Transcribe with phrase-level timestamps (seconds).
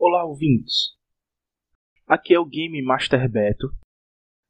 [0.00, 0.95] Olá, ouvintes!
[2.07, 3.71] Aqui é o Game Master Beto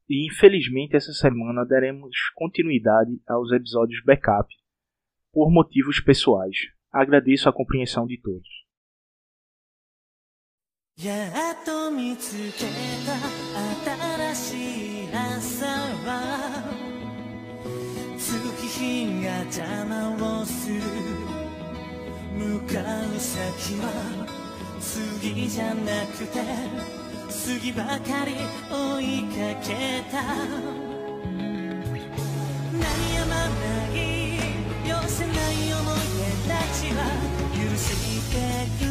[0.10, 4.48] e infelizmente essa semana daremos continuidade aos episódios backup
[5.32, 6.58] por motivos pessoais.
[6.92, 8.62] Agradeço a compreensão de todos.
[11.04, 12.68] やっと見つけ
[13.06, 15.66] た新しい朝
[16.06, 16.64] は
[18.18, 20.80] 月日が邪魔をする
[22.38, 22.82] 向か
[23.16, 24.40] う先は
[24.82, 26.40] 次じゃなくて
[27.30, 28.34] 次ばかり
[28.70, 30.24] 追いかけた。
[32.72, 33.62] 鳴りやまな
[33.94, 33.98] い
[34.88, 37.00] 寄せない思い出たちは
[37.54, 37.84] 許し
[38.32, 38.91] てく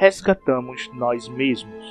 [0.00, 1.84] resgatamos nós mesmos.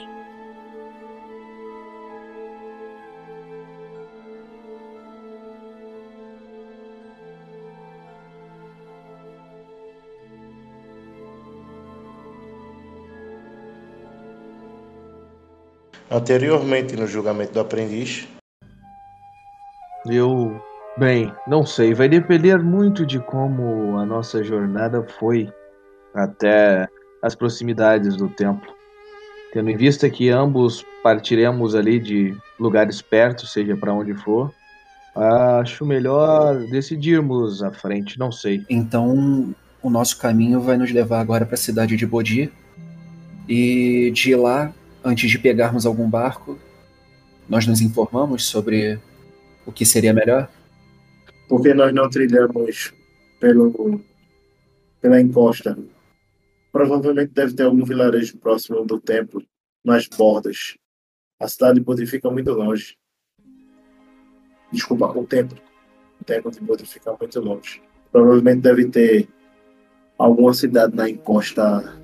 [16.09, 18.27] Anteriormente no julgamento do aprendiz,
[20.07, 20.59] Eu,
[20.97, 25.53] bem, não sei, vai depender muito de como a nossa jornada foi
[26.15, 26.89] até
[27.21, 28.73] as proximidades do templo.
[29.53, 34.53] Tendo em vista que ambos partiremos ali de lugares perto, seja para onde for,
[35.15, 38.63] acho melhor decidirmos à frente, não sei.
[38.69, 42.51] Então, o nosso caminho vai nos levar agora para a cidade de Bodhi.
[43.47, 44.71] E de lá,
[45.03, 46.59] antes de pegarmos algum barco,
[47.47, 48.99] nós nos informamos sobre
[49.65, 50.47] o que seria melhor.
[51.47, 52.93] porque nós não trilhamos
[53.39, 53.99] pelo,
[55.01, 55.75] pela encosta.
[56.71, 59.43] Provavelmente deve ter algum vilarejo próximo do templo,
[59.83, 60.77] nas bordas.
[61.39, 62.97] A cidade de Bodhi fica muito longe.
[64.71, 65.57] Desculpa, o templo.
[66.21, 67.81] O templo de Bodhi fica muito longe.
[68.11, 69.27] Provavelmente deve ter
[70.17, 71.99] alguma cidade na encosta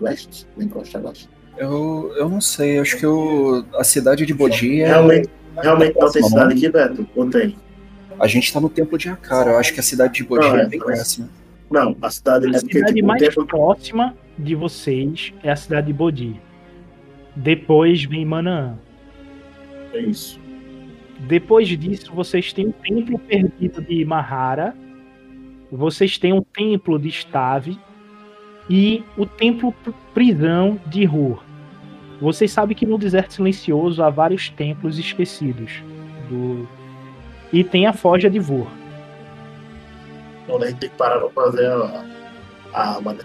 [0.00, 1.28] leste, na encosta leste.
[1.56, 4.88] Eu, eu não sei, acho que o, a cidade de Bodhi é.
[4.88, 7.08] Realmente, realmente não tem cidade aqui, Beto?
[7.16, 7.56] Ou tem?
[8.18, 10.56] A gente tá no templo de Akara, eu acho que a cidade de Bodhi Não,
[10.56, 11.28] é é, bem próxima.
[11.70, 15.88] Não, a cidade A é cidade tipo, mais templo próxima de vocês é a cidade
[15.88, 16.40] de Bodhi.
[17.34, 18.76] Depois vem Manaã.
[19.92, 20.40] é isso.
[21.20, 24.74] Depois disso, vocês têm o templo perdido de Mahara,
[25.72, 27.78] vocês têm o templo de Stave
[28.68, 31.42] e o templo pr- prisão de Hur.
[32.20, 35.82] Vocês sabem que no deserto silencioso há vários templos esquecidos.
[36.28, 36.68] Do...
[37.52, 38.66] E tem a Forja de Vur.
[40.46, 42.04] Então a gente tem que parar pra fazer a,
[42.72, 43.12] a arma.
[43.14, 43.24] né?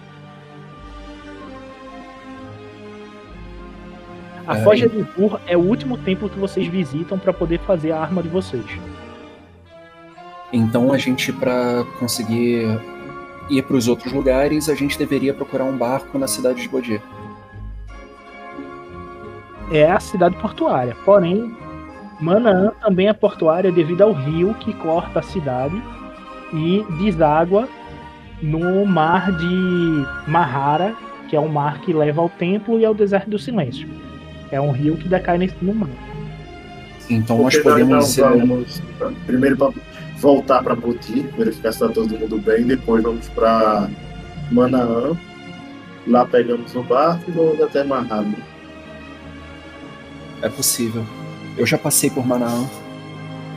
[4.48, 7.92] A É, Forja de Vur é o último templo que vocês visitam para poder fazer
[7.92, 8.66] a arma de vocês.
[10.52, 12.82] Então a gente, para conseguir
[13.50, 17.02] ir para os outros lugares, a gente deveria procurar um barco na cidade de Bodhi.
[19.72, 20.98] é a cidade portuária.
[21.06, 21.56] Porém,
[22.20, 25.82] Manaã também é portuária devido ao rio que corta a cidade
[26.54, 27.68] e deságua
[28.42, 30.96] no mar de Mahara,
[31.30, 33.88] que é o mar que leva ao templo e ao deserto do silêncio.
[34.52, 35.90] É um rio que decai nesse no mar.
[37.10, 38.18] Então nós podemos.
[38.18, 38.82] não vamos
[39.26, 39.74] primeiro para
[40.18, 43.90] voltar para Bodhi, verificar se está todo mundo bem, depois vamos para
[44.52, 45.18] Manaã.
[46.08, 48.26] Lá pegamos o barco e vamos até Mahara.
[50.42, 51.06] É possível.
[51.58, 52.66] Eu já passei por Manaã.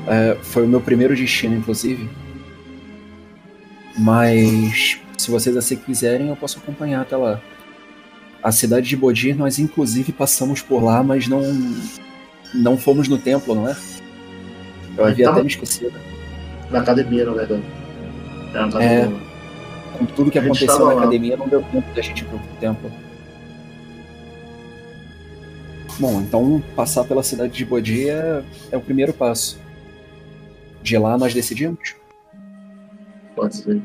[0.06, 2.08] É, foi o meu primeiro destino, inclusive.
[3.96, 7.40] Mas se vocês assim quiserem, eu posso acompanhar até lá.
[8.42, 11.42] A cidade de Bodir, nós inclusive passamos por lá, mas não
[12.52, 13.76] não fomos no templo, não é?
[14.96, 15.92] Eu havia até me esquecido.
[16.70, 17.62] Na academia, na verdade.
[18.52, 18.98] É, na É.
[19.02, 19.20] academia.
[19.98, 21.00] Com tudo que aconteceu na lá.
[21.00, 22.90] academia, não deu tempo da gente ir pro templo.
[25.98, 28.42] Bom, então passar pela cidade de Bodir é,
[28.72, 29.58] é o primeiro passo.
[30.82, 31.94] De lá nós decidimos?
[33.34, 33.82] Pode ser.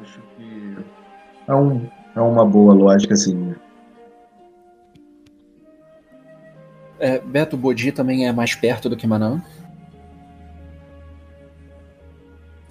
[0.00, 0.76] Acho que
[1.46, 3.54] é, um, é uma boa lógica, assim.
[6.98, 9.42] É, Beto Bodi também é mais perto do que Manaã?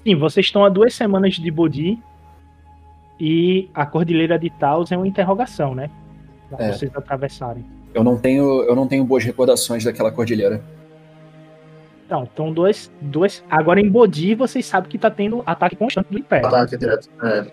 [0.04, 2.00] Sim, vocês estão há duas semanas de Bodi
[3.20, 5.90] e a Cordilheira de Taos é uma interrogação, né?
[6.50, 6.72] Pra É.
[6.74, 7.64] vocês atravessarem.
[7.94, 10.62] Eu não tenho, eu não tenho boas recordações daquela cordilheira.
[12.06, 13.44] Então, então dois, dois.
[13.50, 16.48] Agora em Bodi vocês sabem que tá tendo ataque constante do Império.
[16.48, 17.10] Ataque direto.
[17.24, 17.48] É.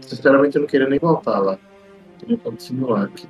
[0.00, 1.58] Sinceramente, eu não queria nem voltar lá.
[2.18, 3.26] Queria continuar aqui.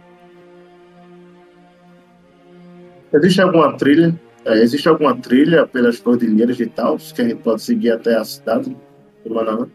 [3.12, 4.18] Existe alguma trilha?
[4.46, 8.24] é, existe alguma trilha pelas cordilheiras de Taos que a gente pode seguir até a
[8.24, 8.74] cidade
[9.24, 9.68] do Manaus?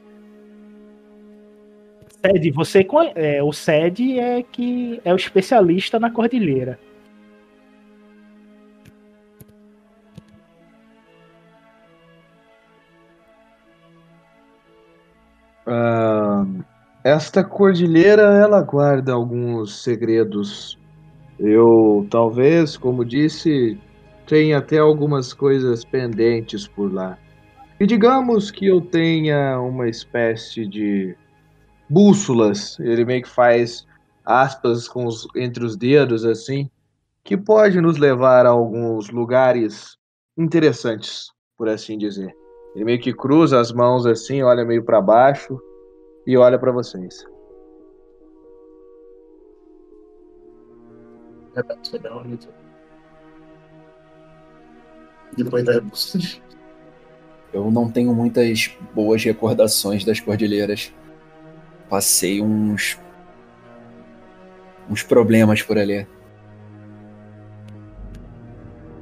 [2.23, 6.79] Sede, você é, o Sede é que é o especialista na cordilheira.
[15.65, 16.45] Ah,
[17.03, 20.77] esta cordilheira, ela guarda alguns segredos.
[21.39, 23.79] Eu, talvez, como disse,
[24.27, 27.17] tenha até algumas coisas pendentes por lá.
[27.79, 31.15] E digamos que eu tenha uma espécie de
[31.91, 32.79] bússolas.
[32.79, 33.85] Ele meio que faz
[34.25, 36.69] aspas com os- entre os dedos, assim,
[37.23, 39.97] que pode nos levar a alguns lugares
[40.37, 42.33] interessantes, por assim dizer.
[42.73, 45.59] Ele meio que cruza as mãos assim, olha meio para baixo
[46.25, 47.25] e olha para vocês.
[51.53, 52.47] Uma luta.
[55.35, 55.81] Depois da.
[57.53, 60.93] Eu não tenho muitas boas recordações das cordilheiras.
[61.91, 62.97] Passei uns.
[64.89, 66.07] uns problemas por ali.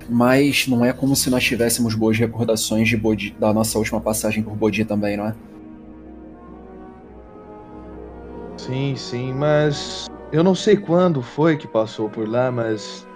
[0.10, 4.42] Mas não é como se nós tivéssemos boas recordações de Bodhi, da nossa última passagem
[4.42, 5.36] por Bodhi também, não é?
[8.58, 13.08] Sim, sim, mas eu não sei quando foi que passou por lá, mas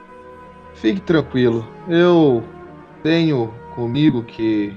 [0.75, 1.67] fique tranquilo.
[1.89, 2.43] Eu
[3.01, 4.71] tenho comigo que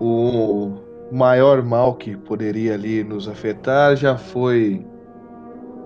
[0.00, 4.84] o maior mal que poderia ali nos afetar já foi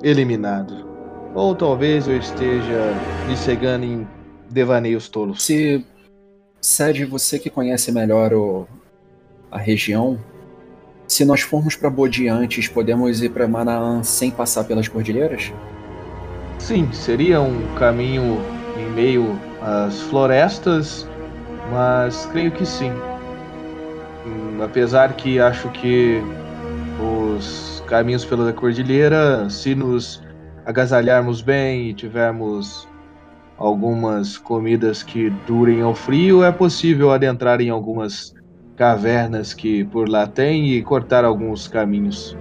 [0.02, 0.88] eliminado.
[1.34, 2.94] Ou talvez eu esteja
[3.28, 4.08] me cegando em
[4.48, 5.42] devaneios tolos.
[5.42, 5.84] Se.
[6.60, 8.66] Sede, você que conhece melhor o,
[9.50, 10.18] a região,
[11.08, 15.52] se nós formos para Bodhi antes, podemos ir para Manaã sem passar pelas cordilheiras?
[16.58, 18.38] Sim, seria um caminho
[18.78, 21.08] em meio às florestas,
[21.70, 22.92] mas creio que sim.
[24.62, 26.22] Apesar que acho que
[27.00, 30.22] os caminhos pela cordilheira, se nos
[30.64, 32.88] agasalharmos bem e tivermos
[33.56, 38.34] algumas comidas que durem ao frio, é possível adentrar em algumas
[38.76, 42.36] cavernas que por lá tem e cortar alguns caminhos.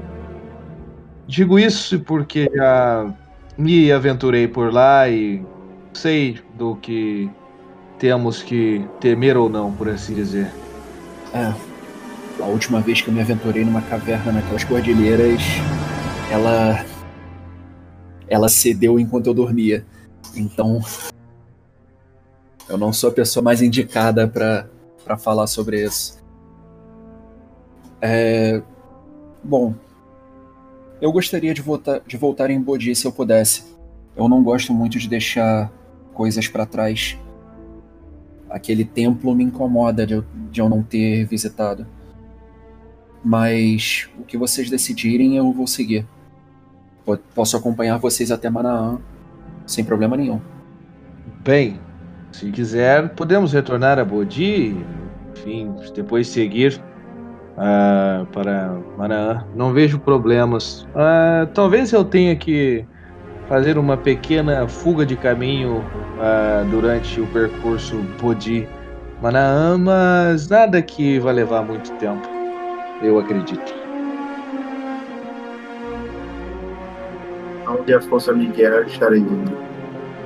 [1.27, 3.13] Digo isso porque já
[3.57, 5.45] me aventurei por lá e
[5.93, 7.29] sei do que
[7.97, 10.49] temos que temer ou não, por assim dizer.
[11.33, 11.68] É.
[12.41, 15.41] A última vez que eu me aventurei numa caverna naquelas cordilheiras,
[16.31, 16.85] ela.
[18.27, 19.85] Ela cedeu enquanto eu dormia.
[20.35, 20.79] Então.
[22.67, 24.67] Eu não sou a pessoa mais indicada pra
[25.17, 26.19] falar sobre isso.
[28.01, 28.61] É.
[29.43, 29.73] Bom.
[31.01, 33.63] Eu gostaria de voltar, de voltar em Bodhi se eu pudesse.
[34.15, 35.71] Eu não gosto muito de deixar
[36.13, 37.17] coisas pra trás.
[38.49, 41.87] Aquele templo me incomoda de eu, de eu não ter visitado.
[43.23, 46.05] Mas o que vocês decidirem eu vou seguir.
[47.05, 48.97] Po- Posso acompanhar vocês até Manaã
[49.65, 50.39] sem problema nenhum.
[51.43, 51.79] Bem,
[52.31, 54.75] se quiser, podemos retornar a Bodhi,
[55.35, 56.81] enfim, depois seguir
[57.57, 59.45] ah, para Manaã.
[59.55, 60.87] Não vejo problemas.
[60.95, 62.85] Ah, talvez eu tenha que
[63.47, 65.83] fazer uma pequena fuga de caminho
[66.21, 68.67] ah, durante o percurso Bodhi
[69.21, 72.27] Manaã, mas nada que vai levar muito tempo,
[73.01, 73.73] eu acredito.
[77.67, 79.57] Onde a força me guiar, estarei indo.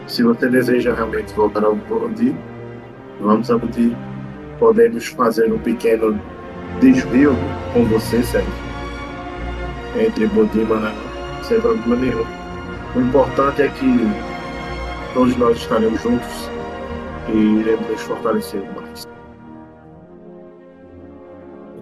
[0.07, 2.35] Se você deseja realmente voltar ao Bodi,
[3.19, 3.95] vamos a Bodi.
[4.59, 6.19] Podemos fazer um pequeno
[6.79, 7.35] desvio
[7.73, 8.51] com você, Sérgio.
[9.99, 10.95] Entre Bodi e Manaus,
[11.43, 12.25] sem problema nenhum.
[12.95, 14.07] O importante é que
[15.13, 16.49] todos nós estaremos juntos
[17.29, 18.61] e iremos nos fortalecer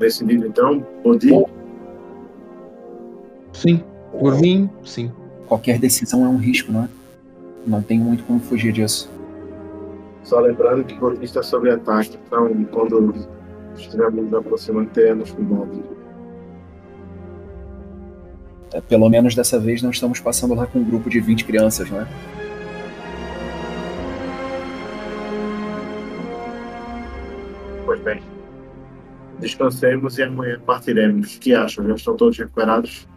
[0.01, 0.13] mais.
[0.13, 1.31] Decidido então, Bodi?
[3.53, 5.12] Sim, por mim, sim.
[5.48, 6.89] Qualquer decisão é um risco, não é?
[7.65, 9.10] Não tem muito como fugir disso.
[10.24, 13.13] Só lembrando que Bodi está sob ataque, então quando
[13.75, 15.84] estivermos nos aproximando, teremos cuidado.
[18.74, 21.89] É, Pelo menos dessa vez não estamos passando lá com um grupo de 20 crianças,
[21.89, 22.08] não é?
[27.86, 28.30] Pois bem.
[29.41, 31.36] Descansemos e amanhã partiremos.
[31.36, 31.86] O que acham?
[31.88, 33.07] Já estão todos recuperados?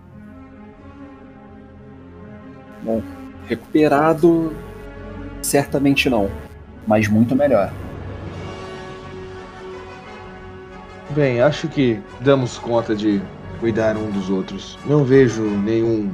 [3.46, 4.52] Recuperado,
[5.42, 6.30] certamente não,
[6.86, 7.70] mas muito melhor.
[11.10, 13.20] Bem, acho que damos conta de
[13.60, 14.78] cuidar um dos outros.
[14.86, 16.10] Não vejo nenhum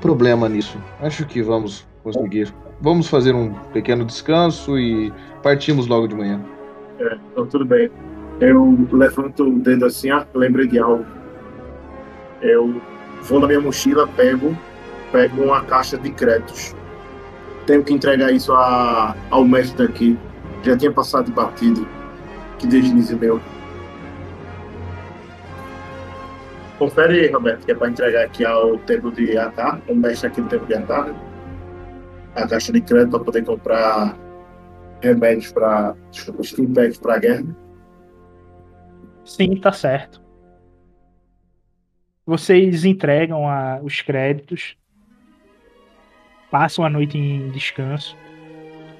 [0.00, 0.78] problema nisso.
[1.00, 2.52] Acho que vamos conseguir.
[2.80, 6.40] Vamos fazer um pequeno descanso e partimos logo de manhã.
[6.98, 7.90] É, então tudo bem.
[8.44, 11.06] Eu levanto o dedo assim, ah, lembrei de algo.
[12.42, 12.78] Eu
[13.22, 14.54] vou na minha mochila, pego,
[15.10, 16.76] pego uma caixa de créditos.
[17.66, 20.18] Tenho que entregar isso a, ao mestre daqui.
[20.62, 21.88] Já tinha passado batido.
[22.58, 23.40] Que deslize meu.
[26.78, 30.48] Confere Roberto, que é para entregar aqui ao tempo de Atar, o mestre aqui do
[30.50, 31.14] tempo de Atar, né?
[32.34, 34.14] A caixa de crédito para poder comprar
[35.00, 35.94] remédios para.
[36.42, 37.63] Steam packs para guerra.
[39.24, 40.20] Sim, tá certo.
[42.26, 44.76] Vocês entregam a- os créditos,
[46.50, 48.16] passam a noite em descanso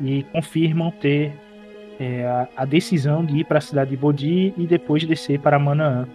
[0.00, 1.32] e confirmam ter
[2.00, 5.58] é, a, a decisão de ir para a cidade de Bodhi e depois descer para
[5.60, 6.08] Manaã.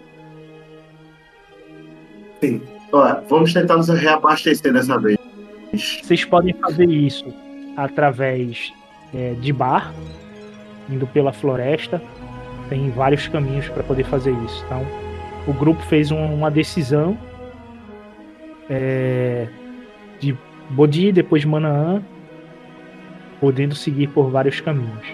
[2.40, 2.60] Sim.
[2.92, 5.18] Olha, vamos tentar nos reabastecer dessa vez.
[5.72, 7.32] Vocês podem fazer isso
[7.76, 8.72] através
[9.14, 9.94] é, de bar,
[10.88, 12.02] indo pela floresta.
[12.70, 14.62] Tem vários caminhos para poder fazer isso.
[14.64, 14.86] Então,
[15.46, 17.18] o grupo fez um- uma decisão
[18.70, 19.48] é,
[20.20, 20.38] de
[20.70, 22.00] Bodhi, depois Manaã,
[23.40, 25.04] podendo seguir por vários caminhos.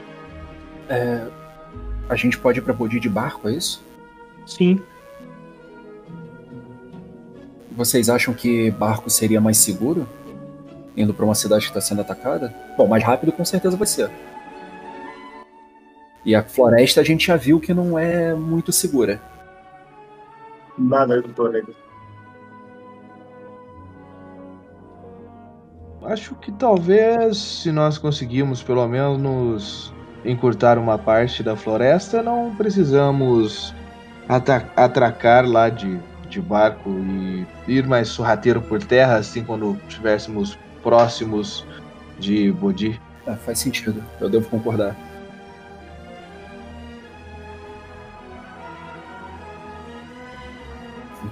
[2.09, 3.83] A gente pode ir pra Bodhi de barco, é isso?
[4.47, 4.81] Sim,
[7.77, 10.09] Vocês acham que barco seria mais seguro?
[10.97, 12.55] Indo pra uma cidade que está sendo atacada?
[12.77, 14.11] Bom, mais rápido com certeza vai ser.
[16.27, 19.23] E a floresta a gente já viu que não é muito segura.
[20.77, 21.73] Nada do planeta.
[26.03, 33.73] Acho que talvez, se nós conseguirmos pelo menos encurtar uma parte da floresta, não precisamos
[34.77, 41.65] atracar lá de, de barco e ir mais sorrateiro por terra, assim, quando estivéssemos próximos
[42.19, 43.01] de Bodhi.
[43.27, 45.06] É, faz sentido, eu devo concordar.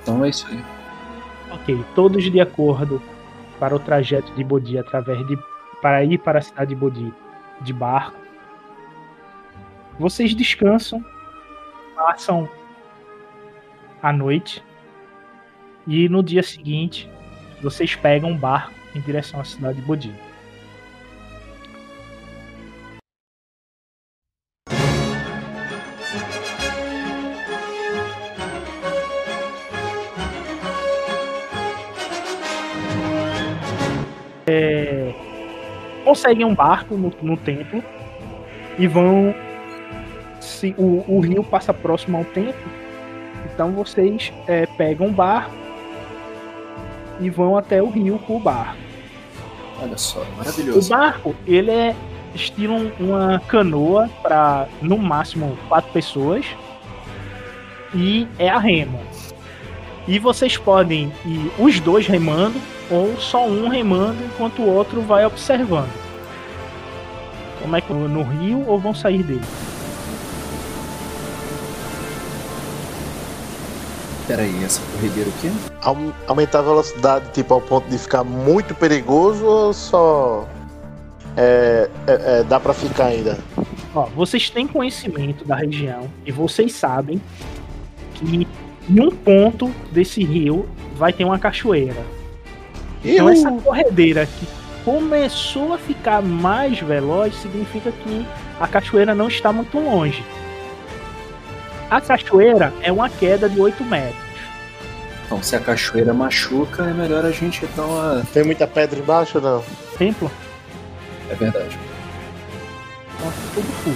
[0.04, 0.62] Então é isso aí.
[1.50, 1.82] ok.
[1.94, 3.02] Todos de acordo
[3.58, 5.38] para o trajeto de Bodhi através de
[5.80, 7.12] para ir para a cidade de Bodhi
[7.62, 8.16] de barco.
[9.98, 11.02] Vocês descansam,
[11.96, 12.48] passam
[14.02, 14.62] a noite
[15.86, 17.08] e no dia seguinte
[17.62, 20.14] vocês pegam um barco em direção à cidade de Bodhi.
[34.46, 35.12] É,
[36.04, 37.82] conseguem um barco no, no templo
[38.78, 39.34] e vão.
[40.40, 42.70] Se o, o rio passa próximo ao templo,
[43.46, 45.54] então vocês é, pegam um barco
[47.20, 48.76] e vão até o rio com o barco.
[49.82, 50.90] Olha só, O maravilhoso.
[50.90, 51.96] barco, ele é
[52.34, 56.44] estilo uma canoa para no máximo quatro pessoas
[57.94, 59.00] e é a remo.
[60.06, 62.60] E vocês podem ir os dois remando
[62.90, 65.90] ou só um remando enquanto o outro vai observando.
[67.62, 69.40] Como é que no rio ou vão sair dele?
[74.26, 75.50] Peraí, essa corredeira o quê?
[75.82, 80.48] Aum- Aumentar a velocidade, tipo, ao ponto de ficar muito perigoso ou só
[81.36, 83.38] é, é- é, dá pra ficar ainda?
[83.94, 87.20] Ó, vocês têm conhecimento da região e vocês sabem
[88.14, 88.46] que
[88.88, 92.02] em um ponto desse rio vai ter uma cachoeira.
[93.04, 94.46] Então essa corredeira que
[94.84, 98.26] começou a ficar mais veloz, significa que
[98.60, 100.24] a cachoeira não está muito longe.
[101.90, 104.24] A cachoeira é uma queda de 8 metros.
[105.26, 108.22] Então, se a cachoeira machuca, é melhor a gente dar uma.
[108.32, 109.64] Tem muita pedra embaixo ou não?
[109.96, 110.30] Templo,
[111.30, 111.78] É verdade.
[113.18, 113.94] então, tudo full.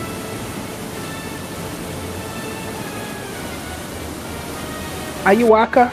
[5.25, 5.93] Aí o Aka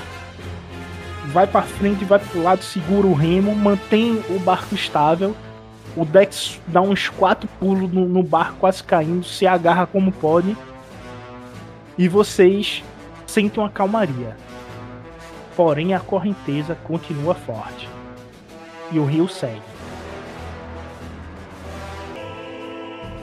[1.35, 5.35] vai pra frente, vai pro lado, segura o remo, mantém o barco estável.
[5.93, 10.55] O Dex dá uns quatro pulos no, no barco, quase caindo, se agarra como pode.
[11.97, 12.85] E vocês
[13.27, 14.37] sentem uma calmaria.
[15.57, 17.89] Porém, a correnteza continua forte.
[18.89, 19.61] E o rio segue.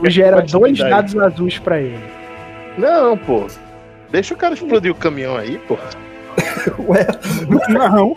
[0.09, 2.13] Gera dois dados azuis pra ele.
[2.77, 3.47] Não, pô.
[4.11, 5.79] Deixa o cara explodir o caminhão aí, pô.
[6.89, 7.07] Ué,
[7.69, 8.17] Não.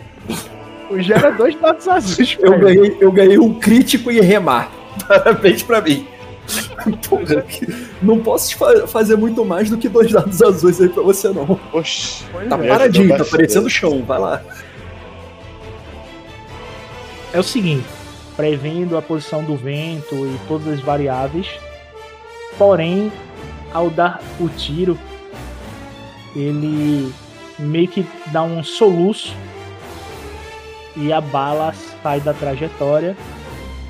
[0.97, 2.61] Gera dois dados azuis eu ele.
[2.61, 4.71] ganhei, eu ganhei um crítico e remar.
[5.07, 6.07] Parabéns pra mim.
[7.09, 7.43] Porra,
[8.01, 8.55] não posso
[8.87, 11.59] fazer muito mais do que dois dados azuis aí pra você, não.
[11.73, 12.23] Oxi.
[12.47, 12.67] Tá é.
[12.67, 14.41] Paradinho, tá parecendo chão, vai lá.
[17.33, 17.85] É o seguinte,
[18.37, 21.47] prevendo a posição do vento e todas as variáveis,
[22.57, 23.11] porém,
[23.73, 24.97] ao dar o tiro,
[26.35, 27.11] ele
[27.59, 29.35] meio que dá um soluço
[30.95, 33.15] e a bala sai da trajetória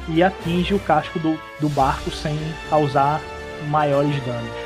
[0.09, 2.37] e atinge o casco do, do barco sem
[2.69, 3.21] causar
[3.69, 4.65] maiores danos.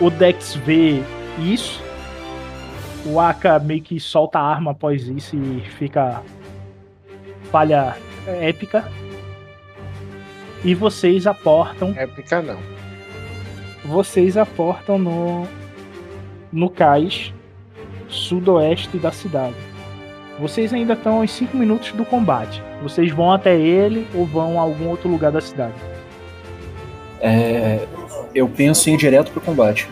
[0.00, 1.02] O Dex vê
[1.38, 1.82] isso
[3.04, 6.22] o Aka meio que solta a arma após isso e fica
[7.50, 8.90] falha épica.
[10.62, 12.79] E vocês aportam, Épica não.
[13.84, 15.46] Vocês aportam no
[16.52, 17.32] no cais
[18.08, 19.54] sudoeste da cidade.
[20.38, 22.60] Vocês ainda estão aos 5 minutos do combate.
[22.82, 25.74] Vocês vão até ele ou vão a algum outro lugar da cidade?
[27.20, 27.86] É,
[28.34, 29.86] eu penso em ir direto pro combate.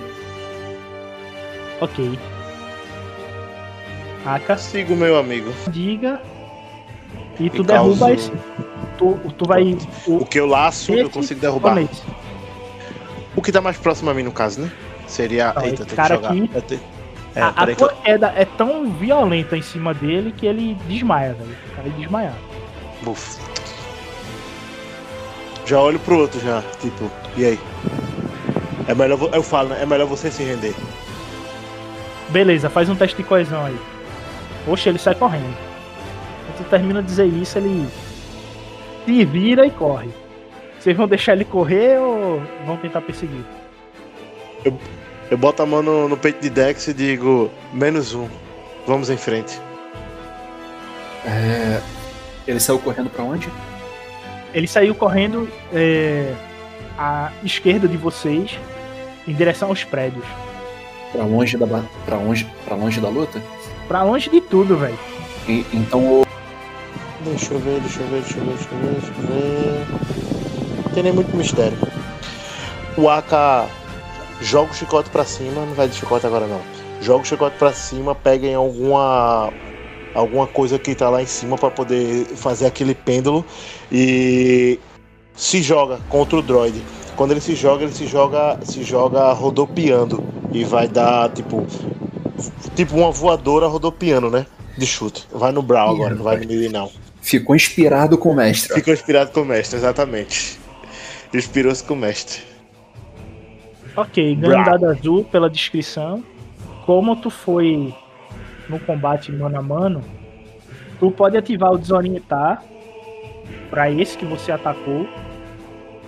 [1.81, 2.19] Ok.
[4.27, 5.53] Aka, Siga o meu amigo.
[5.71, 6.21] diga.
[7.39, 8.33] E tu E derruba causo- esse.
[8.99, 9.77] Tu, tu vai.
[10.07, 11.75] O que eu laço, eu consigo derrubar.
[11.75, 12.03] Toma esse.
[13.39, 14.69] O que tá mais próximo a mim, no caso, né?
[15.07, 15.53] Seria.
[15.55, 16.59] Não, Eita, tem cara que jogar.
[16.59, 16.81] aqui-
[17.37, 21.57] É, a, a queda é tão violenta em cima dele que ele desmaia, velho.
[21.77, 22.35] Cai desmaiado.
[23.01, 23.39] Buf.
[25.65, 27.61] Já olho pro outro já, tipo, e aí?
[28.89, 29.79] É melhor, eu falo, né?
[29.83, 30.75] É melhor você se render.
[32.31, 33.79] Beleza, faz um teste de coesão aí.
[34.65, 35.57] Poxa, ele sai correndo.
[36.47, 37.87] Quando tu termina de dizer isso, ele
[39.07, 40.09] se vira e corre.
[40.89, 43.45] Vocês vão deixar ele correr ou vão tentar perseguir?
[45.31, 48.27] Eu boto a mão no, no peito de Dex e digo, menos um.
[48.87, 49.61] Vamos em frente.
[51.27, 51.83] É,
[52.47, 53.51] ele saiu correndo pra onde?
[54.55, 56.33] Ele saiu correndo é,
[56.97, 58.59] à esquerda de vocês,
[59.27, 60.25] em direção aos prédios.
[61.13, 61.67] Pra longe da
[62.07, 63.43] pra longe, pra longe da luta?
[63.87, 64.99] Pra longe de tudo, velho.
[65.47, 66.27] Então o-
[67.27, 70.48] Deixa eu ver, deixa eu ver, deixa eu ver, deixa eu ver, deixa eu ver.
[70.99, 71.79] Tem nem muito mistério.
[72.97, 73.69] O Aka
[74.43, 76.61] joga o chicote pra cima, não vai de chicote agora não.
[77.01, 79.53] Joga o chicote pra cima, pega em alguma
[80.13, 83.45] alguma coisa que tá lá em cima pra poder fazer aquele pêndulo
[83.93, 84.81] e
[85.37, 86.83] se joga contra o droid.
[87.15, 91.65] Quando ele se joga, ele se joga, se joga rodopiando e vai dar tipo
[92.75, 94.47] tipo uma voadora rodopiando, né?
[94.77, 95.29] De chute.
[95.31, 96.91] Vai no Brawl agora, não vai no melee não.
[97.23, 98.75] ficou inspirado com o mestre.
[98.75, 100.59] Ficou inspirado com o mestre, exatamente.
[101.33, 102.43] Inspirou-se com o mestre.
[103.97, 104.65] Ok, Brau.
[104.65, 106.23] dado azul pela descrição.
[106.87, 107.95] Como tu foi
[108.69, 110.03] no combate mano a mano,
[110.99, 112.63] tu pode ativar o desorientar
[113.71, 115.07] pra esse que você atacou,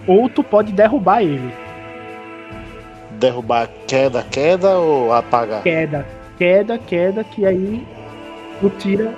[0.06, 1.52] ou tu pode derrubar ele.
[3.18, 5.62] Derrubar queda, queda ou apagar?
[5.62, 6.06] Queda,
[6.38, 7.86] queda, queda, que aí
[8.60, 9.14] tu tira.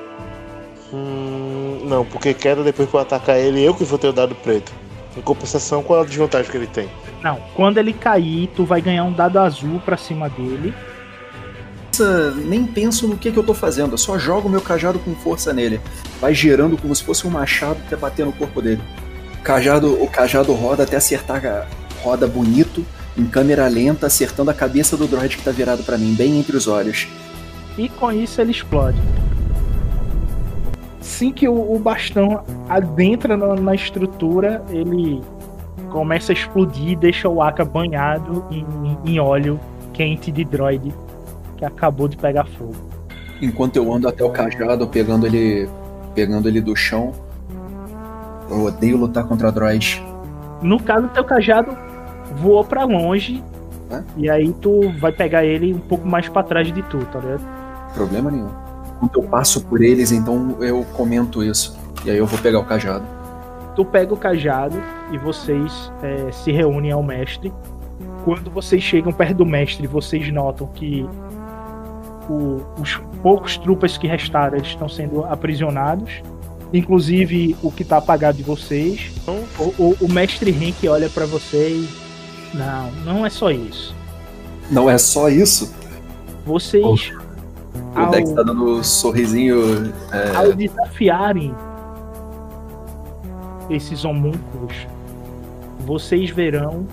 [0.93, 4.35] Hum, não, porque queda depois que eu atacar ele, eu que vou ter o dado
[4.35, 4.73] preto.
[5.17, 6.89] Em compensação, qual a desvantagem que ele tem?
[7.23, 10.75] Não, quando ele cair, tu vai ganhar um dado azul pra cima dele.
[12.47, 15.53] Nem penso no que, que eu tô fazendo, eu só jogo meu cajado com força
[15.53, 15.81] nele.
[16.21, 18.81] Vai girando como se fosse um machado até bater no corpo dele.
[19.39, 21.67] O cajado, o cajado roda até acertar, a-
[22.03, 22.85] roda bonito,
[23.17, 26.57] em câmera lenta, acertando a cabeça do droid que tá virado pra mim, bem entre
[26.57, 27.07] os olhos.
[27.77, 28.99] E com isso ele explode.
[31.03, 35.21] Assim que o, o bastão adentra na, na estrutura, ele
[35.91, 38.65] começa a explodir e deixa o Aka banhado em,
[39.05, 39.59] em óleo
[39.93, 40.95] quente de droid
[41.57, 42.77] que acabou de pegar fogo.
[43.43, 45.69] Enquanto eu ando até o cajado, pegando ele
[46.15, 47.11] pegando ele do chão.
[48.49, 50.01] Eu odeio lutar contra droids.
[50.63, 51.77] No caso, teu cajado
[52.37, 53.43] voou pra longe.
[54.17, 57.45] E aí tu vai pegar ele um pouco mais pra trás de tu, tá ligado?
[57.93, 58.72] Problema nenhum.
[59.03, 61.77] Quando eu passo por eles, então eu comento isso.
[62.05, 63.05] E aí eu vou pegar o cajado.
[63.75, 67.53] Tu pega o cajado e vocês é, se reúnem ao mestre.
[68.25, 71.05] Quando vocês chegam perto do mestre, vocês notam que
[72.31, 76.23] o- os poucos trupas que restaram estão sendo aprisionados.
[76.73, 79.11] Inclusive o que tá apagado de vocês.
[79.59, 81.89] O, o- o mestre Henk olha pra vocês.
[82.55, 83.95] Não, não é só isso.
[84.71, 85.75] Não é só isso.
[86.47, 87.13] Vocês.
[87.95, 89.93] Ao- Dex tá dando um sorrisinho.
[90.13, 91.55] é, ao desafiarem
[93.71, 94.87] esses homúnculos,
[95.87, 96.87] vocês verão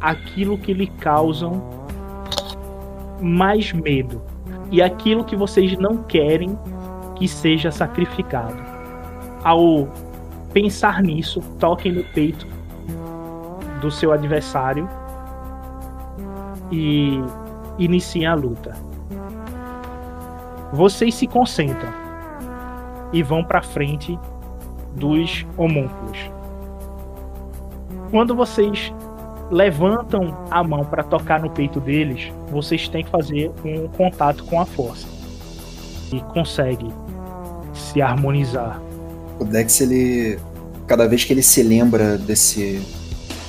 [0.00, 1.62] aquilo que lhe causam
[3.20, 4.20] mais medo
[4.70, 6.58] e aquilo que vocês não querem
[7.16, 8.56] que seja sacrificado.
[9.44, 9.88] Ao
[10.52, 12.46] pensar nisso, toquem no peito
[13.80, 14.88] do seu adversário
[16.70, 17.20] e
[17.78, 18.72] iniciem a luta.
[20.72, 21.92] Vocês se concentram
[23.12, 24.18] e vão para frente
[24.94, 26.18] dos homúnculos.
[28.10, 28.92] Quando vocês
[29.50, 34.60] levantam a mão para tocar no peito deles, vocês têm que fazer um contato com
[34.60, 35.06] a força
[36.12, 36.88] e consegue
[37.74, 38.80] se harmonizar.
[39.38, 40.38] O Dex, ele.
[40.86, 42.82] Cada vez que ele se lembra desse.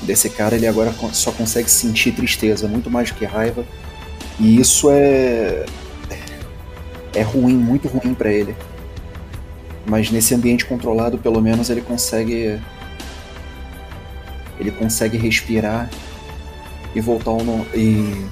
[0.01, 3.63] desse cara, ele agora só consegue sentir tristeza, muito mais do que raiva.
[4.39, 5.65] E isso é.
[7.13, 8.55] É ruim, muito ruim pra ele.
[9.85, 12.59] Mas nesse ambiente controlado, pelo menos ele consegue.
[14.59, 15.89] Ele consegue respirar
[16.95, 17.65] e voltar ao no...
[17.73, 18.25] e.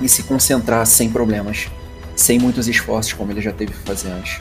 [0.00, 1.68] e se concentrar sem problemas.
[2.14, 4.40] Sem muitos esforços, como ele já teve que fazer antes.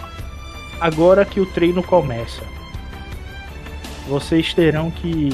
[0.79, 2.43] Agora que o treino começa,
[4.07, 5.29] vocês terão que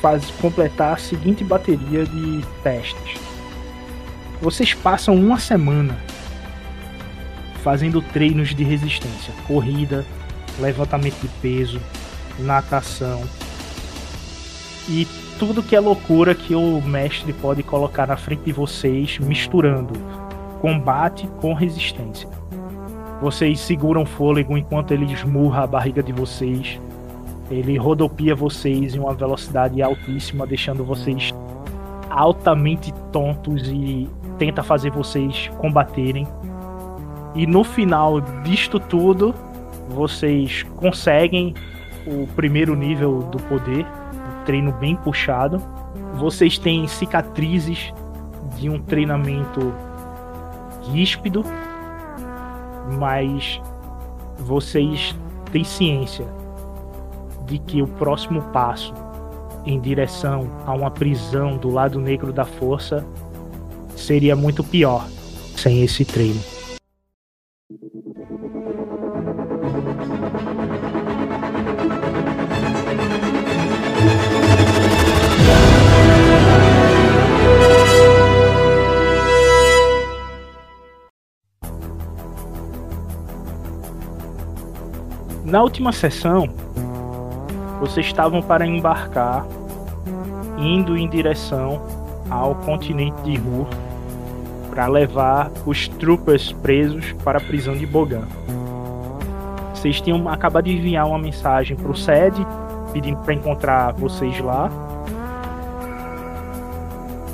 [0.00, 3.20] faz, completar a seguinte bateria de testes.
[4.40, 5.98] Vocês passam uma semana
[7.62, 10.04] fazendo treinos de resistência, corrida,
[10.60, 11.80] levantamento de peso,
[12.38, 13.22] natação
[14.88, 15.06] e
[15.38, 19.92] tudo que é loucura que o mestre pode colocar na frente de vocês, misturando
[20.60, 22.28] combate com resistência.
[23.20, 26.80] Vocês seguram fôlego enquanto ele esmurra a barriga de vocês.
[27.50, 31.32] Ele rodopia vocês em uma velocidade altíssima, deixando vocês
[32.10, 36.26] altamente tontos e tenta fazer vocês combaterem.
[37.34, 39.34] E no final disto tudo,
[39.88, 41.54] vocês conseguem
[42.06, 45.62] o primeiro nível do poder, um treino bem puxado.
[46.14, 47.92] Vocês têm cicatrizes
[48.56, 49.72] de um treinamento
[50.90, 51.44] ríspido,
[52.98, 53.60] mas
[54.38, 55.14] vocês
[55.52, 56.26] têm ciência
[57.46, 58.92] de que o próximo passo
[59.64, 63.04] em direção a uma prisão do lado negro da força
[63.96, 65.06] seria muito pior
[65.56, 66.57] sem esse treino.
[85.48, 86.46] Na última sessão,
[87.80, 89.46] vocês estavam para embarcar,
[90.58, 91.80] indo em direção
[92.28, 93.66] ao continente de Ru
[94.68, 98.28] para levar os troopers presos para a prisão de Bogan.
[99.72, 102.46] Vocês tinham acabado de enviar uma mensagem para o SED
[102.92, 104.70] pedindo para encontrar vocês lá.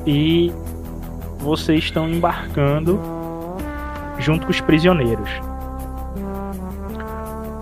[0.06, 0.52] E
[1.40, 3.00] vocês estão embarcando
[4.20, 5.53] junto com os prisioneiros.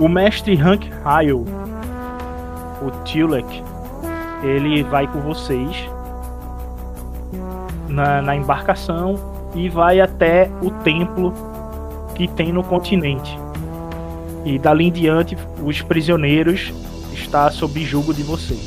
[0.03, 1.45] O mestre Hank Hyle,
[2.83, 3.63] o Tulek,
[4.43, 5.89] ele vai com vocês
[7.87, 9.15] na, na embarcação
[9.55, 11.33] e vai até o templo
[12.17, 13.39] que tem no continente.
[14.45, 16.73] E dali em diante, os prisioneiros
[17.13, 18.67] está sob julgo de vocês.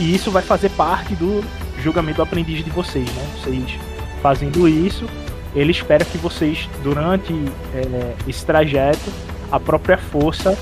[0.00, 1.44] E isso vai fazer parte do
[1.78, 3.24] julgamento do aprendiz de vocês, né?
[3.38, 3.78] Vocês
[4.20, 5.06] fazendo isso,
[5.54, 7.32] ele espera que vocês, durante
[7.72, 9.12] é, esse trajeto,
[9.52, 10.58] a própria força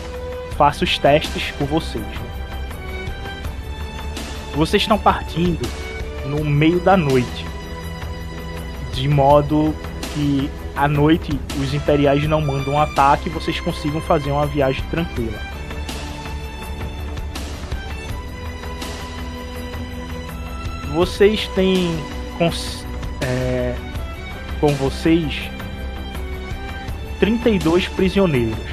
[0.59, 2.05] faça os testes por vocês.
[4.55, 5.66] Vocês estão partindo
[6.26, 7.46] no meio da noite,
[8.92, 9.74] de modo
[10.12, 14.85] que à noite os imperiais não mandam um ataque e vocês consigam fazer uma viagem
[14.90, 15.38] tranquila.
[20.94, 21.96] Vocês têm
[22.37, 22.85] cons-
[23.20, 23.74] é,
[24.61, 25.48] com vocês
[27.20, 28.69] 32 prisioneiros.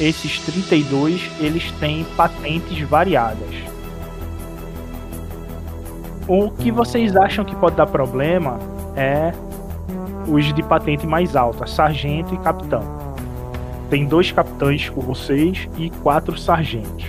[0.00, 3.54] Esses 32, eles têm patentes variadas.
[6.26, 8.58] O que vocês acham que pode dar problema
[8.96, 9.32] é
[10.26, 12.82] os de patente mais alta, sargento e capitão.
[13.90, 17.04] Tem dois capitães com vocês e quatro sargentos.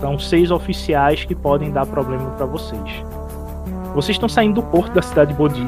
[0.00, 2.90] São seis oficiais que podem dar problema para vocês.
[3.94, 5.66] Vocês estão saindo do porto da cidade de Bodi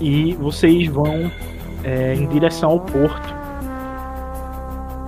[0.00, 1.30] e vocês vão
[1.84, 3.34] é, em direção ao porto,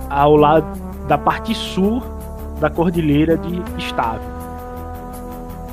[0.09, 0.67] ao lado
[1.07, 2.01] da parte sul
[2.59, 4.23] da cordilheira de Stave.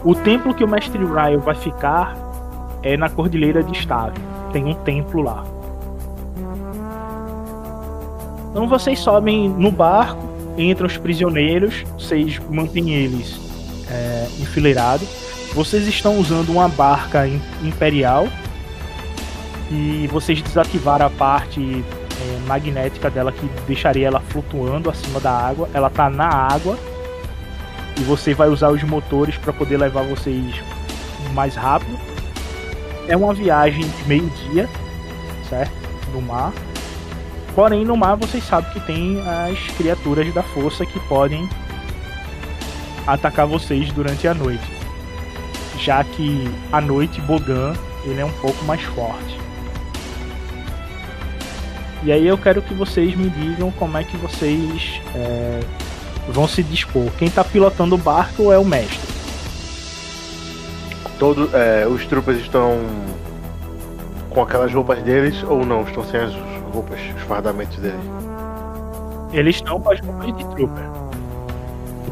[0.05, 2.17] O templo que o mestre Ryle vai ficar
[2.83, 4.17] é na cordilheira de Stave.
[4.53, 5.45] Tem um templo lá.
[8.51, 10.23] Então vocês sobem no barco,
[10.57, 13.39] entram os prisioneiros, vocês mantêm eles
[13.91, 15.09] é, enfileirados.
[15.53, 18.29] Vocês estão usando uma barca im- imperial
[19.71, 21.85] e vocês desativaram a parte
[22.21, 25.69] é, magnética dela que deixaria ela flutuando acima da água.
[25.75, 26.79] Ela tá na água
[27.99, 30.55] e você vai usar os motores para poder levar vocês
[31.35, 31.99] mais rápido.
[33.09, 34.69] É uma viagem de meio-dia,
[35.49, 35.73] certo?
[36.13, 36.53] No mar.
[37.55, 41.49] Porém, no mar vocês sabem que tem as criaturas da força que podem
[43.07, 44.65] atacar vocês durante a noite.
[45.79, 47.75] Já que à noite Bogan
[48.05, 49.46] ele é um pouco mais forte.
[52.07, 55.59] E aí eu quero que vocês me digam como é que vocês é,
[56.29, 57.11] vão se dispor.
[57.19, 59.01] Quem tá pilotando o barco é o mestre.
[61.19, 62.79] Todo, é, os troopers estão
[64.31, 65.83] com aquelas roupas deles ou não?
[65.83, 66.33] Estão sem as
[66.73, 67.99] roupas, os fardamentos deles?
[69.33, 70.85] Eles estão com as roupas de trooper.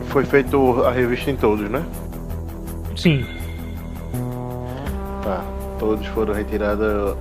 [0.09, 1.85] Foi feito a revista em todos, né?
[2.96, 3.24] Sim,
[5.22, 5.44] Tá.
[5.78, 7.16] Todos foram retirados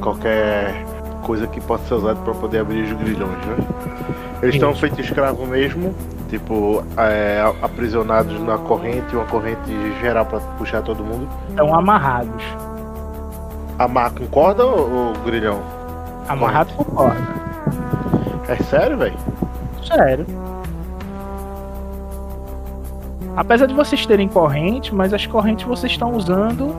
[0.00, 0.84] qualquer
[1.18, 3.56] coisa que possa ser usada para poder abrir os grilhões, né?
[4.42, 5.94] Eles estão feitos escravo mesmo,
[6.28, 11.28] tipo, é, aprisionados na corrente, uma corrente geral para puxar todo mundo.
[11.48, 12.44] estão amarrados.
[13.78, 15.60] Amar com corda ou, ou grilhão?
[16.28, 17.20] Amarrados com corda.
[18.48, 19.16] É sério, velho?
[19.86, 20.26] Sério.
[23.36, 26.74] Apesar de vocês terem corrente, mas as correntes vocês estão usando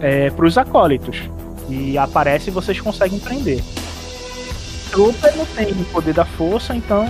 [0.00, 1.30] é, para os acólitos.
[1.68, 3.62] E aparece e vocês conseguem prender.
[4.90, 7.06] Trooper não tem o poder da força, então.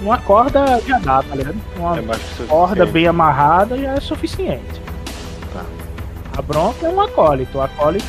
[0.00, 1.56] Uma corda já dá, tá ligado?
[1.76, 4.80] Uma É corda bem amarrada já é suficiente.
[5.54, 5.64] Tá.
[6.36, 7.56] A bronca é um acólito.
[7.56, 8.06] O acólito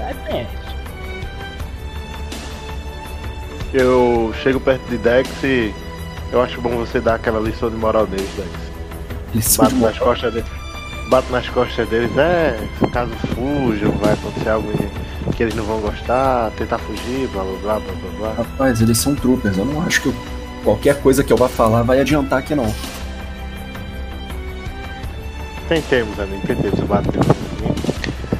[0.00, 0.66] é tenso.
[3.74, 5.74] Eu chego perto de Dex e
[6.32, 8.48] eu acho bom você dar aquela lição de moral deles, Dex.
[9.34, 10.55] Lição Bato de nas costas deles.
[11.08, 12.58] Bato nas costas deles, é,
[12.92, 14.72] caso fujam, vai acontecer algo
[15.36, 18.32] que eles não vão gostar, tentar fugir, blá blá blá blá blá.
[18.44, 19.56] Rapaz, eles são troopers.
[19.56, 20.14] Eu não acho que eu-
[20.64, 22.66] qualquer coisa que eu vá falar vai adiantar aqui, não.
[25.68, 27.10] Tentemos, amigo, tentemos, eu bato.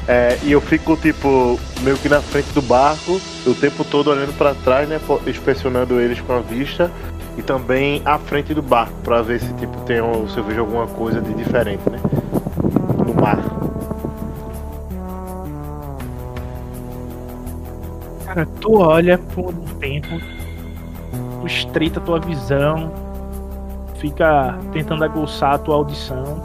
[0.07, 4.35] É, e eu fico, tipo, meio que na frente do barco, o tempo todo olhando
[4.37, 6.89] pra trás, né, inspecionando eles com a vista,
[7.37, 9.97] e também à frente do barco, pra ver se, tipo, tem,
[10.29, 11.99] se eu vejo alguma coisa de diferente, né,
[18.45, 20.19] tu olha por um tempo,
[21.41, 22.91] tu estreita a tua visão,
[23.97, 26.41] fica tentando aguçar a tua audição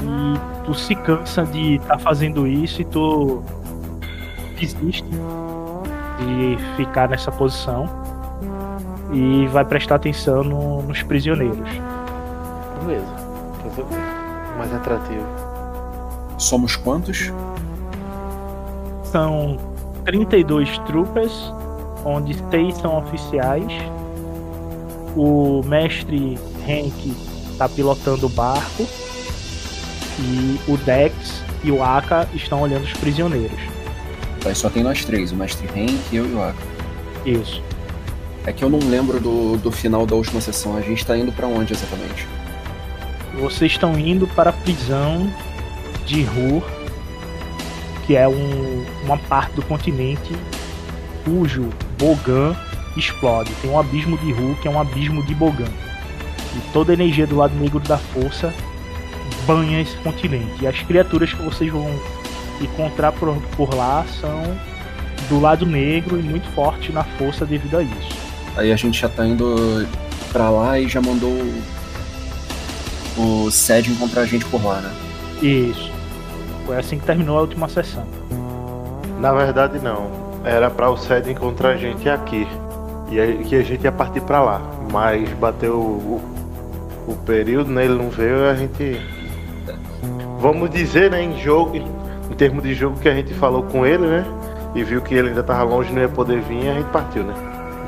[0.00, 3.42] e tu se cansa de estar fazendo isso e tu
[4.58, 5.04] desiste
[6.18, 7.88] de ficar nessa posição
[9.12, 11.68] e vai prestar atenção no- nos prisioneiros.
[12.80, 13.06] Beleza,
[13.64, 13.94] resolvi.
[14.58, 15.26] Mais atrativo.
[16.38, 17.32] Somos quantos?
[19.04, 19.58] São
[20.04, 21.52] 32 troopers,
[22.04, 23.72] onde seis são oficiais.
[25.16, 27.14] O mestre Henk
[27.50, 28.86] está pilotando o barco.
[30.18, 33.58] E o Dex e o Aka estão olhando os prisioneiros.
[34.44, 36.62] Aí só tem nós três, o Mestre Henk, eu e o Aka.
[37.24, 37.62] Isso.
[38.46, 40.76] É que eu não lembro do, do final da última sessão.
[40.76, 42.28] A gente tá indo pra onde exatamente?
[43.40, 45.32] Vocês estão indo para a prisão
[46.04, 46.62] de Rur,
[48.06, 50.32] que é um- uma parte do continente
[51.24, 52.54] cujo Bogan
[52.96, 53.50] explode.
[53.62, 55.64] Tem um abismo de Rur, que é um abismo de Bogan.
[56.56, 58.52] E toda a energia do lado negro da força
[59.46, 60.52] banha esse continente.
[60.62, 61.88] E as criaturas que vocês vão
[62.60, 64.42] encontrar por, por lá são
[65.28, 68.16] do lado negro e muito forte na força devido a isso.
[68.56, 69.86] Aí a gente já tá indo
[70.30, 71.32] pra lá e já mandou
[73.16, 74.92] o Sed encontrar a gente por lá, né?
[75.42, 75.90] Isso.
[76.66, 78.04] Foi assim que terminou a última sessão.
[79.20, 80.10] Na verdade, não.
[80.44, 82.46] Era pra o Sed encontrar a gente aqui.
[83.10, 84.60] E aí, que a gente ia partir pra lá.
[84.92, 86.20] Mas bateu o,
[87.06, 87.84] o período, né?
[87.84, 89.00] Ele não veio e a gente.
[90.38, 91.22] Vamos dizer, né?
[91.22, 94.24] Em jogo, em termos de jogo que a gente falou com ele, né?
[94.74, 97.34] E viu que ele ainda tava longe não ia poder vir, a gente partiu, né?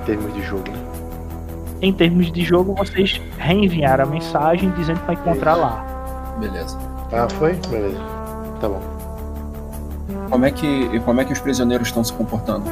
[0.00, 0.78] Em termos de jogo, né?
[1.82, 5.84] Em termos de jogo, vocês reenviaram a mensagem dizendo que vai encontrar lá.
[6.38, 6.78] Beleza.
[7.12, 7.54] Ah, foi?
[7.68, 8.00] Beleza.
[8.60, 8.80] Tá bom.
[10.30, 12.64] Como é que, como é que os prisioneiros estão se comportando?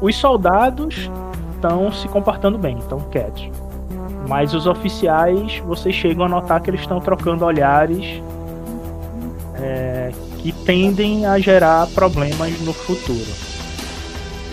[0.00, 1.10] Os soldados
[1.54, 3.50] estão se comportando bem, estão quietos.
[4.28, 8.22] Mas os oficiais, vocês chegam a notar que eles estão trocando olhares
[9.54, 13.26] é, que tendem a gerar problemas no futuro.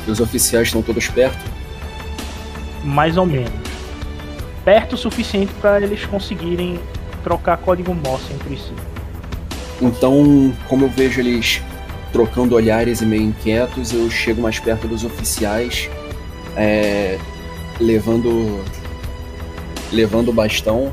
[0.08, 1.38] E os oficiais estão todos perto?
[2.84, 3.52] Mais ou menos.
[4.64, 6.80] Perto o suficiente para eles conseguirem
[7.24, 8.74] trocar código Morse entre si.
[9.82, 11.62] Então, como eu vejo eles
[12.12, 15.90] trocando olhares e meio inquietos, eu chego mais perto dos oficiais,
[16.56, 17.20] é,
[17.80, 18.64] levando
[19.92, 20.92] levando o bastão,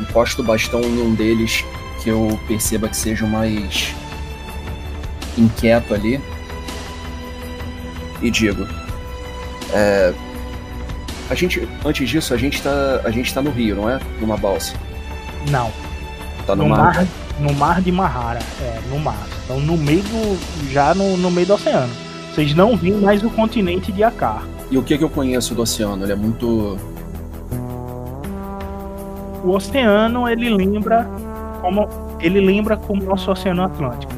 [0.00, 1.64] encosto o bastão em um deles
[2.02, 3.94] que eu perceba que seja o mais
[5.36, 6.20] inquieto ali
[8.22, 8.66] e digo:
[9.72, 10.12] é,
[11.30, 14.00] a gente, antes disso, a gente tá, a gente tá no rio, não é?
[14.20, 14.74] Numa balsa.
[15.50, 15.70] Não.
[16.46, 16.94] Tá no, no mar.
[16.94, 17.06] mar,
[17.40, 19.26] no mar de Mahara, é, no mar.
[19.44, 20.70] Então no meio do.
[20.72, 21.92] já no, no meio do oceano.
[22.32, 24.42] Vocês não veem mais o continente de Akar.
[24.70, 26.04] E o que que eu conheço do oceano?
[26.04, 26.78] Ele é muito
[29.42, 31.08] O oceano ele lembra
[31.60, 31.88] como
[32.20, 34.12] ele lembra como o nosso oceano Atlântico.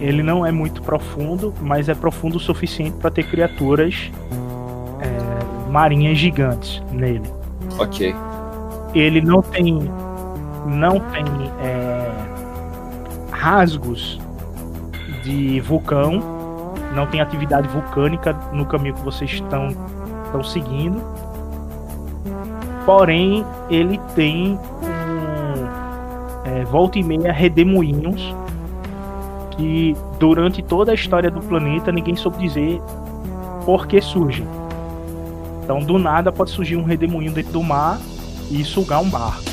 [0.00, 4.10] Ele não é muito profundo, mas é profundo o suficiente para ter criaturas
[5.00, 7.30] é, marinhas gigantes nele.
[7.78, 8.14] ok.
[8.94, 9.90] ele não tem
[10.66, 11.24] não tem
[11.62, 11.85] é,
[13.46, 14.18] rasgos
[15.22, 16.20] de vulcão,
[16.96, 19.68] não tem atividade vulcânica no caminho que vocês estão
[20.24, 21.00] estão seguindo.
[22.84, 28.34] Porém, ele tem um, é, volta e meia redemoinhos
[29.52, 32.82] que durante toda a história do planeta ninguém soube dizer
[33.64, 34.46] por que surgem.
[35.62, 38.00] Então, do nada pode surgir um redemoinho dentro do mar
[38.50, 39.44] e sugar um barco.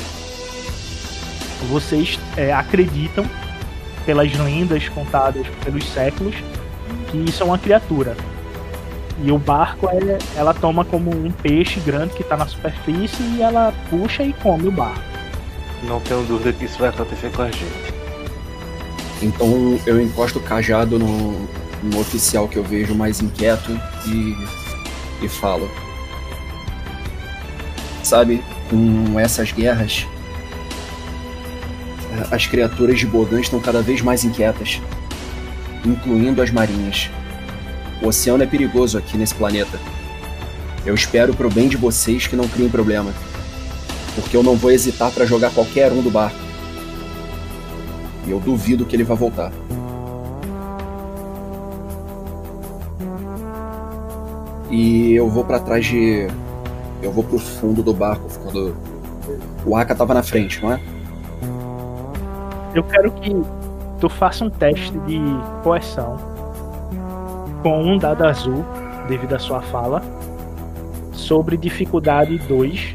[1.70, 3.24] Vocês é, acreditam,
[4.04, 6.34] pelas lendas contadas pelos séculos,
[7.10, 8.16] que isso é uma criatura.
[9.22, 13.42] E o barco é, ela toma como um peixe grande que está na superfície e
[13.42, 15.00] ela puxa e come o barco.
[15.84, 17.94] Não tenho dúvida que isso vai acontecer com a gente.
[19.22, 21.48] Então eu encosto o cajado no,
[21.82, 23.70] no oficial que eu vejo mais inquieto
[24.06, 24.36] e,
[25.24, 25.70] e falo.
[28.02, 30.06] Sabe, com essas guerras,
[32.30, 34.80] as criaturas de Bogan estão cada vez mais inquietas,
[35.84, 37.10] incluindo as marinhas.
[38.02, 39.78] O oceano é perigoso aqui nesse planeta.
[40.84, 43.12] Eu espero pro bem de vocês que não criem problema,
[44.14, 46.38] porque eu não vou hesitar para jogar qualquer um do barco.
[48.26, 49.52] E eu duvido que ele vá voltar.
[54.70, 56.26] E eu vou pra trás de.
[57.02, 58.74] Eu vou pro fundo do barco quando.
[59.64, 60.80] O Aka tava na frente, não é?
[62.74, 63.34] Eu quero que
[64.00, 65.20] tu faça um teste de
[65.62, 66.16] coerção
[67.62, 68.64] com um dado azul,
[69.08, 70.02] devido à sua fala,
[71.12, 72.94] sobre dificuldade 2.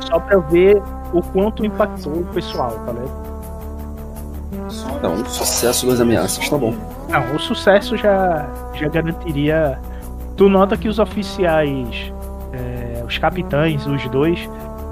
[0.00, 0.80] Só pra eu ver
[1.12, 3.30] o quanto impactou o pessoal, tá ligado?
[5.02, 6.74] Não, sucesso das ameaças, tá bom.
[7.08, 9.78] Não, o sucesso já, já garantiria.
[10.36, 12.12] Tu nota que os oficiais,
[12.52, 14.48] é, os capitães, os dois,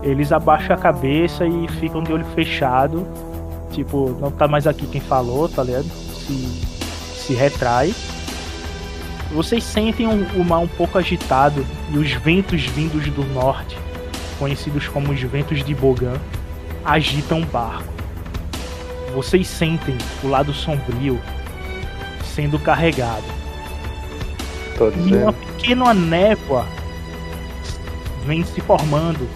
[0.09, 3.07] eles abaixam a cabeça e ficam de olho fechado.
[3.73, 5.85] Tipo, não tá mais aqui quem falou, tá ligado?
[5.85, 6.33] Se,
[7.17, 7.95] se retrai.
[9.33, 13.77] Vocês sentem um- o mar um pouco agitado e os ventos vindos do norte,
[14.39, 16.17] conhecidos como os ventos de Bogan,
[16.85, 17.93] agitam o barco.
[19.15, 21.21] Vocês sentem o lado sombrio
[22.35, 23.25] sendo carregado.
[24.79, 26.65] Tô E uma pequena névoa
[28.25, 29.29] vem se formando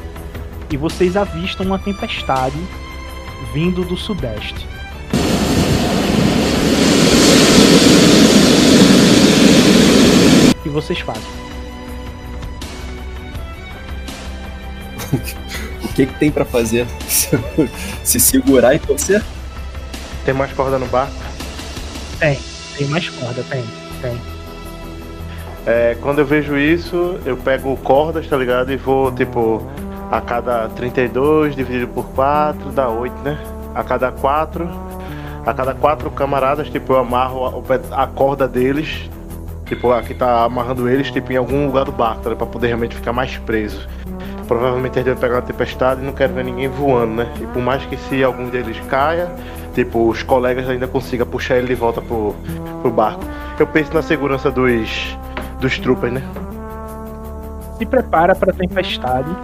[0.72, 2.56] e vocês avistam uma tempestade
[3.52, 4.66] vindo do sudeste.
[10.50, 11.22] O que vocês fazem?
[15.82, 16.86] O que, que tem pra fazer?
[18.02, 19.22] Se segurar e torcer?
[20.24, 21.12] Tem mais corda no barco?
[22.18, 22.38] Tem,
[22.78, 23.62] tem mais corda, tem,
[24.00, 24.18] tem.
[25.66, 28.72] É, quando eu vejo isso, eu pego cordas, tá ligado?
[28.72, 29.68] E vou, tipo,
[30.12, 33.38] A cada 32 dividido por 4 dá 8, né?
[33.74, 34.68] A cada 4.
[35.46, 39.08] A cada 4 camaradas, tipo, eu amarro a, a corda deles.
[39.64, 42.36] Tipo, a que tá amarrando eles, tipo, em algum lugar do barco, tá?
[42.36, 43.88] Pra poder realmente ficar mais preso.
[44.46, 47.32] Provavelmente eles devem pegar uma tempestade e não quero ver ninguém voando, né?
[47.40, 49.30] E por mais que se algum deles caia,
[49.74, 52.34] tipo, os colegas ainda consigam puxar ele de volta pro,
[52.82, 53.24] pro barco.
[53.58, 55.16] Eu penso na segurança dos,
[55.58, 56.22] dos troopers, né?
[57.78, 59.34] Se prepara para a tempestade.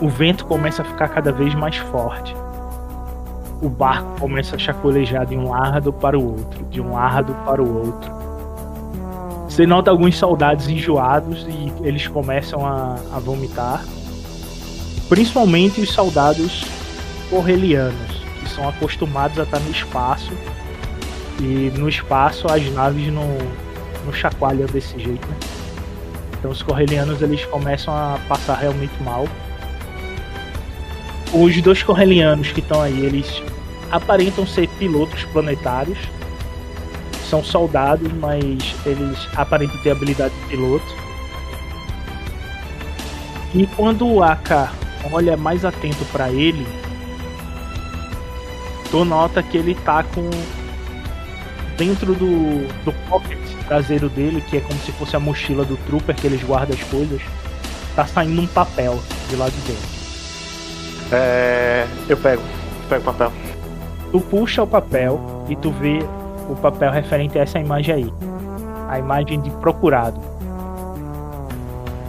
[0.00, 2.34] O vento começa a ficar cada vez mais forte.
[3.62, 7.62] O barco começa a chacolejar de um lado para o outro, de um lado para
[7.62, 8.12] o outro.
[9.48, 13.82] Você nota alguns soldados enjoados e eles começam a, a vomitar.
[15.08, 16.62] Principalmente os soldados
[17.30, 20.32] correlianos, que são acostumados a estar no espaço.
[21.40, 23.28] E no espaço as naves não,
[24.04, 25.36] não chacoalham desse jeito, né?
[26.38, 29.26] Então os correlianos eles começam a passar realmente mal.
[31.32, 33.42] Os dois correlianos que estão aí, eles
[33.90, 35.98] aparentam ser pilotos planetários.
[37.28, 40.86] São soldados, mas eles aparentam ter habilidade de piloto.
[43.54, 44.72] E quando o Aka
[45.10, 46.66] olha mais atento para ele,
[48.90, 50.30] tu nota que ele tá com
[51.76, 56.14] dentro do, do pocket traseiro dele, que é como se fosse a mochila do trooper
[56.14, 57.20] que eles guardam as coisas,
[57.94, 59.95] tá saindo um papel de lá de dentro.
[61.12, 61.86] É.
[62.08, 62.42] Eu pego.
[62.88, 63.32] Pego o papel.
[64.12, 65.98] Tu puxa o papel e tu vê
[66.48, 68.12] o papel referente a essa imagem aí.
[68.88, 70.20] A imagem de procurado.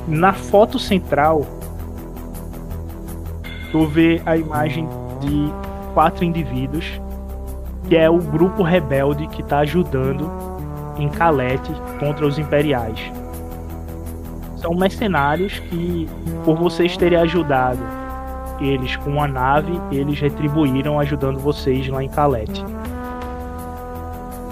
[0.08, 1.46] Na foto central,
[3.72, 4.88] tu vê a imagem
[5.20, 5.52] de
[5.94, 7.02] quatro indivíduos,
[7.90, 10.32] que é o grupo rebelde que está ajudando
[10.98, 13.00] em Calete contra os imperiais.
[14.58, 16.08] São mercenários que,
[16.46, 17.97] por vocês terem ajudado
[18.60, 22.64] eles com uma nave, eles retribuíram ajudando vocês lá em Calete.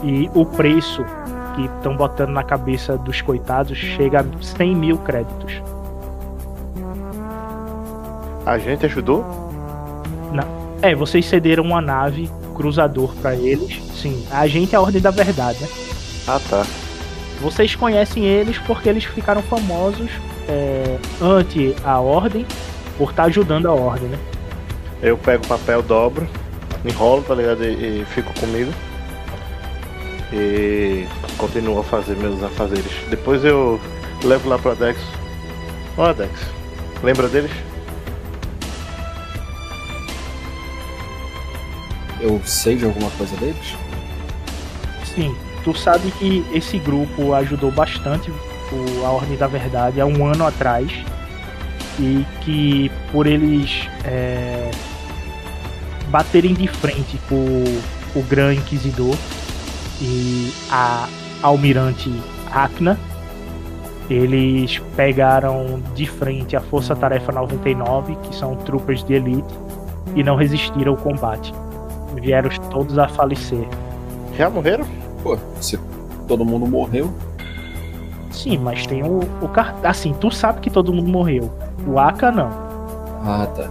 [0.03, 1.03] E o preço
[1.56, 5.62] que estão botando na cabeça dos coitados chega a 100 mil créditos.
[8.45, 9.45] A gente ajudou?
[10.86, 13.82] É, vocês cederam uma nave cruzador para eles.
[13.95, 15.68] Sim, a gente é a Ordem da Verdade, né?
[16.28, 16.64] Ah tá.
[17.41, 20.12] Vocês conhecem eles porque eles ficaram famosos
[20.47, 22.45] é, ante a Ordem
[22.98, 24.20] por estar ajudando a Ordem, né?
[25.02, 26.28] Eu pego o papel, dobro,
[26.84, 27.64] enrolo, tá ligado?
[27.64, 28.72] E, e fico comigo.
[30.34, 32.91] E continuo a fazer meus afazeres.
[33.10, 33.80] Depois eu
[34.24, 35.00] levo lá pro Adex.
[35.98, 36.32] Ó, Adex,
[37.04, 37.52] lembra deles?
[42.20, 43.76] Eu sei de alguma coisa deles?
[45.14, 48.34] Sim, tu sabe que esse grupo ajudou bastante
[49.04, 50.91] a Ordem da Verdade há um ano atrás
[52.00, 54.72] e que por eles é,
[56.10, 57.64] baterem de frente com
[58.16, 59.16] o Gran Inquisidor
[60.02, 61.08] e a
[61.41, 62.12] Almirante
[62.52, 62.98] Akna,
[64.10, 69.54] eles pegaram de frente a Força Tarefa 99, que são tropas de elite,
[70.16, 71.54] e não resistiram ao combate.
[72.22, 73.68] Vieram todos a falecer.
[74.38, 74.86] Já morreram?
[75.24, 75.78] Pô, se
[76.28, 77.12] todo mundo morreu,
[78.36, 79.76] Sim, mas tem o, o car...
[79.84, 81.52] Assim, tu sabe que todo mundo morreu.
[81.88, 82.50] O Aka não.
[83.24, 83.70] Ah, tá.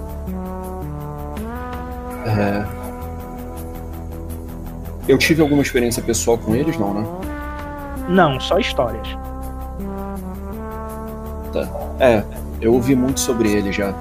[2.26, 2.64] É...
[5.06, 7.06] Eu tive alguma experiência pessoal com eles, não, né?
[8.08, 9.06] Não, só histórias.
[12.00, 12.24] É,
[12.60, 13.94] eu ouvi muito sobre eles já.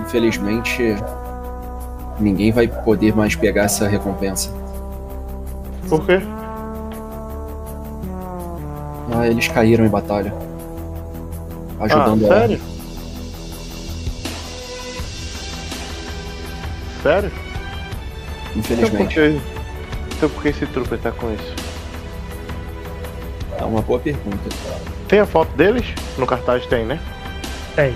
[0.00, 0.96] Infelizmente,
[2.18, 4.50] ninguém vai poder mais pegar essa recompensa.
[5.88, 6.20] Por quê?
[9.14, 10.34] Ah, eles caíram em batalha.
[11.80, 12.60] Ajudando ah, a sério?
[17.02, 17.30] Sério?
[18.56, 19.14] Então por Infelizmente.
[19.14, 19.40] que,
[20.16, 21.54] então por que esse trooper tá com isso?
[23.58, 24.48] É uma boa pergunta.
[25.08, 25.86] Tem a foto deles?
[26.18, 26.98] No cartaz tem, né?
[27.74, 27.94] Tem.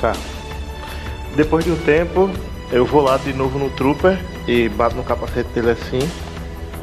[0.00, 0.12] Tá.
[1.36, 2.30] Depois de um tempo,
[2.70, 6.08] eu vou lá de novo no trooper e bato no capacete dele assim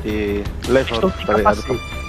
[0.04, 1.64] e levanto, tá ligado?
[1.64, 2.02] capacete.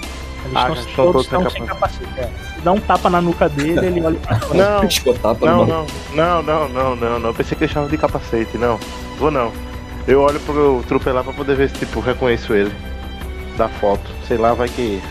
[0.45, 2.52] Eles Ah, estão, todos todos sem estão sem capacete.
[2.63, 4.39] Dá um tapa na nuca dele, ele olha pra.
[4.53, 5.85] Não, não, não,
[6.15, 7.29] não, não, não, não, não.
[7.29, 8.79] Eu pensei que deixava de capacete, não.
[9.17, 9.51] Vou não.
[10.07, 12.73] Eu olho pro trooper lá pra poder ver se tipo reconheço ele.
[13.57, 14.09] Da foto.
[14.27, 15.01] Sei lá, vai que.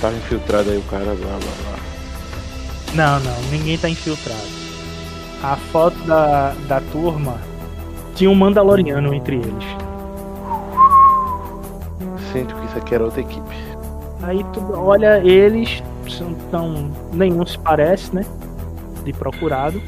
[0.00, 1.74] Tava infiltrado aí o cara, blá blá blá.
[2.94, 4.54] Não, não, ninguém tá infiltrado.
[5.42, 7.38] A foto da, da turma
[8.14, 9.64] tinha um Mandaloriano entre eles.
[12.32, 13.54] Sinto que isso aqui era outra equipe.
[14.22, 15.82] Aí tu olha eles,
[16.22, 18.24] então nenhum se parece, né?
[19.04, 19.80] De procurado.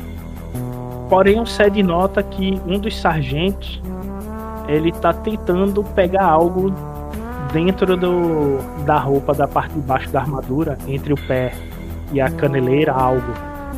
[1.08, 3.80] Porém, o Sed nota que um dos sargentos
[4.68, 6.72] ele tá tentando pegar algo
[7.52, 11.54] dentro do, da roupa da parte de baixo da armadura, entre o pé
[12.12, 13.32] e a caneleira, algo.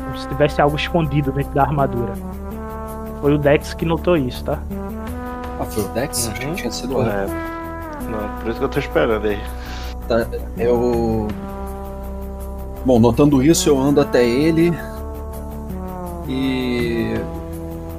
[0.04, 2.12] Como se tivesse algo escondido dentro da armadura.
[3.20, 4.58] Foi o Dex que notou isso, tá?
[5.60, 6.28] Ah, foi o Dex?
[6.28, 7.26] Que tinha sido o É.
[8.08, 9.38] Não, por isso que eu tô esperando aí.
[10.06, 10.26] Tá,
[10.56, 11.28] eu.
[12.88, 14.72] Bom, notando isso, eu ando até ele
[16.26, 17.20] e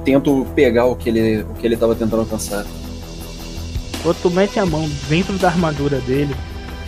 [0.04, 2.66] tento pegar o que ele, o que ele tava tentando alcançar.
[4.02, 6.34] Quando tu mete a mão dentro da armadura dele,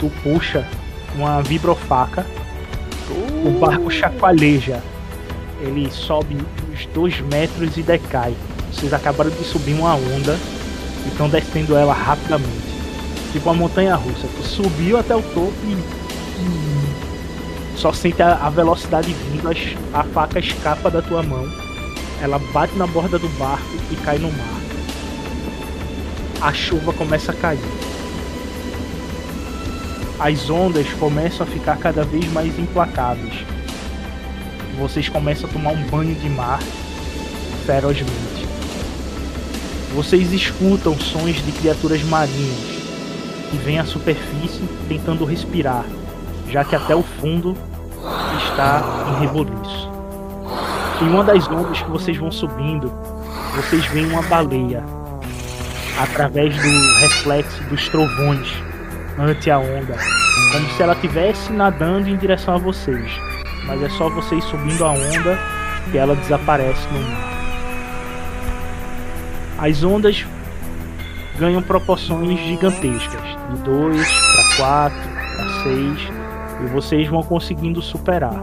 [0.01, 0.67] tu puxa
[1.15, 2.27] uma vibrofaca,
[3.47, 4.83] o barco chacoalheja.
[5.61, 6.37] Ele sobe
[6.73, 8.35] uns dois metros e decai.
[8.73, 10.37] Vocês acabaram de subir uma onda
[11.05, 12.51] e estão descendo ela rapidamente.
[13.31, 14.27] Tipo uma montanha russa.
[14.27, 16.03] Tu subiu até o topo e.
[17.83, 21.47] só sente a, a velocidade vindo, as- a faca escapa da tua mão.
[22.23, 24.63] Ela bate na borda do barco e cai no mar
[26.43, 27.61] a chuva começa a cair.
[30.19, 33.33] As ondas começam a ficar cada vez mais implacáveis.
[34.77, 36.59] Vocês começam a tomar um banho de mar
[37.65, 38.45] ferozmente.
[39.95, 42.83] Vocês escutam sons de criaturas marinhas
[43.51, 45.85] que vêm à superfície tentando respirar,
[46.51, 47.57] já que até o fundo
[48.53, 49.91] está em reboliço.
[51.01, 52.93] Em uma das ondas que vocês vão subindo,
[53.57, 54.85] vocês veem uma baleia
[55.99, 58.49] através do reflexo dos trovões
[59.19, 59.97] ante a onda,
[60.53, 63.11] como se ela estivesse nadando em direção a vocês.
[63.67, 65.39] Mas é só vocês subindo a onda
[65.91, 67.33] que ela desaparece no mar.
[69.59, 70.27] As ondas
[71.39, 74.99] ganham proporções gigantescas, de 2 para 4
[75.37, 76.22] para 6,
[76.65, 78.43] e vocês vão conseguindo superar.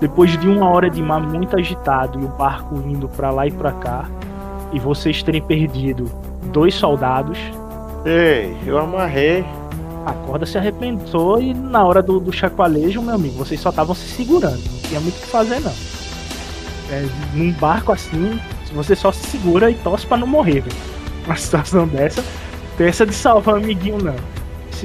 [0.00, 3.50] Depois de uma hora de mar muito agitado e o barco indo para lá e
[3.50, 4.04] para cá,
[4.72, 6.10] e vocês terem perdido
[6.52, 7.38] dois soldados,
[8.04, 9.44] Ei, eu amarrei.
[10.04, 13.94] a corda se arrebentou e na hora do, do chacoalhejo, meu amigo, vocês só estavam
[13.94, 14.60] se segurando.
[14.70, 15.72] Não tinha muito o que fazer, não.
[16.90, 18.38] É, num barco assim,
[18.74, 20.76] você só se segura e torce pra não morrer, velho.
[21.24, 22.22] Uma situação dessa,
[22.78, 24.16] essa de salvar amiguinho, não.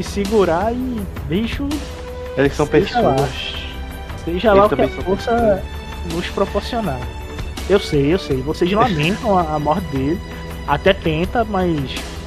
[0.01, 1.67] Se segurar e bicho,
[2.37, 3.13] Eles são Seja lá.
[3.15, 3.53] pessoas.
[4.23, 5.63] seja lá o que a força
[6.13, 6.99] nos proporcionar.
[7.69, 8.37] Eu sei, eu sei.
[8.41, 10.19] Vocês lamentam a, a morte dele.
[10.67, 11.77] Até tenta, mas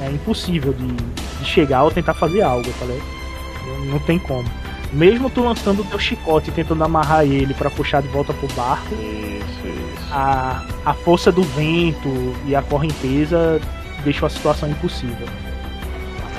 [0.01, 3.85] é impossível de, de chegar ou tentar fazer algo, tá ligado?
[3.89, 4.45] Não, tem como.
[4.91, 8.47] Mesmo tu lançando o teu chicote e tentando amarrar ele pra puxar de volta pro
[8.53, 10.07] barco, Isso, isso.
[10.11, 12.07] a, a força do vento
[12.45, 13.59] e a correnteza
[14.03, 15.27] deixou a situação impossível.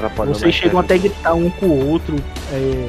[0.04, 2.16] Atrapalhou Vocês chegam até a gritar um com o outro,
[2.52, 2.88] é,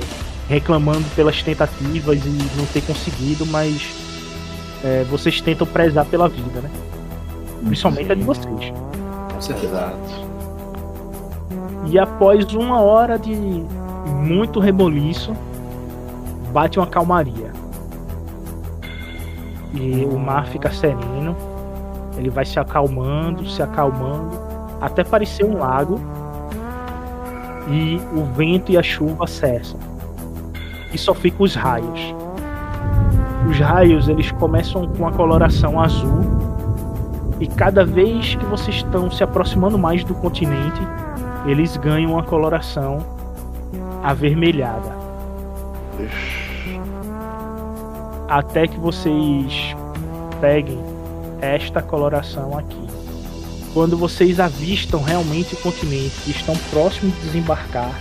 [0.49, 3.81] reclamando pelas tentativas e não ter conseguido, mas
[4.83, 6.69] é, vocês tentam prezar pela vida, né?
[7.65, 8.73] Principalmente a de vocês.
[9.33, 9.67] Com certeza.
[9.67, 10.25] Exato.
[11.87, 13.33] E após uma hora de
[14.05, 15.33] muito reboliço,
[16.51, 17.53] bate uma calmaria.
[19.73, 21.35] E o mar fica sereno,
[22.17, 24.39] ele vai se acalmando, se acalmando,
[24.81, 25.99] até parecer um lago.
[27.67, 29.79] E o vento e a chuva cessam.
[30.93, 32.15] E só ficam os raios.
[33.49, 36.21] Os raios eles começam com uma coloração azul.
[37.39, 40.81] E cada vez que vocês estão se aproximando mais do continente,
[41.45, 42.97] eles ganham uma coloração
[44.03, 44.95] avermelhada.
[48.27, 49.75] Até que vocês
[50.39, 50.79] peguem
[51.41, 53.04] esta coloração aqui.
[53.75, 57.93] Quando vocês avistam realmente o continente e estão próximos de desembarcar,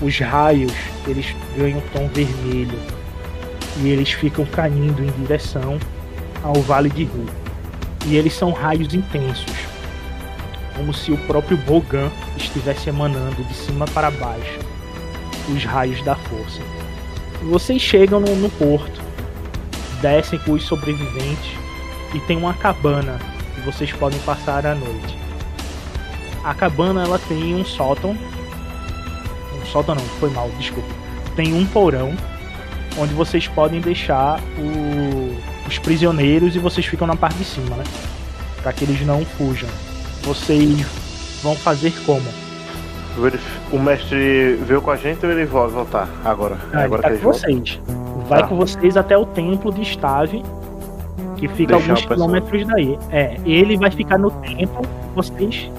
[0.00, 0.72] os raios
[1.06, 2.78] eles ganham tom vermelho
[3.82, 5.78] e eles ficam caindo em direção
[6.42, 7.26] ao Vale de Ru.
[8.06, 9.52] E eles são raios intensos,
[10.74, 14.60] como se o próprio Bogan estivesse emanando de cima para baixo
[15.54, 16.62] os raios da força.
[17.42, 19.02] Vocês chegam no, no porto,
[20.00, 21.52] descem com os sobreviventes
[22.14, 23.35] e tem uma cabana
[23.66, 25.18] vocês podem passar a noite.
[26.42, 28.16] A cabana ela tem um sótão,
[29.60, 30.88] um sótão não, foi mal, desculpa.
[31.34, 32.14] Tem um porão
[32.98, 35.36] onde vocês podem deixar o-
[35.68, 37.84] os prisioneiros e vocês ficam na parte de cima, né?
[38.62, 39.68] Para que eles não fujam.
[40.22, 40.86] Vocês
[41.42, 42.26] vão fazer como?
[43.72, 46.56] O mestre veio com a gente ou ele vai voltar agora?
[46.72, 47.80] Ah, agora tá com vocês.
[48.28, 48.46] Vai Tá.
[48.48, 50.42] com vocês até o templo de Stave,
[51.36, 52.98] que fica Deixar alguns quilômetros daí.
[53.10, 54.82] É, ele vai ficar no templo,
[55.14, 55.70] vocês.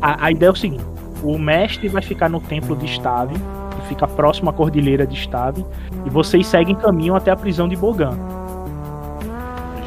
[0.00, 0.84] A, a ideia é o seguinte:
[1.22, 5.64] o mestre vai ficar no templo de Stave, que fica próximo à cordilheira de Stave,
[6.06, 8.16] e vocês seguem caminho até a prisão de Bogan.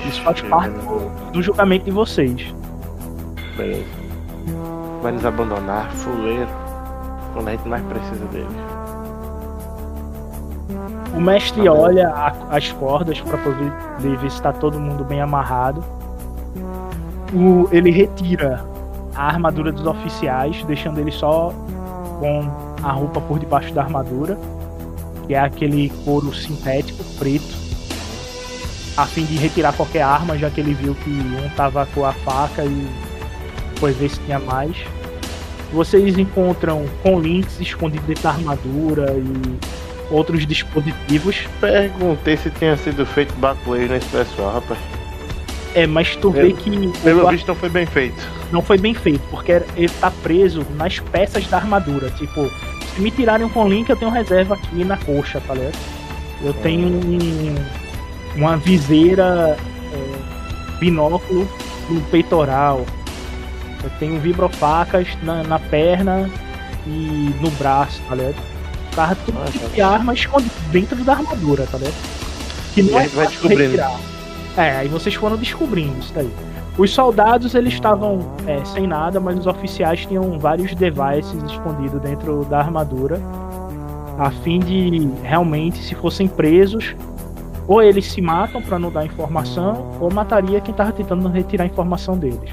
[0.08, 2.54] Isso faz parte do, do julgamento de vocês.
[3.56, 3.86] Beleza.
[5.02, 6.50] Vai nos abandonar, fuleiro,
[7.34, 8.81] quando a gente mais precisa dele.
[11.14, 15.22] O mestre Tá olha a- as cordas para poder ver se está todo mundo bem
[15.22, 15.84] amarrado.
[17.34, 18.64] O- ele retira
[19.16, 21.54] a armadura dos oficiais, deixando ele só
[22.20, 22.50] com
[22.84, 24.38] a roupa por debaixo da armadura,
[25.28, 27.62] que é aquele couro sintético preto,
[28.98, 32.14] a fim de retirar qualquer arma, já que ele viu que um tava com a
[32.14, 32.88] faca e
[33.78, 34.76] foi ver se tinha mais.
[35.74, 39.60] Vocês encontram com links escondidos dentro da armadura e
[40.12, 41.48] outros dispositivos.
[41.60, 44.80] Perguntei se tinha sido feito backplay nesse pessoal, rapaz.
[45.74, 48.22] É, mas tu vê que Pelo o- visto não foi bem feito.
[48.52, 52.10] não foi bem feito, porque ele tá preso nas peças da armadura.
[52.12, 52.52] Tipo,
[52.94, 55.78] se me tirarem com link, eu tenho reserva aqui na coxa, tá ligado?
[56.44, 57.56] Eu tenho um-
[58.36, 59.56] uma viseira,
[59.94, 61.48] é, binóculo
[61.90, 62.86] no peitoral.
[63.84, 66.30] Eu tenho vibrofacas na, na perna
[66.86, 68.36] e no braço, tá ligado?
[68.96, 71.94] Tava tudo Ah, tipo de arma escondido dentro da armadura, tá ligado?
[72.74, 73.62] Que E não a é vai descobrindo.
[73.64, 74.00] retirar.
[74.58, 76.30] É, aí vocês foram descobrindo isso daí.
[76.78, 82.44] Os soldados eles estavam é, sem nada, mas os oficiais tinham vários devices escondidos dentro
[82.46, 83.20] da armadura,
[84.18, 86.96] a fim de realmente, se fossem presos,
[87.68, 91.68] ou eles se matam para não dar informação, ou mataria quem tava tentando retirar a
[91.68, 92.52] informação deles.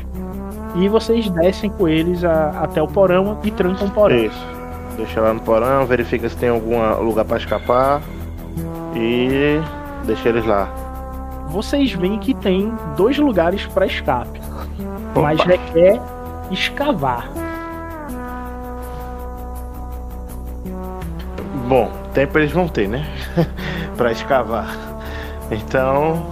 [0.77, 4.17] E vocês descem com eles a- até o porão e trancam o porão.
[4.17, 4.58] Isso.
[4.99, 8.03] Deixa lá no porão, verifica se tem algum lugar pra escapar.
[8.97, 9.61] E
[10.05, 10.69] deixa eles lá.
[11.49, 14.41] Vocês veem que tem dois lugares para escape,
[15.15, 15.51] mas Opa.
[15.51, 16.01] requer
[16.51, 17.31] escavar.
[21.69, 23.07] Bom, tempo eles vão ter, né?
[23.97, 24.77] pra escavar.
[25.49, 26.27] Então.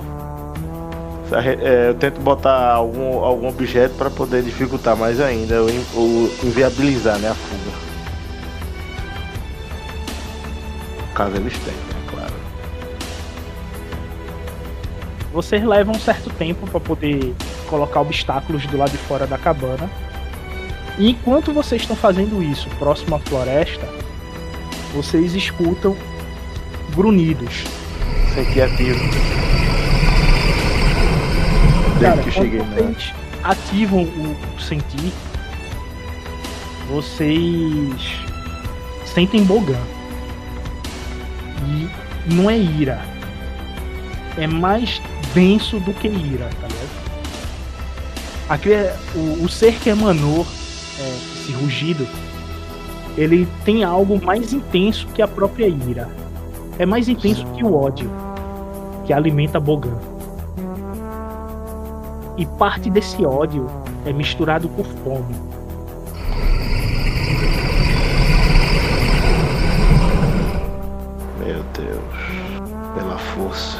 [1.62, 7.18] é, eu tento botar algum, algum objeto pra poder dificultar mais ainda, ou, ou inviabilizar
[7.18, 7.75] né, a fuga.
[11.16, 12.34] Caso eles tenham, né, claro.
[15.32, 17.34] Vocês levam um certo tempo para poder
[17.68, 19.90] colocar obstáculos do lado de fora da cabana.
[20.98, 23.88] E enquanto vocês estão fazendo isso próximo à floresta,
[24.94, 25.96] vocês escutam
[26.94, 27.64] grunhidos.
[28.34, 29.00] Senti ativo.
[31.98, 32.76] Desde Cara, que cheguei, né?
[32.76, 35.12] vocês ativam o sentir,
[36.90, 38.20] vocês
[39.06, 39.95] sentem Bogan.
[41.64, 41.88] E
[42.34, 43.00] não é ira.
[44.36, 45.00] É mais
[45.34, 47.06] denso do que ira, tá ligado?
[48.48, 50.46] Aquele, é- o, o ser que emanou
[50.98, 52.06] é, esse rugido,
[53.16, 56.08] ele tem algo mais intenso que a própria ira.
[56.78, 58.10] É mais intenso que o ódio
[59.06, 59.96] que alimenta Bogan.
[62.36, 63.66] E parte desse ódio
[64.04, 65.34] é misturado com fome.
[71.76, 72.94] Deus.
[72.94, 73.78] Pela força.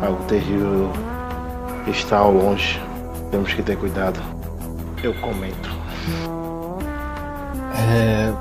[0.00, 0.90] Algo terrível
[1.86, 2.80] está ao longe.
[3.30, 4.20] Temos que ter cuidado.
[5.02, 5.70] Eu comento.
[7.90, 8.32] É,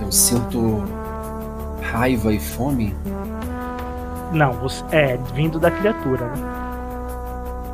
[0.00, 0.82] eu sinto
[1.82, 2.94] raiva e fome.
[4.32, 6.58] Não, você, é vindo da criatura, né?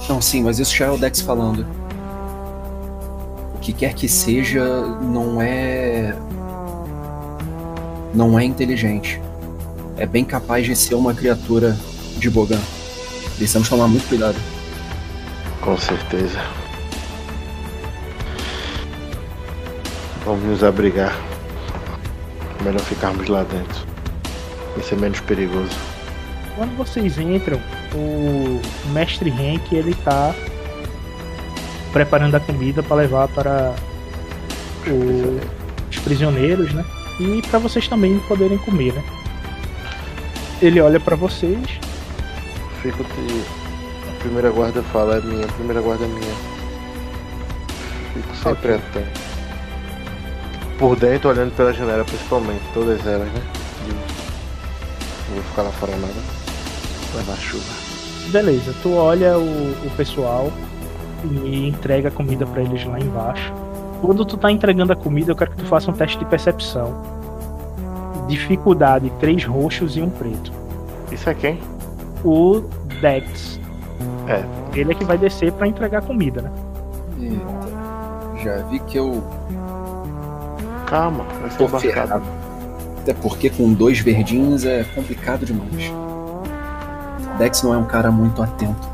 [0.09, 1.67] Não, sim, mas isso já é o Dex falando.
[3.55, 4.65] O que quer que seja,
[5.03, 6.15] não é.
[8.13, 9.21] Não é inteligente.
[9.97, 11.77] É bem capaz de ser uma criatura
[12.19, 12.61] de Bogan.
[13.37, 14.37] Precisamos tomar muito cuidado.
[15.61, 16.41] Com certeza.
[20.25, 21.17] Vamos nos abrigar.
[22.63, 23.87] Melhor ficarmos lá dentro.
[24.75, 25.77] Vai ser menos perigoso.
[26.57, 27.61] Quando vocês entram,
[27.95, 28.61] o
[28.93, 30.35] mestre Henk ele tá
[31.93, 33.75] preparando a comida para levar para
[34.87, 35.41] o-
[35.91, 36.85] os prisioneiros, né?
[37.21, 39.05] E para vocês também poderem comer, né?
[40.65, 41.79] Ele olha para vocês,
[42.81, 43.45] Fico de.
[44.09, 46.35] A primeira guarda fala, é minha, a primeira guarda é minha.
[48.15, 49.21] Fico sempre atento.
[50.79, 53.43] Por dentro, olhando pela janela, principalmente, todas elas, né?
[55.29, 56.15] Não vou ficar lá fora nada.
[57.15, 57.65] Levar chuva.
[58.29, 60.51] beleza, tu olha o, o pessoal
[61.45, 63.53] e entrega a comida para eles lá embaixo.
[64.01, 67.24] Quando tu tá entregando a comida, eu quero que tu faça um teste de percepção.
[68.27, 70.53] Dificuldade, três roxos e um preto.
[71.13, 71.61] Isso é quem?
[72.25, 72.63] O
[73.01, 73.61] Dex.
[74.29, 74.45] É.
[74.79, 76.51] Ele é que vai descer para entregar a comida, né?
[77.21, 79.23] Eita, já vi que eu
[80.87, 82.23] Calma, vai ser ferrado.
[83.01, 85.93] Até porque com dois verdinhos é complicado demais.
[87.39, 88.89] Dex não é um cara muito atento.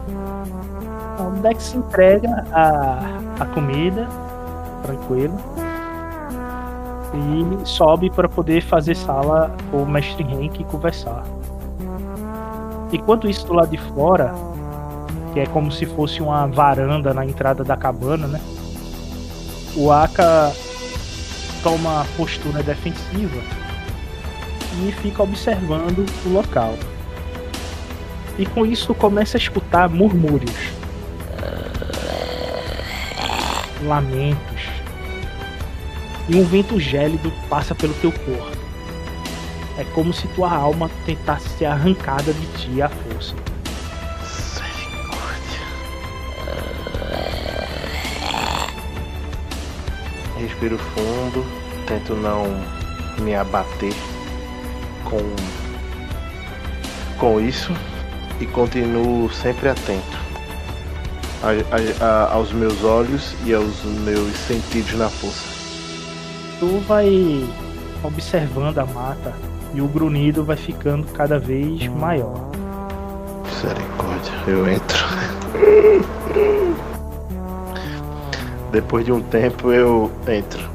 [1.15, 4.09] Então, o Dex entrega a, a comida,
[4.83, 5.37] tranquilo.
[7.13, 11.25] E sobe para poder fazer sala com o mestre Henk e conversar.
[12.93, 14.33] Enquanto isso, do lado de fora,
[15.33, 18.41] que é como se fosse uma varanda na entrada da cabana, né?
[19.77, 20.53] O Aka
[21.63, 23.41] toma postura defensiva
[24.87, 26.75] e fica observando o local.
[28.39, 30.57] E com isso começa a escutar murmúrios,
[33.85, 34.80] lamentos,
[36.31, 38.57] e um vento gélido passa pelo teu corpo.
[39.77, 43.35] É como se tua alma tentasse ser arrancada de ti à força.
[50.39, 51.45] Respiro fundo,
[51.87, 52.45] tento não
[53.21, 53.93] me abater
[55.05, 55.21] com
[57.19, 57.75] com isso
[58.41, 60.19] e continuo sempre atento
[61.43, 65.60] a- a- a- aos meus olhos e aos meus sentidos na força.
[66.61, 67.43] Tu vai
[68.05, 69.33] observando a mata
[69.73, 72.51] e o grunhido vai ficando cada vez maior.
[73.47, 75.07] Misericórdia, eu entro.
[78.71, 80.69] Depois de um tempo eu entro.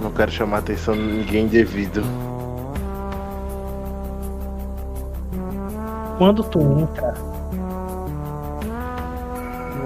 [0.00, 2.04] Não quero chamar a atenção de ninguém devido.
[6.18, 7.14] Quando tu entra,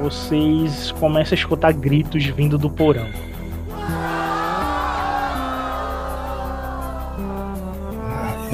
[0.02, 3.08] vocês começam a escutar gritos vindo do porão.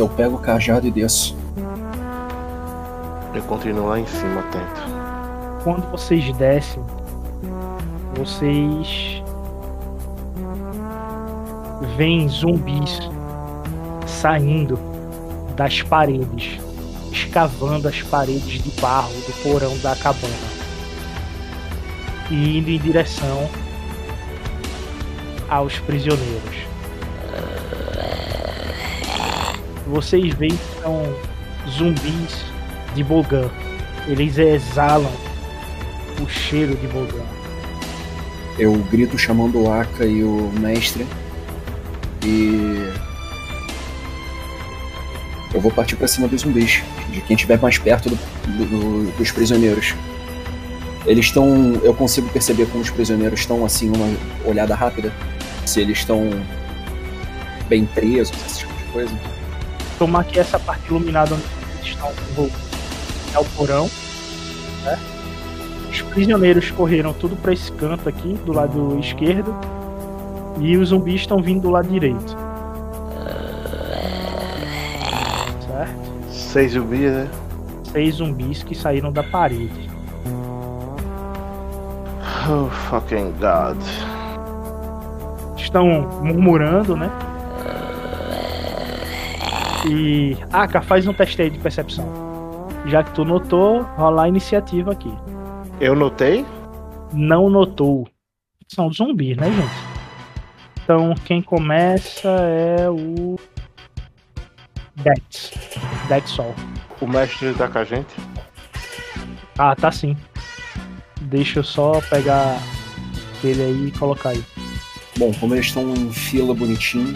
[0.00, 1.36] Eu pego o cajado e desço.
[3.34, 4.80] Eu continuo lá em cima atento.
[5.62, 6.82] Quando vocês descem,
[8.16, 9.22] vocês
[11.98, 12.98] veem zumbis
[14.06, 14.78] saindo
[15.54, 16.58] das paredes,
[17.12, 20.32] escavando as paredes de barro do porão da cabana
[22.30, 23.46] e indo em direção
[25.50, 26.69] aos prisioneiros.
[29.90, 31.02] Vocês veem que são
[31.68, 32.44] zumbis
[32.94, 33.50] de Bogan.
[34.06, 35.10] Eles exalam
[36.22, 37.24] o cheiro de Bogan.
[38.58, 41.04] Eu grito chamando o Aka e o mestre.
[42.24, 42.92] E.
[45.52, 46.82] Eu vou partir pra cima dos zumbis.
[47.10, 48.16] De quem estiver mais perto do-
[48.46, 49.94] do- dos prisioneiros.
[51.04, 51.80] Eles estão.
[51.82, 54.06] Eu consigo perceber como os prisioneiros estão assim, uma
[54.48, 55.12] olhada rápida.
[55.66, 56.30] Se eles estão
[57.68, 59.39] bem presos, esse tipo de coisa.
[60.00, 61.44] Tomar aqui essa parte iluminada onde
[61.74, 62.70] eles estão envolvidos.
[63.34, 63.90] É o porão.
[64.82, 64.98] né?
[65.90, 69.54] Os prisioneiros correram tudo para esse canto aqui, do lado esquerdo.
[70.58, 72.34] E os zumbis estão vindo do lado direito.
[75.66, 76.32] Certo?
[76.32, 77.28] Seis zumbis, né?
[77.92, 79.90] Seis zumbis que saíram da parede.
[82.48, 83.76] Oh fucking god.
[85.58, 85.86] Estão
[86.22, 87.10] murmurando, né?
[89.86, 90.36] E.
[90.52, 92.06] Aka, faz um teste aí de percepção.
[92.86, 95.12] Já que tu notou, rolar a iniciativa aqui.
[95.80, 96.44] Eu notei?
[97.12, 98.08] não notou.
[98.68, 99.90] São zumbis, né, gente?
[100.82, 103.36] Então, quem começa é o.
[104.96, 105.52] Dex.
[106.08, 106.54] Dex Sol.
[107.00, 108.14] O mestre tá com a gente?
[109.58, 110.16] Ah, tá sim.
[111.22, 112.58] Deixa eu só pegar
[113.42, 114.44] ele aí e colocar aí.
[115.16, 117.14] Bom, como eles estão em fila bonitinho,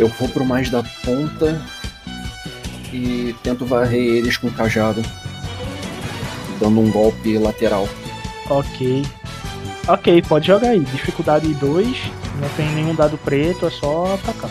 [0.00, 1.60] eu vou pro mais da ponta
[2.92, 5.02] e tento varrer eles com o cajado,
[6.58, 7.88] dando um golpe lateral.
[8.48, 9.04] Ok.
[9.86, 10.80] Ok, pode jogar aí.
[10.80, 11.86] Dificuldade 2.
[12.40, 14.50] Não tem nenhum dado preto, é só atacar.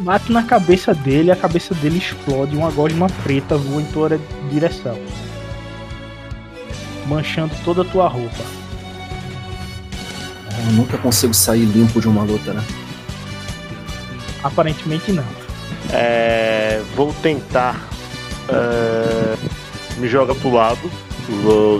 [0.00, 4.18] Bate na cabeça dele, a cabeça dele explode, uma gosma preta voa em tua
[4.50, 4.98] direção.
[7.06, 8.44] Manchando toda a tua roupa.
[10.66, 12.62] Eu nunca consigo sair limpo de uma luta, né?
[14.42, 15.24] Aparentemente não.
[15.92, 17.88] É, vou tentar
[18.48, 19.36] é,
[19.98, 20.90] me jogar pro lado.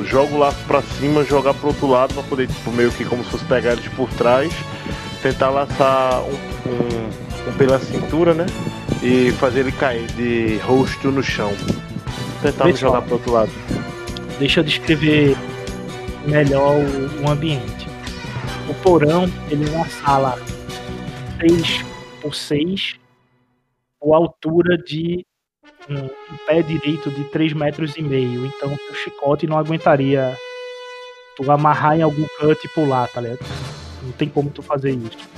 [0.05, 3.25] Jogo o laço pra cima, jogar pro outro lado pra poder, tipo, meio que como
[3.25, 4.53] se fosse pegar eles por trás.
[5.23, 6.35] Tentar laçar um,
[6.71, 8.47] um, um pela cintura, né?
[9.03, 11.53] E fazer ele cair de rosto no chão.
[12.43, 12.93] Tentar me Pessoal.
[12.93, 13.51] jogar pro outro lado.
[14.39, 15.37] Deixa eu descrever
[16.27, 17.89] melhor o, o ambiente.
[18.69, 20.39] O porão, ele é uma sala
[21.41, 21.85] 6
[22.21, 22.99] por 6
[23.99, 25.27] com altura de
[25.89, 28.47] um, um pé direito de 3 metros e meio.
[28.47, 30.37] Então o chicote não aguentaria
[31.37, 33.41] tu amarrar em algum canto e pular, tá ligado?
[34.03, 35.29] Não tem como tu fazer isso.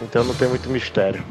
[0.00, 1.22] Então não tem muito mistério.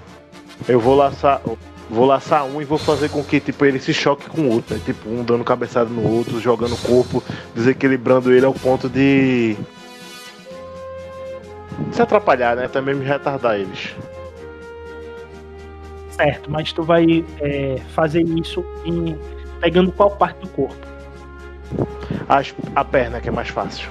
[0.68, 1.42] Eu vou laçar.
[1.90, 4.76] Vou laçar um e vou fazer com que tipo, ele se choque com o outro,
[4.76, 4.82] né?
[4.86, 7.24] Tipo, um dando cabeçada no outro, jogando o corpo,
[7.56, 9.56] desequilibrando ele ao ponto de.
[11.92, 12.68] Se atrapalhar, né?
[12.68, 13.96] Também me retardar eles.
[16.12, 19.18] Certo, mas tu vai é, fazer isso em
[19.62, 20.76] pegando qual parte do corpo?
[22.28, 23.90] As- a perna que é mais fácil.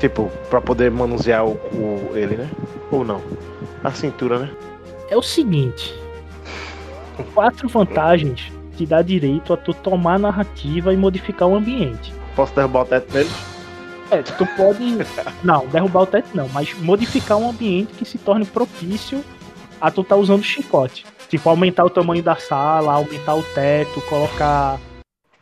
[0.00, 2.48] Tipo, pra poder manusear o, o- ele, né?
[2.90, 3.22] Ou não?
[3.84, 4.50] A cintura, né?
[5.08, 5.94] É o seguinte:
[7.34, 12.12] quatro vantagens te dá direito a tu tomar a narrativa e modificar o ambiente.
[12.34, 13.51] Posso derrubar o teto neles?
[14.12, 14.98] É, tu pode.
[15.42, 19.24] Não, derrubar o teto não, mas modificar um ambiente que se torne propício
[19.80, 21.06] a tu tá usando chicote.
[21.30, 24.78] Tipo, aumentar o tamanho da sala, aumentar o teto, colocar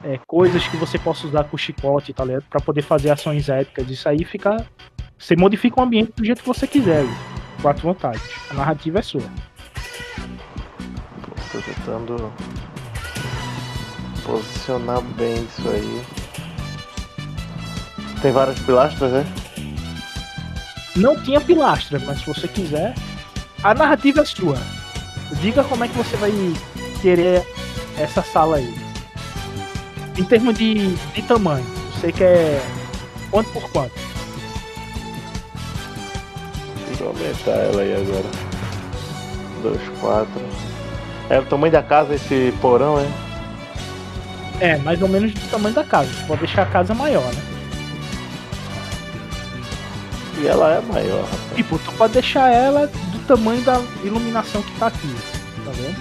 [0.05, 2.45] é, coisas que você possa usar com chicote, tá ligado?
[2.49, 3.91] Pra poder fazer ações épicas.
[3.91, 4.65] Isso aí fica.
[5.19, 7.05] Você modifica o ambiente do jeito que você quiser.
[7.61, 8.31] Quatro vantagens.
[8.51, 9.29] A narrativa é sua.
[11.51, 12.33] Tô tentando
[14.25, 16.20] posicionar bem isso aí.
[18.23, 19.27] Tem várias pilastras, né?
[20.97, 22.95] Não tinha pilastra, mas se você quiser,
[23.63, 24.59] a narrativa é sua.
[25.41, 26.33] Diga como é que você vai
[27.01, 27.47] querer
[27.99, 28.75] essa sala aí.
[30.19, 31.65] Em termos de, de tamanho,
[31.95, 32.61] você quer
[33.31, 33.95] quanto por quanto?
[36.89, 38.51] Deixa eu aumentar ela aí agora.
[39.63, 40.29] 2, 4.
[41.31, 43.07] É o tamanho da casa esse porão, é?
[44.61, 46.11] É, mais ou menos do tamanho da casa.
[46.13, 47.60] Você pode deixar a casa maior, né?
[50.43, 51.55] E ela é maior, rapaz.
[51.57, 55.15] Tipo, tu pode deixar ela do tamanho da iluminação que tá aqui.
[55.65, 55.97] Tá vendo?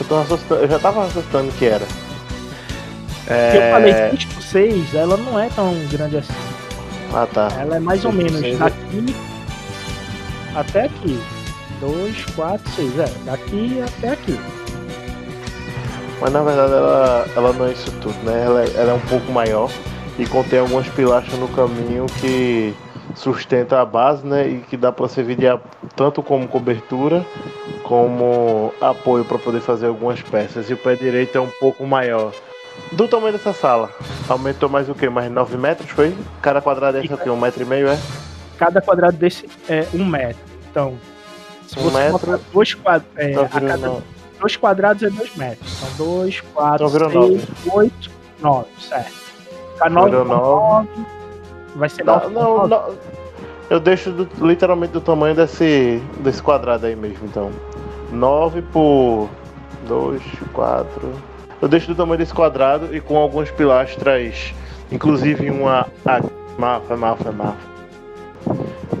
[0.00, 1.84] Eu, tô assustando, eu já tava assustando que era.
[1.86, 3.70] Porque eu É...
[3.72, 6.32] falei 6 por 6, ela não é tão grande assim.
[7.12, 7.48] Ah tá.
[7.60, 9.14] Ela é mais ou menos seis, daqui
[10.54, 11.20] até aqui.
[11.80, 12.98] 2, 4, 6.
[12.98, 14.38] É, daqui até aqui.
[16.20, 18.42] Mas na verdade ela, ela não é isso tudo, né?
[18.44, 19.70] Ela, é- ela é um pouco maior
[20.18, 22.74] e contém algumas pilastras no caminho que
[23.16, 24.46] sustenta a base, né?
[24.46, 25.46] E que dá para servir de,
[25.96, 27.24] tanto como cobertura
[27.82, 30.68] como apoio para poder fazer algumas peças.
[30.70, 32.32] E o pé direito é um pouco maior.
[32.92, 33.90] Do tamanho dessa sala.
[34.28, 35.08] Aumentou mais o que?
[35.08, 36.14] Mais 9 metros, foi?
[36.42, 37.30] Cada quadrado o quê?
[37.30, 37.98] Um metro e meio, é?
[38.58, 40.42] Cada quadrado desse é um metro.
[40.70, 40.94] Então,
[41.66, 43.02] se Um você metro, dois, quad...
[43.16, 44.02] é, Então cada nove.
[44.40, 45.78] dois quadrados é dois metros.
[45.82, 48.10] Então, dois, quatro, Então seis, oito,
[48.40, 49.12] nove, certo.
[49.74, 50.28] Fica nove, nove.
[50.28, 50.88] nove,
[51.76, 52.94] vai ser Não, não, não.
[53.68, 57.50] Eu deixo do- literalmente do tamanho desse, desse quadrado aí mesmo, então.
[58.12, 59.28] 9 por
[59.88, 60.22] 2,
[60.52, 61.12] 4.
[61.60, 64.54] Eu deixo do tamanho desse quadrado e com algumas pilastras,
[64.92, 66.30] inclusive uma aqui.
[66.58, 66.96] Mal, foi
[67.32, 67.56] mal.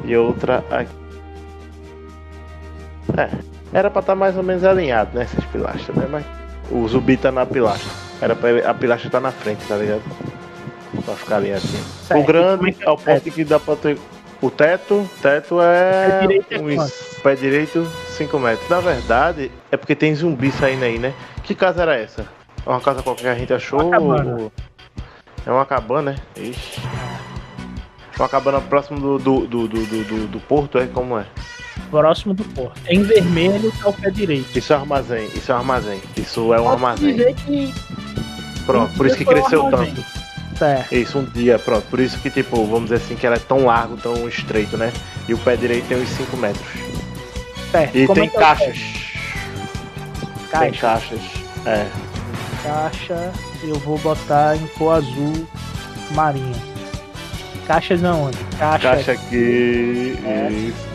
[0.04, 0.90] E outra aqui.
[3.16, 3.30] É,
[3.72, 6.06] era pra estar mais ou menos alinhado nessas pilastras, né?
[6.10, 6.24] Mas
[6.70, 7.90] o zumbi tá na pilastra.
[8.20, 10.02] Era pra a pilastra tá na frente, tá ligado?
[11.04, 11.82] Pra ficar ali assim.
[12.06, 12.20] Certo.
[12.20, 13.98] O grande é é é o ponto que dá pra ter.
[14.40, 16.08] O teto, teto é.
[16.10, 18.68] Pé direito é uns- pé direito, 5 metros.
[18.68, 21.14] Na verdade, é porque tem zumbi saindo aí, né?
[21.42, 22.26] Que casa era essa?
[22.64, 23.80] É uma casa qualquer que a gente achou?
[23.88, 24.52] Uma ou-
[25.46, 26.18] É uma cabana, né?
[26.36, 26.80] Ixi.
[28.18, 30.86] Uma cabana próximo do, do, do, do, do, do- porto, é?
[30.86, 31.24] Como é?
[31.90, 32.80] Próximo do porto.
[32.88, 34.58] Em vermelho tá o pé direito.
[34.58, 36.00] Isso é um armazém, isso é um armazém.
[36.16, 37.34] Isso é um armazém.
[37.34, 37.72] que
[38.64, 39.94] Pronto, por isso que um cresceu armazém.
[39.94, 40.15] tanto.
[40.58, 40.94] Certo.
[40.94, 41.86] Isso, um dia, pronto.
[41.88, 44.92] Por isso que, tipo, vamos dizer assim, que ela é tão largo, tão estreito, né?
[45.28, 46.66] E o pé direito tem uns 5 metros.
[47.70, 47.96] certo.
[47.96, 48.78] E Como tem é é caixas.
[50.50, 50.80] Tem Caixa.
[50.80, 51.20] caixas.
[51.66, 51.86] É.
[52.62, 53.32] Caixa,
[53.62, 55.46] eu vou botar em cor azul
[56.14, 56.54] marinha.
[57.66, 58.38] Caixas aonde?
[58.58, 60.16] Caixa, Caixa aqui.
[60.24, 60.48] É.
[60.50, 60.86] Isso.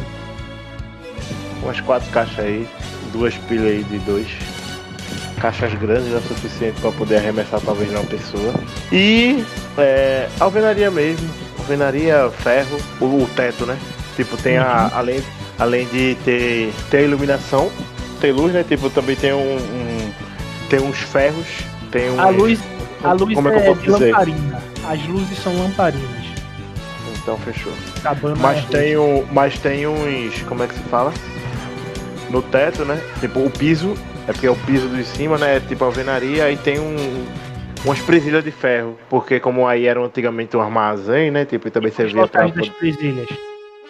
[1.61, 2.67] Umas quatro caixas aí.
[3.11, 4.27] Duas pilhas aí de dois.
[5.41, 8.53] Caixas grandes é o suficiente para poder arremessar talvez uma pessoa.
[8.91, 9.43] E
[9.77, 11.27] é, alvenaria mesmo.
[11.57, 13.75] Alvenaria, ferro, o, o teto, né?
[14.15, 14.91] Tipo, tem a.
[14.93, 15.21] Além,
[15.57, 17.71] além de ter, ter a iluminação,
[18.19, 18.63] tem luz, né?
[18.63, 19.55] Tipo, também tem um.
[19.57, 20.11] um-
[20.69, 21.47] tem uns ferros.
[21.91, 22.19] Tem um.
[22.21, 22.59] A luz,
[23.03, 24.11] a luz como é que eu é, posso dizer?
[24.11, 24.63] lamparina.
[24.87, 26.25] As luzes são lamparinas.
[27.21, 27.73] Então fechou.
[28.03, 30.41] Cabana Mas é tem, um, mas tem uns.
[30.43, 31.11] Como é que se fala?
[32.29, 33.01] No teto, né?
[33.19, 33.95] Tipo, o piso.
[34.27, 35.57] É porque é o piso de cima, né?
[35.57, 36.45] É tipo alvenaria.
[36.45, 36.95] Aí tem um.
[37.83, 38.97] Umas presilhas de ferro.
[39.09, 41.45] Porque como aí era antigamente um armazém, né?
[41.45, 42.43] Tipo, e também Os servia pra.
[42.43, 43.27] locais das presilhas.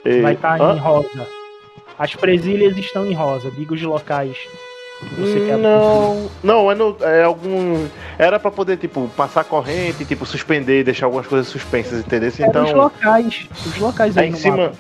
[0.01, 0.75] poder- Vai estar Hã?
[0.75, 1.27] em rosa.
[1.99, 3.51] As presilhas estão em rosa.
[3.51, 4.38] Diga os locais.
[5.17, 7.88] Você quer Não, não, é, no, é algum.
[8.19, 12.27] Era pra poder, tipo, passar corrente, tipo, suspender, deixar algumas coisas suspensas, entendeu?
[12.27, 12.71] É, os Então.
[12.71, 13.47] locais.
[13.65, 14.57] Os locais aí Aí em no cima.
[14.57, 14.75] mapa.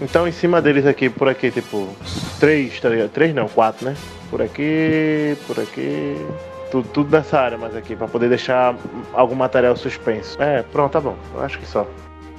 [0.00, 1.88] Então em cima deles aqui, por aqui, tipo,
[2.40, 3.10] três, tá ligado?
[3.10, 3.94] Três não, quatro, né?
[4.32, 6.16] Por aqui, por aqui.
[6.70, 8.74] Tudo, tudo nessa área mais aqui, pra poder deixar
[9.12, 10.42] algum material suspenso.
[10.42, 11.14] É, pronto, tá bom.
[11.34, 11.86] Eu acho que só.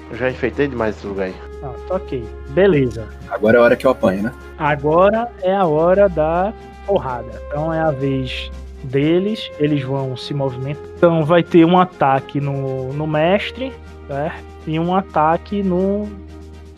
[0.10, 1.36] Eu já enfeitei demais esse lugar aí.
[1.62, 2.28] Ah, tá ok.
[2.50, 3.08] Beleza.
[3.30, 4.34] Agora é a hora que eu apanho, né?
[4.58, 6.52] Agora é a hora da
[6.88, 7.40] porrada.
[7.48, 8.50] Então é a vez
[8.86, 10.84] deles, eles vão se movimentar.
[10.98, 13.72] Então vai ter um ataque no, no mestre,
[14.08, 14.44] certo?
[14.66, 16.10] E um ataque no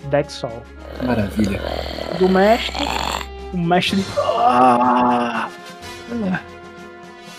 [0.09, 0.61] Dexol.
[1.01, 1.61] Maravilha.
[2.20, 2.86] Do mestre,
[3.56, 4.03] o mestre.
[4.18, 5.49] Ah!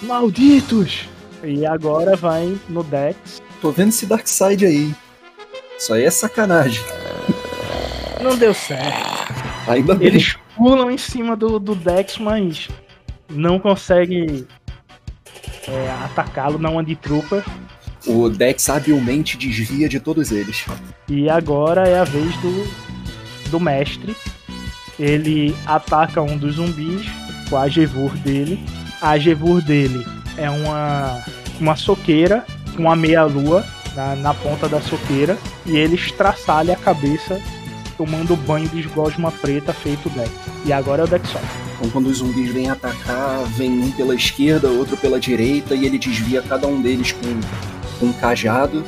[0.02, 1.08] Malditos!
[1.44, 3.42] E agora vai no Dex.
[3.60, 4.94] Tô vendo esse Darkseid aí.
[5.78, 6.82] Isso aí é sacanagem.
[8.22, 9.34] Não deu certo.
[9.68, 10.08] Ainda bem.
[10.08, 12.68] Eles pulam em cima do, do Dex, mas
[13.28, 14.46] não conseguem
[15.68, 17.44] é, atacá-lo na One Trooper.
[18.06, 20.64] O Dex habilmente desvia de todos eles.
[21.08, 24.16] E agora é a vez do, do mestre.
[24.98, 27.06] Ele ataca um dos zumbis
[27.48, 28.64] com a Gevur dele.
[29.00, 31.22] A Gevur dele é uma,
[31.60, 32.44] uma soqueira
[32.74, 35.36] com uma meia-lua na, na ponta da soqueira.
[35.64, 37.40] E ele estraçalha a cabeça
[37.96, 40.30] tomando banho de gosma preta feito Dex.
[40.64, 41.40] E agora é o Dex só.
[41.76, 45.98] Então, quando os zumbis vêm atacar, vem um pela esquerda, outro pela direita, e ele
[45.98, 48.84] desvia cada um deles com, com um cajado.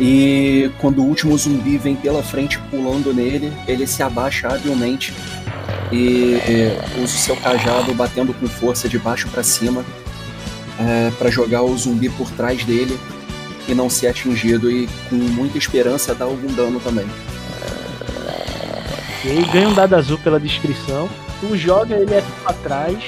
[0.00, 5.12] E quando o último zumbi vem pela frente pulando nele, ele se abaixa habilmente
[5.92, 6.38] e
[6.96, 9.84] usa o seu cajado batendo com força de baixo para cima
[10.78, 12.98] é, para jogar o zumbi por trás dele
[13.68, 17.06] e não ser atingido e com muita esperança dar algum dano também.
[19.22, 21.10] E aí ganha um dado azul pela descrição.
[21.40, 22.98] Tu joga ele aqui pra trás,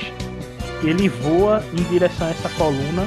[0.82, 3.06] ele voa em direção a essa coluna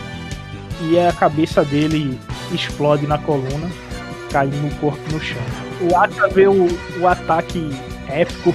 [0.81, 2.19] e a cabeça dele
[2.53, 3.69] explode na coluna,
[4.31, 5.41] caindo no corpo no chão.
[5.81, 6.67] O Aka vê o,
[6.99, 7.69] o ataque
[8.09, 8.53] épico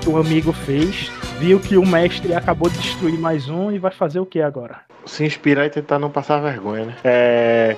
[0.00, 3.90] que o amigo fez, viu que o mestre acabou de destruir mais um e vai
[3.90, 4.80] fazer o que agora?
[5.06, 6.96] Se inspirar e tentar não passar vergonha, né?
[7.04, 7.76] É.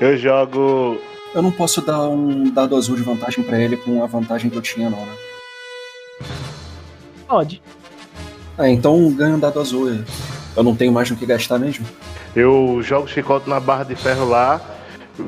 [0.00, 0.98] Eu jogo.
[1.34, 4.56] Eu não posso dar um dado azul de vantagem pra ele com a vantagem que
[4.56, 5.12] eu tinha, não, né?
[7.26, 7.62] Pode.
[8.58, 9.90] Ah, então ganha um dado azul.
[10.56, 11.86] Eu não tenho mais no que gastar mesmo.
[12.34, 14.60] Eu jogo o chicote na barra de ferro lá,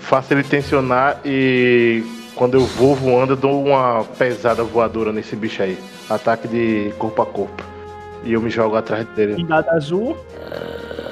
[0.00, 2.02] faço ele tensionar e
[2.34, 5.78] quando eu vou voando eu dou uma pesada voadora nesse bicho aí.
[6.08, 7.64] Ataque de corpo a corpo.
[8.24, 9.40] E eu me jogo atrás dele.
[9.40, 10.16] Em dado azul,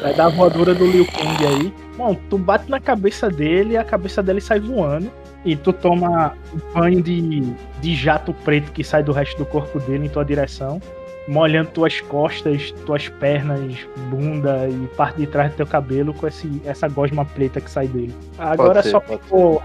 [0.02, 1.72] vai dar a voadora do Liu Kang aí.
[1.96, 5.10] Bom, tu bate na cabeça dele e a cabeça dele sai voando.
[5.44, 7.40] E tu toma um banho de,
[7.80, 10.80] de jato preto que sai do resto do corpo dele em tua direção.
[11.28, 13.76] Molhando tuas costas, tuas pernas,
[14.10, 17.86] bunda e parte de trás do teu cabelo com esse, essa gosma preta que sai
[17.86, 18.14] dele.
[18.38, 19.62] Agora ser, só ficou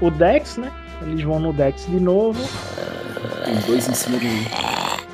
[0.00, 0.72] o Dex, né?
[1.02, 2.40] Eles vão no Dex de novo.
[3.44, 4.46] Tem dois em cima de mim.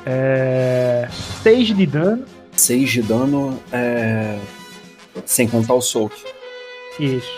[0.05, 1.07] É...
[1.41, 2.25] 6 de dano.
[2.53, 4.39] 6 de dano, é...
[5.25, 6.15] sem contar o soak.
[6.99, 7.29] Isso.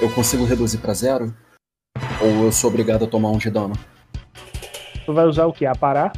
[0.00, 1.34] Eu consigo reduzir pra zero?
[2.20, 3.74] Ou eu sou obrigado a tomar um de dano?
[5.04, 5.66] Tu vai usar o que?
[5.66, 6.12] A parar?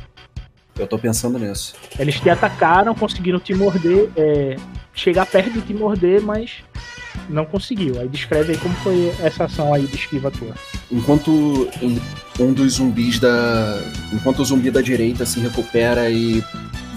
[0.78, 1.74] Eu tô pensando nisso.
[1.98, 4.56] Eles te atacaram, conseguiram te morder, é,
[4.92, 6.64] chegar perto de te morder, mas
[7.28, 8.00] não conseguiu.
[8.00, 10.54] Aí descreve aí como foi essa ação aí de esquiva tua.
[10.90, 11.68] Enquanto
[12.40, 13.80] um dos zumbis da.
[14.12, 16.42] Enquanto o zumbi da direita se recupera e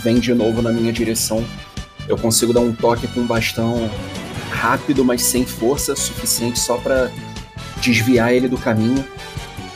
[0.02, 1.44] vem de novo na minha direção,
[2.08, 3.90] eu consigo dar um toque com um bastão
[4.52, 7.12] rápido, mas sem força suficiente só pra
[7.82, 9.06] desviar ele do caminho.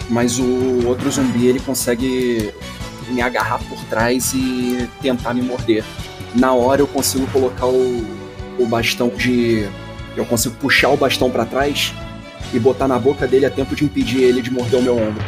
[0.10, 2.52] Mas o outro zumbi ele consegue
[3.12, 5.84] me agarrar por trás e tentar me morder.
[6.36, 8.06] Na hora eu consigo colocar o,
[8.58, 9.68] o bastão de.
[10.16, 11.94] Eu consigo puxar o bastão pra trás
[12.54, 15.24] e botar na boca dele a tempo de impedir ele de morder o meu ombro.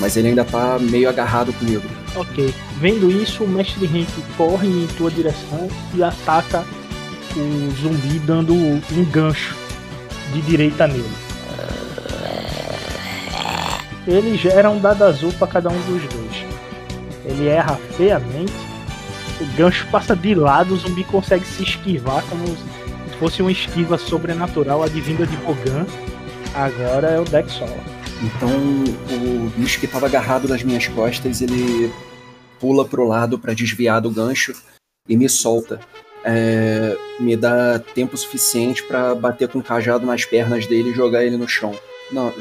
[0.00, 1.84] Mas ele ainda tá meio agarrado comigo.
[2.14, 2.54] Ok.
[2.78, 6.64] Vendo isso, o mestre Henk corre em tua direção e ataca
[7.36, 9.56] o zumbi dando um gancho
[10.32, 11.32] de direita nele.
[14.06, 16.51] Ele gera um dado azul para cada um dos dois.
[17.32, 18.52] Ele erra feiamente.
[19.40, 23.98] O gancho passa de lado, o zumbi consegue se esquivar como se fosse uma esquiva
[23.98, 25.86] sobrenatural advinda de Bogan.
[26.54, 27.76] Agora é o Sola.
[28.22, 31.92] Então o bicho que tava agarrado nas minhas costas, ele
[32.60, 34.52] pula pro lado pra desviar do gancho
[35.08, 35.80] e me solta.
[36.24, 41.24] É, me dá tempo suficiente pra bater com o cajado nas pernas dele e jogar
[41.24, 41.74] ele no chão.
[42.12, 42.32] Não,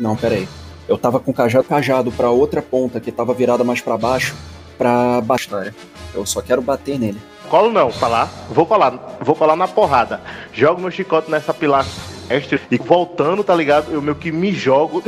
[0.00, 0.48] não, peraí.
[0.88, 4.34] Eu tava com o cajado, cajado pra outra ponta que tava virada mais pra baixo,
[4.78, 5.74] pra bastar.
[6.14, 7.20] Eu só quero bater nele.
[7.48, 8.30] Colo não, falar.
[8.50, 10.20] Vou colar, vou colar na porrada.
[10.52, 13.92] Jogo meu chicote nessa pilastra extra e voltando, tá ligado?
[13.92, 15.02] Eu meio que me jogo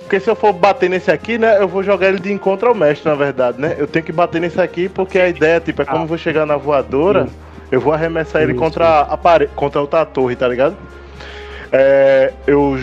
[0.00, 2.74] Porque se eu for bater nesse aqui, né, eu vou jogar ele de encontro ao
[2.74, 3.76] mestre, na verdade, né?
[3.78, 6.44] Eu tenho que bater nesse aqui porque a ideia, tipo, é como eu vou chegar
[6.44, 7.28] na voadora,
[7.70, 10.76] eu vou arremessar ele contra a parede, contra outra torre, tá ligado?
[11.72, 12.78] É, eu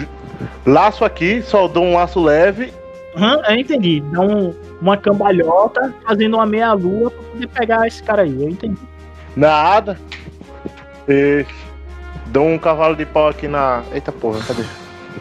[0.65, 2.73] laço aqui, só dou um laço leve.
[3.15, 4.01] Aham, eu entendi.
[4.11, 8.43] Dá um- uma cambalhota fazendo uma meia-lua pra poder pegar esse cara aí.
[8.43, 8.77] Eu entendi.
[9.35, 9.99] Nada.
[11.07, 11.45] E
[12.27, 13.83] dou um cavalo de pau aqui na.
[13.93, 14.63] Eita porra, cadê?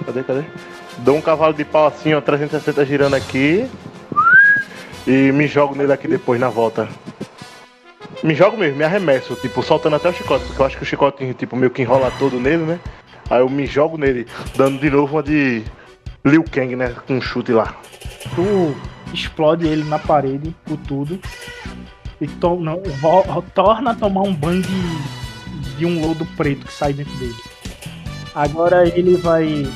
[0.04, 0.42] Cadê, cadê?
[0.98, 3.66] Dou um cavalo de pau assim, ó, 360 girando aqui.
[5.06, 6.88] E me jogo nele aqui depois na volta.
[8.22, 10.86] Me jogo mesmo, me arremesso, tipo, soltando até o chicote, porque eu acho que o
[10.86, 12.80] chicote, tipo, meio que enrola todo nele, né?
[13.30, 14.26] Aí eu me jogo nele,
[14.56, 15.62] dando de novo uma de
[16.24, 16.94] Liu Kang, né?
[17.06, 17.76] Com um chute lá.
[18.34, 18.74] Tu
[19.12, 21.18] explode ele na parede por tudo.
[22.20, 22.82] E to não,
[23.54, 27.36] torna a tomar um banho de, de um lodo preto que sai dentro dele.
[28.34, 29.66] Agora ele vai.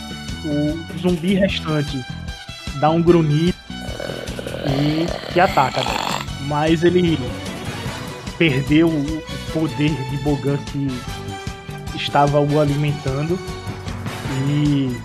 [0.45, 2.05] O zumbi restante
[2.81, 3.57] dá um grunhido
[4.67, 5.81] e te ataca.
[5.83, 5.91] né?
[6.49, 7.17] Mas ele
[8.37, 9.23] perdeu o
[9.53, 10.89] o poder de Bogan que
[12.03, 13.39] estava o alimentando.
[14.49, 14.97] E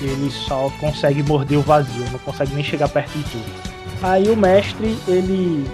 [0.00, 3.44] ele só consegue morder o vazio, não consegue nem chegar perto de tudo.
[4.02, 5.64] Aí o mestre ele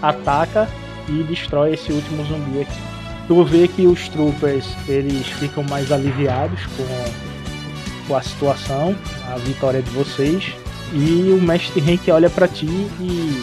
[0.00, 0.68] ataca
[1.08, 2.80] e destrói esse último zumbi aqui.
[3.28, 8.96] Tu vê que os troopers eles ficam mais aliviados com, com a situação,
[9.32, 10.52] a vitória de vocês.
[10.92, 13.42] E o mestre Henk olha pra ti e.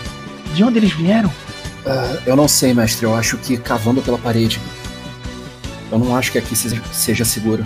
[0.53, 1.32] De onde eles vieram?
[1.86, 3.05] Ah, eu não sei, mestre.
[3.05, 4.59] Eu acho que cavando pela parede.
[5.92, 7.64] Eu não acho que aqui seja, seguro.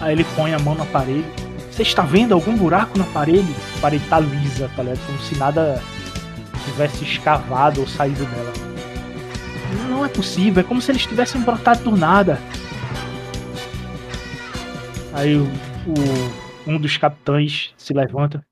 [0.00, 1.24] Aí ele põe a mão na parede.
[1.70, 3.52] Você está vendo algum buraco na parede?
[3.78, 5.04] A parede tá lisa, tá ligado?
[5.06, 5.82] Como se nada
[6.64, 8.52] tivesse escavado ou saído dela.
[9.88, 12.38] Não é possível, é como se eles tivessem brotado do nada.
[15.12, 18.44] Aí o, o- um dos capitães se levanta.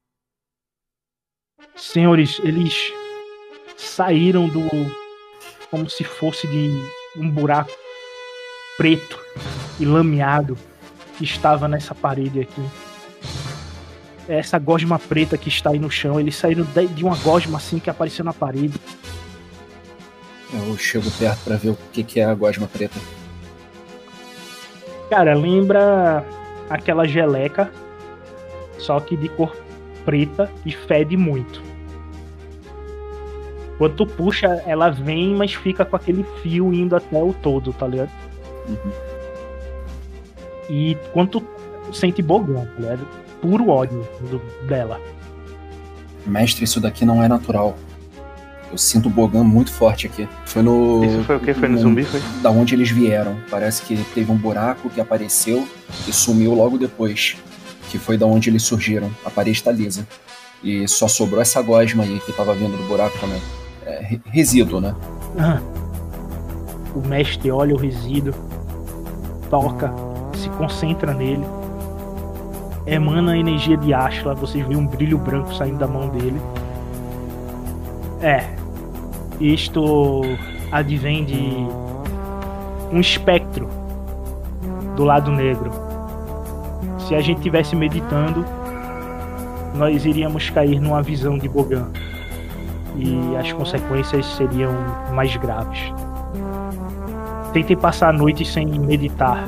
[1.77, 2.93] Senhores, eles
[3.77, 4.63] saíram do.
[5.71, 6.71] como se fosse de
[7.17, 7.71] um buraco
[8.77, 9.19] preto
[9.79, 10.57] e lameado
[11.17, 12.63] que estava nessa parede aqui.
[14.29, 17.91] Essa gosma preta que está aí no chão, eles saíram de uma gosma assim que
[17.91, 18.81] apareceu na parede.
[20.53, 22.99] Eu chego perto pra ver o que, que é a gosma preta.
[25.11, 26.25] Cara, lembra
[26.71, 27.71] aquela geleca,
[28.79, 29.55] só que de cor
[30.05, 31.63] preta e fede muito.
[33.79, 37.87] Quando tu puxa, ela vem, mas fica com aquele fio indo até o todo, tá
[37.87, 38.11] ligado?
[38.69, 38.93] Uhum.
[40.71, 40.97] E
[41.31, 43.09] tu, tu sente bogão, tá ligado?
[43.41, 45.01] Puro ódio do- dela.
[46.27, 47.77] Mestre, isso daqui não é natural.
[48.71, 50.27] Eu sinto o Bogan muito forte aqui.
[50.47, 51.05] Foi no.
[51.05, 51.53] Isso foi o quê?
[51.53, 52.05] Foi no no- zumbi?
[52.05, 52.21] Foi?
[52.41, 53.37] Da onde eles vieram.
[53.51, 55.69] Parece que teve um buraco que apareceu
[56.09, 57.37] e sumiu logo depois.
[57.91, 59.11] Que foi da onde eles surgiram.
[59.27, 60.07] A parede tá lisa.
[60.65, 63.43] E só sobrou essa gosma aí que tava vindo do buraco também.
[63.85, 64.95] É, re- resíduo, né?
[65.39, 65.61] Ah.
[66.95, 68.33] O mestre olha o resíduo,
[69.53, 69.93] toca,
[70.33, 71.45] se concentra nele,
[72.87, 76.41] emana a energia de Ashla, vocês veem um brilho branco saindo da mão dele.
[78.23, 78.47] É,
[79.39, 80.23] isto
[80.73, 81.67] advém de
[82.91, 83.69] um espectro
[84.97, 85.71] do lado negro.
[86.99, 88.47] Se a gente tivesse meditando,
[89.75, 91.91] nós iríamos cair numa visão de Bogan
[92.97, 94.73] e as consequências seriam
[95.13, 95.93] mais graves.
[97.53, 99.47] Tentem passar a noite sem meditar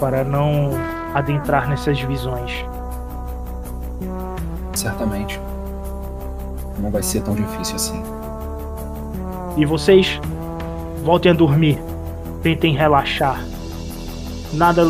[0.00, 0.70] para não
[1.14, 2.64] adentrar nessas visões.
[4.72, 5.38] Certamente.
[6.78, 8.02] Não vai ser tão difícil assim.
[9.56, 10.18] E vocês
[11.04, 11.78] voltem a dormir.
[12.42, 13.44] Tentem relaxar.
[14.54, 14.82] Nada,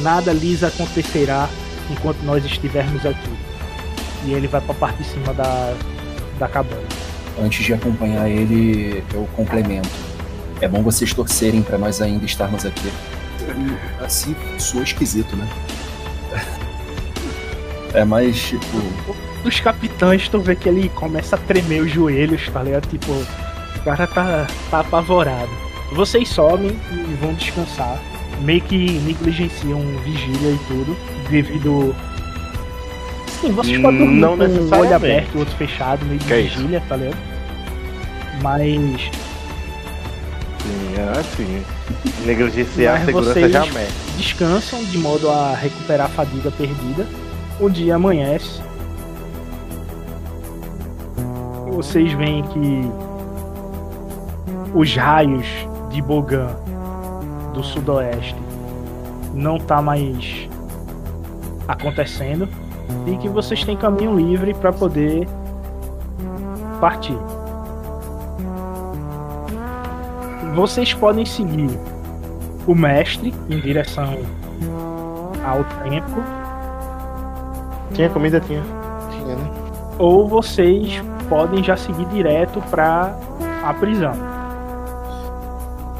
[0.00, 1.48] nada lhes acontecerá
[1.90, 3.30] enquanto nós estivermos aqui.
[4.24, 5.74] E ele vai para a parte de cima da,
[6.38, 6.86] da cabana.
[7.42, 10.11] Antes de acompanhar ele, eu complemento.
[10.62, 12.88] É bom vocês torcerem pra nós ainda estarmos aqui.
[14.00, 15.48] Assim, soa esquisito, né?
[17.94, 18.64] É mais tipo.
[19.42, 22.88] Dos capitães, tu vê que ele começa a tremer os joelhos, tá ligado?
[22.88, 25.50] Tipo, o cara tá, tá apavorado.
[25.90, 28.00] Vocês sobem e vão descansar.
[28.40, 30.96] Meio que negligenciam vigília e tudo,
[31.28, 31.92] devido.
[33.40, 36.34] Sim, vocês podem dormir Não com um olho aberto e outro fechado, meio de Que
[36.34, 37.18] é vigília, tá ligado?
[38.40, 39.10] Mas
[40.62, 41.64] Sim, é assim.
[42.24, 43.88] Negligenciar a segurança jamais.
[44.16, 47.06] descansam de modo a recuperar a fadiga perdida.
[47.60, 48.62] O dia amanhece.
[51.72, 52.90] Vocês veem que
[54.74, 55.46] os raios
[55.90, 56.54] de Bogan
[57.52, 58.36] do sudoeste
[59.34, 60.48] não tá mais
[61.66, 62.48] acontecendo
[63.06, 65.26] e que vocês têm caminho livre para poder
[66.80, 67.16] partir.
[70.54, 71.70] Vocês podem seguir
[72.66, 74.18] o mestre em direção
[75.44, 76.22] ao templo
[77.92, 78.40] Tinha comida?
[78.40, 78.62] Tinha.
[79.10, 79.62] Tinha, né?
[79.98, 83.16] ou vocês podem já seguir direto para
[83.62, 84.12] a prisão.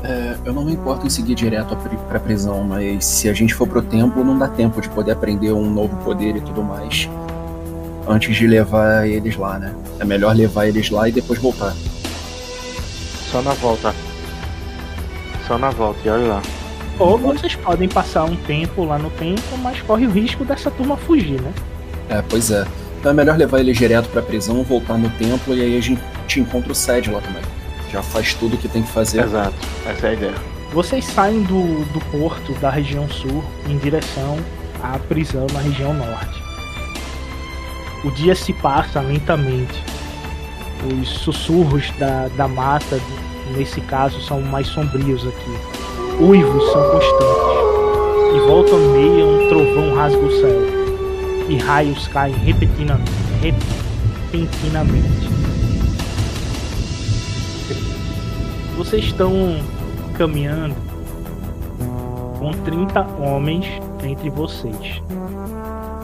[0.02, 3.54] É, eu não me importo em seguir direto pra, pra prisão, mas se a gente
[3.54, 7.08] for pro templo, não dá tempo de poder aprender um novo poder e tudo mais.
[8.08, 9.72] Antes de levar eles lá, né?
[10.00, 11.72] É melhor levar eles lá e depois voltar.
[13.30, 13.94] Só na volta.
[15.46, 16.42] Só na volta, e olha lá.
[16.98, 20.96] Ou vocês podem passar um tempo lá no templo, mas corre o risco dessa turma
[20.96, 21.52] fugir, né?
[22.08, 22.66] É, pois é.
[23.00, 26.00] Então é melhor levar eles direto pra prisão, voltar no templo e aí a gente
[26.36, 27.42] encontra o Sed lá também.
[27.90, 29.24] Já faz tudo o que tem que fazer.
[29.24, 29.54] Exato,
[29.86, 30.34] essa é a ideia.
[30.72, 34.38] Vocês saem do, do porto da região sul em direção
[34.82, 36.42] à prisão na região norte.
[38.04, 39.82] O dia se passa lentamente.
[41.00, 43.00] Os sussurros da, da mata,
[43.56, 46.20] nesse caso, são mais sombrios aqui.
[46.20, 47.52] Uivos são constantes.
[48.34, 50.60] E volta meia um trovão rasga o céu.
[51.48, 53.10] E raios caem repentinamente.
[53.40, 55.30] repentinamente.
[58.76, 59.32] Vocês estão
[60.14, 60.74] caminhando
[62.38, 63.66] com 30 homens
[64.02, 65.02] entre vocês.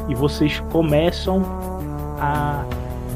[0.09, 1.43] E vocês começam
[2.21, 2.65] a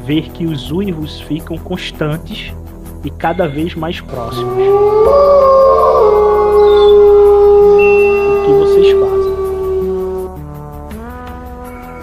[0.05, 2.53] ver que os uivos ficam constantes
[3.05, 4.53] e cada vez mais próximos.
[8.23, 9.33] O que vocês fazem?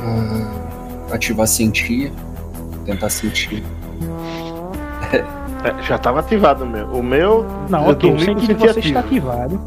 [0.03, 0.45] Hum,
[1.11, 2.11] ativar sentir.
[2.85, 3.63] Tentar sentir.
[5.61, 6.87] É, já tava ativado o meu.
[6.87, 7.45] O meu.
[7.69, 9.59] Não, eu ok, sentido de sentir vocês está ativado.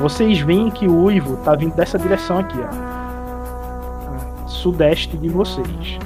[0.00, 2.68] Vocês veem que o uivo tá vindo dessa direção aqui, ó.
[4.46, 5.98] Sudeste de vocês.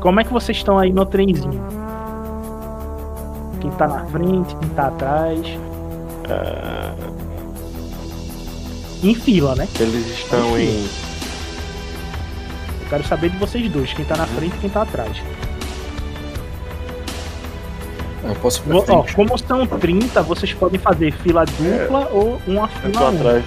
[0.00, 1.79] Como é que vocês estão aí no trenzinho?
[3.70, 5.40] Quem tá na frente, quem tá atrás?
[6.28, 6.92] Ah,
[9.02, 9.68] Em fila, né?
[9.78, 10.82] eles estão em.
[12.82, 15.16] Eu quero saber de vocês dois, quem tá na frente e quem tá atrás.
[18.24, 22.40] Eu posso ir pra Vo- Ó, como são 30, vocês podem fazer fila dupla ou
[22.48, 23.28] uma Eu fila tô única.
[23.28, 23.44] atrás.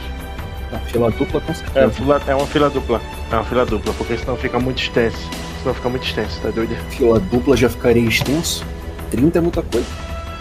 [0.72, 1.90] Tá, fila dupla com É, certeza.
[1.92, 3.02] fila- é uma fila dupla.
[3.30, 5.18] É uma fila dupla, porque senão fica muito extenso.
[5.62, 6.74] Senão fica muito extenso, tá doido?
[6.92, 8.66] Fila dupla já ficaria extenso.
[9.12, 9.86] 30 é muita coisa.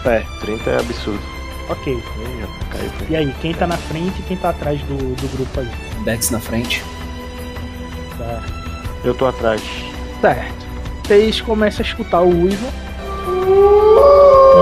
[0.05, 1.21] É, 30 é absurdo.
[1.69, 1.97] Ok.
[2.01, 3.07] Foi.
[3.09, 5.69] E aí, quem tá na frente e quem tá atrás do, do grupo aí?
[6.03, 6.83] Dex na frente.
[8.17, 8.43] Tá.
[9.03, 9.61] Eu tô atrás.
[10.19, 10.65] Certo.
[11.05, 12.67] Vocês começam a escutar o uivo.
[14.55, 14.59] E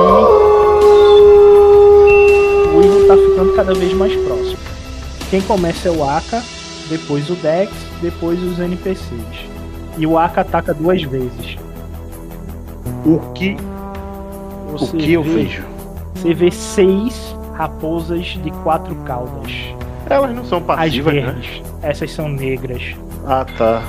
[2.67, 4.57] o uivo tá ficando cada vez mais próximo.
[5.29, 6.43] Quem começa é o Aka,
[6.89, 9.49] depois o Dex, depois os NPCs.
[9.97, 11.57] E o Aka ataca duas vezes.
[13.05, 13.55] O que,
[14.75, 15.63] o Você que eu vê- vejo?
[16.15, 19.51] Você vê seis raposas de quatro caudas.
[20.09, 21.21] Elas não são As passivas, né?
[21.21, 21.61] verdes.
[21.81, 22.95] Essas são negras.
[23.25, 23.81] Ah, tá.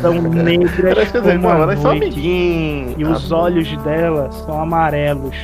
[0.00, 2.04] São negras Elas, quer dizer, como não, a elas são noite.
[2.06, 2.94] amiguinhos.
[2.98, 5.34] E os olhos dela são amarelos.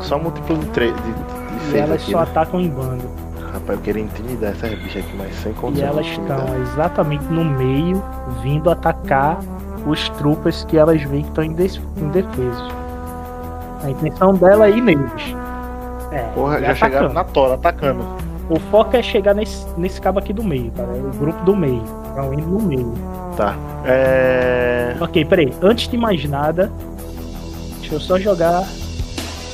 [0.00, 2.22] Só múltiplo de, tre- de, de, E seis elas aqui, só né?
[2.24, 3.04] atacam em bando.
[3.52, 5.88] Rapaz, eu queria intimidar essas bichas aqui, mas sem E condição.
[5.88, 8.02] elas de estão exatamente no meio,
[8.42, 9.38] vindo atacar
[9.86, 12.68] os trupas que elas veem que estão indefesos.
[13.82, 15.34] A intenção dela é ir neles.
[16.10, 17.14] É, Porra, e já chegaram atacando.
[17.14, 18.04] na tora, atacando.
[18.48, 20.88] O foco é chegar nesse, nesse cabo aqui do meio, cara.
[20.88, 21.82] É o grupo do meio.
[22.08, 22.94] Estão indo no meio.
[23.36, 23.56] Tá.
[23.84, 24.96] É.
[25.00, 25.52] Ok, peraí.
[25.60, 26.72] Antes de mais nada,
[27.80, 28.64] deixa eu só jogar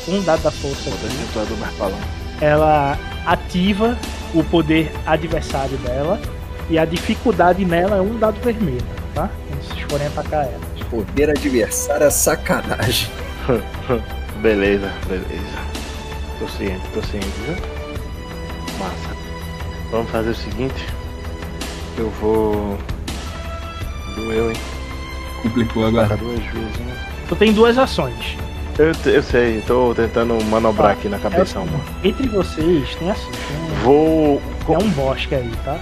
[0.09, 1.79] um dado da força aqui.
[1.79, 1.99] balão.
[2.41, 3.97] ela ativa
[4.35, 6.19] o poder adversário dela
[6.69, 8.83] e a dificuldade nela é um dado vermelho,
[9.15, 9.29] tá?
[9.49, 10.73] Quando vocês forem atacar ela.
[10.91, 13.11] Poder adversário é sacanagem.
[14.41, 15.59] Beleza, beleza.
[16.39, 17.55] Tô ciente, tô ciente, viu?
[18.79, 19.11] Massa.
[19.91, 20.87] Vamos fazer o seguinte.
[21.99, 22.79] Eu vou.
[24.17, 24.57] Doeu, hein?
[25.43, 26.17] Complicou agora.
[26.17, 26.97] duas vezes, né?
[27.29, 28.37] Tu tem duas ações.
[28.79, 30.93] Eu, eu sei, tô tentando manobrar Tá.
[30.95, 31.69] aqui na É cabeça uma.
[31.69, 34.41] seguinte, entre vocês tem assim, tem Vou.
[34.69, 35.79] é um bosque aí, tá?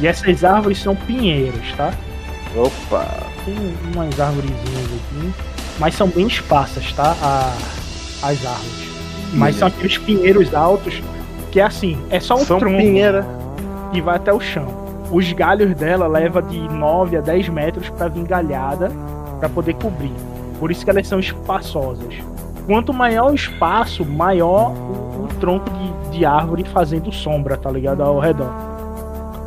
[0.00, 1.92] E essas árvores são pinheiros, tá?
[2.56, 3.06] Opa!
[3.44, 3.54] Tem
[3.94, 5.32] umas árvorezinhas aqui,
[5.78, 7.14] mas são bem esparsas, tá?
[7.22, 7.52] A-
[8.26, 8.88] as árvores.
[9.34, 11.02] Mas são aqueles pinheiros altos
[11.52, 12.76] que é assim, é só um São tronco.
[12.76, 13.24] pinheira.
[13.92, 14.66] e vai até o chão.
[15.10, 18.90] Os galhos dela leva de 9 a 10 metros para vir galhada
[19.40, 20.12] para poder cobrir.
[20.58, 22.14] Por isso que elas são espaçosas.
[22.66, 25.70] Quanto maior o espaço, maior o, o tronco
[26.10, 28.02] de, de árvore fazendo sombra, tá ligado?
[28.02, 28.50] Ao redor.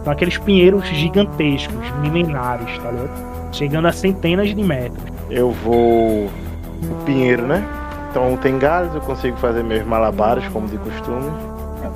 [0.03, 3.51] São aqueles pinheiros gigantescos, milenares, tá ligado?
[3.51, 5.03] Chegando a centenas de metros.
[5.31, 6.25] Eu vou.
[6.25, 7.63] O pinheiro, né?
[8.09, 11.31] Então tem galhos, eu consigo fazer meus malabares, como de costume.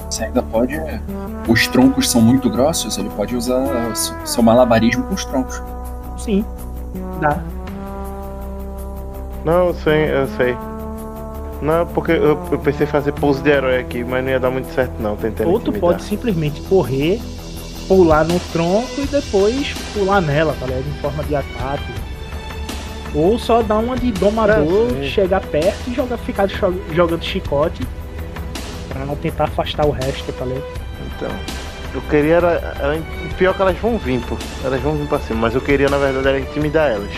[0.10, 0.80] Você ainda pode.
[1.48, 3.94] Os troncos são muito grossos, ele pode usar
[4.26, 5.62] seu- malabarismo com os troncos.
[6.18, 6.46] Sim,
[7.20, 7.40] dá.
[9.44, 10.58] Não, eu sei, eu sei.
[11.62, 14.50] Não, porque eu, eu pensei em fazer pose de herói aqui, mas não ia dar
[14.52, 17.20] muito certo não, tentando Ou tu pode simplesmente correr,
[17.88, 20.86] pular no tronco e depois pular nela, tá ligado?
[20.88, 21.94] Em forma de ataque.
[23.16, 25.04] Ou só dar uma de domador, sim.
[25.08, 26.48] chegar perto e jogar, ficar
[26.92, 27.88] jogando chicote
[28.90, 30.66] pra não tentar afastar o resto, tá ligado?
[31.16, 31.32] Então,
[31.94, 33.02] eu queria era, era.
[33.38, 34.38] Pior que elas vão vir, pô.
[34.64, 37.12] Elas vão vir pra cima, mas eu queria na verdade era intimidar elas.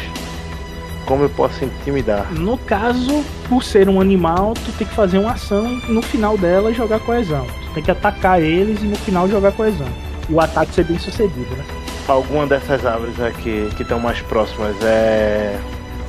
[1.05, 2.31] Como eu posso intimidar?
[2.33, 6.73] No caso, por ser um animal, tu tem que fazer uma ação no final dela
[6.73, 7.45] jogar coesão.
[7.45, 9.87] Tu tem que atacar eles e no final jogar coesão.
[10.29, 11.63] O ataque ser bem sucedido, né?
[12.07, 15.57] Alguma dessas árvores aqui que estão mais próximas é.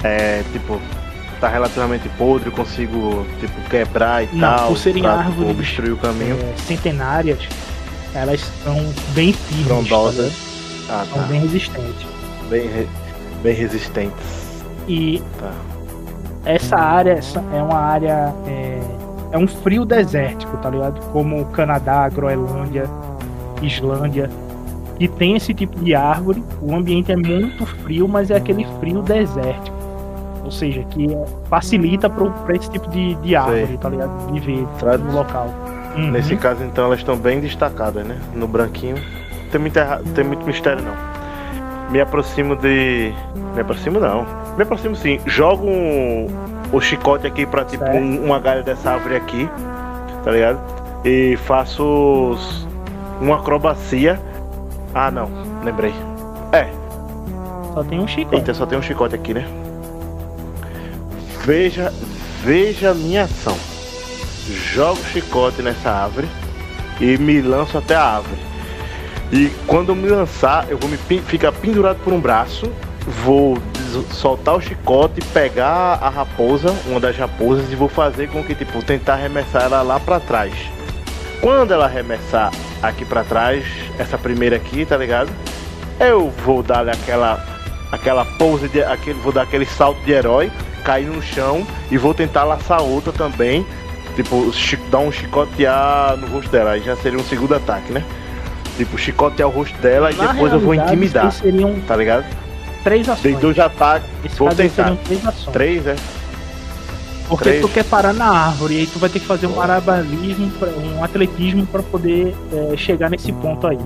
[0.04, 0.80] É tipo.
[1.40, 4.68] Tá relativamente podre, consigo tipo quebrar e Não, tal.
[4.70, 6.36] por serem pra, árvores, tipo, obstruir o caminho.
[6.36, 7.38] É, centenárias,
[8.12, 8.74] elas são
[9.14, 10.32] bem firmes, tá Frondosas.
[10.32, 10.90] ligado?
[10.90, 11.28] Ah, são tá.
[11.28, 12.06] bem resistentes.
[12.50, 12.88] Bem, re-
[13.40, 14.58] bem resistentes.
[14.88, 15.52] E Tá.
[16.44, 18.34] essa área essa é uma área.
[18.48, 18.80] É,
[19.30, 20.98] é um frio desértico, tá ligado?
[21.12, 22.90] Como Canadá, Groenlândia,
[23.62, 24.28] Islândia.
[24.98, 26.42] E tem esse tipo de árvore.
[26.60, 29.77] O ambiente é muito frio, mas é aquele frio desértico.
[30.48, 34.32] Ou seja, que é- facilita para esse tipo de, de árvore, tá ligado?
[34.32, 35.46] Viver Trad- no local.
[35.94, 36.10] Uhum.
[36.10, 38.16] Nesse caso, então, elas estão bem destacadas, né?
[38.34, 38.96] No branquinho.
[39.52, 39.78] Tem muito,
[40.14, 40.94] tem muito mistério, não.
[41.90, 43.12] Me aproximo de.
[43.54, 44.24] Me aproximo, não.
[44.56, 45.20] Me aproximo sim.
[45.26, 46.26] Jogo um...
[46.72, 49.46] o chicote aqui pra, tipo, um- uma galha dessa árvore aqui.
[50.24, 50.58] Tá ligado?
[51.04, 51.84] E faço
[52.32, 52.66] os-
[53.20, 54.18] uma acrobacia.
[54.94, 55.28] Ah, não.
[55.62, 55.92] Lembrei.
[56.52, 56.68] É,
[57.74, 58.36] Só tem um chicote.
[58.36, 59.46] Eita, só tem um chicote aqui, né?
[61.48, 61.90] Veja,
[62.44, 63.56] veja a minha ação.
[64.70, 66.28] Jogo chicote nessa árvore
[67.00, 68.38] e me lanço até a árvore.
[69.32, 72.70] E quando eu me lançar, eu vou me ficar pendurado por um braço,
[73.24, 73.56] vou
[74.12, 78.84] soltar o chicote, pegar a raposa, uma das raposas, e vou fazer com que, tipo,
[78.84, 80.52] tentar arremessar ela lá pra trás.
[81.40, 82.52] Quando ela arremessar
[82.82, 83.64] aqui pra trás,
[83.98, 85.30] essa primeira aqui, tá ligado?
[85.98, 87.42] Eu vou dar aquela
[87.90, 90.52] aquela pose de aquele vou dar aquele salto de herói,
[90.88, 93.66] cair no chão e vou tentar laçar outra também,
[94.16, 94.50] tipo
[94.90, 98.02] dar um chicotear no rosto dela, aí já seria um segundo ataque, né?
[98.78, 102.24] Tipo chicotear o rosto dela e Na depois eu vou intimidar, seriam tá ligado?
[102.82, 103.38] três Dei ações.
[103.38, 104.96] dois ataques, Nesse vou tentar.
[105.04, 105.52] três ações.
[105.52, 105.96] Três, é?
[107.28, 107.60] Porque Três.
[107.60, 110.50] tu quer parar na árvore, e aí tu vai ter que fazer um marabalismo,
[110.96, 112.34] um atletismo para poder
[112.72, 113.78] é, chegar nesse ponto aí.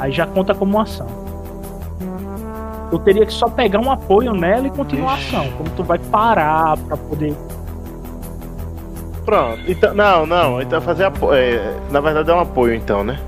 [0.00, 1.06] Aí já conta como ação.
[2.94, 5.34] Eu teria que só pegar um apoio nela e continuar a Ixi.
[5.36, 5.50] ação.
[5.58, 7.34] Como tu vai parar para poder.
[9.24, 9.58] Pronto.
[9.66, 10.62] Então, não, não.
[10.62, 13.18] Então fazer apo- é, na verdade é um apoio então, né?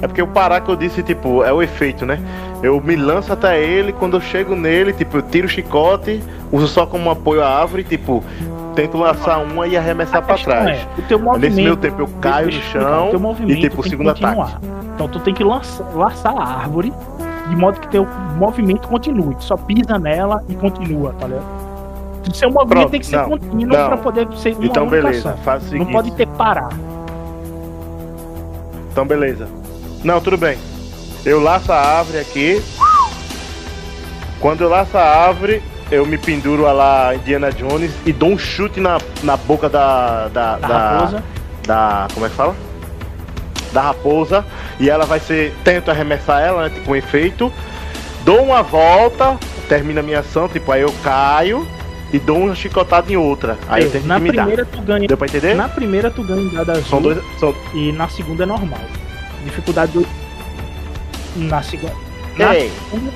[0.00, 2.18] É porque o parar que eu disse, tipo, é o efeito, né?
[2.62, 6.66] Eu me lanço até ele, quando eu chego nele, tipo, eu tiro o chicote, uso
[6.68, 8.24] só como apoio a árvore, tipo,
[8.74, 10.78] tento lançar uma e arremessar A pra questão trás.
[10.78, 11.40] é, o teu movimento.
[11.50, 13.10] Nesse meio tempo eu caio no explicar, chão
[13.46, 14.56] e tipo, o segundo ataque.
[14.94, 16.92] Então tu tem que lançar, laçar a árvore
[17.50, 18.06] de modo que teu
[18.36, 19.34] movimento continue.
[19.34, 21.44] Tu só pisa nela e continua, tá ligado?
[22.30, 23.86] O seu movimento Pronto, tem que ser não, contínuo não.
[23.88, 25.92] pra poder ser uma Então beleza, faz o Não seguinte.
[25.92, 26.68] pode ter parar.
[28.92, 29.48] Então beleza.
[30.04, 30.56] Não, tudo bem.
[31.24, 32.62] Eu laço a árvore aqui.
[34.40, 38.38] Quando eu laço a árvore, eu me penduro a lá Indiana Jones e dou um
[38.38, 40.28] chute na, na boca da.
[40.28, 41.22] Da, Da da-
[41.66, 42.54] da- Como é que fala?
[43.72, 44.44] Da raposa.
[44.78, 45.54] E ela vai ser.
[45.64, 46.70] Tento arremessar ela, né?
[46.70, 47.52] Tipo um efeito.
[48.24, 49.38] Dou uma volta,
[49.68, 51.66] termina a minha ação, tipo, aí eu caio
[52.12, 53.56] e dou uma chicotada em outra.
[53.68, 54.44] Aí eu tento na intimidar.
[54.46, 55.08] primeira tu ganha.
[55.08, 55.54] Deu pra entender?
[55.54, 57.18] Na primeira tu ganha em dado azul São dois.
[57.38, 57.54] São...
[57.72, 58.80] e na segunda é normal.
[59.44, 60.06] Dificuldade do.
[61.36, 61.94] Na segunda.
[62.36, 63.12] Na Ei, segunda.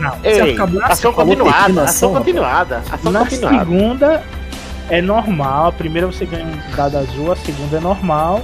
[0.00, 0.12] Não.
[0.24, 3.58] ei, acabou- ação continuada, ação, continuada, ação Na continuada.
[3.58, 4.22] segunda
[4.90, 5.68] é normal.
[5.68, 8.42] A primeira você ganha um dado azul, a segunda é normal.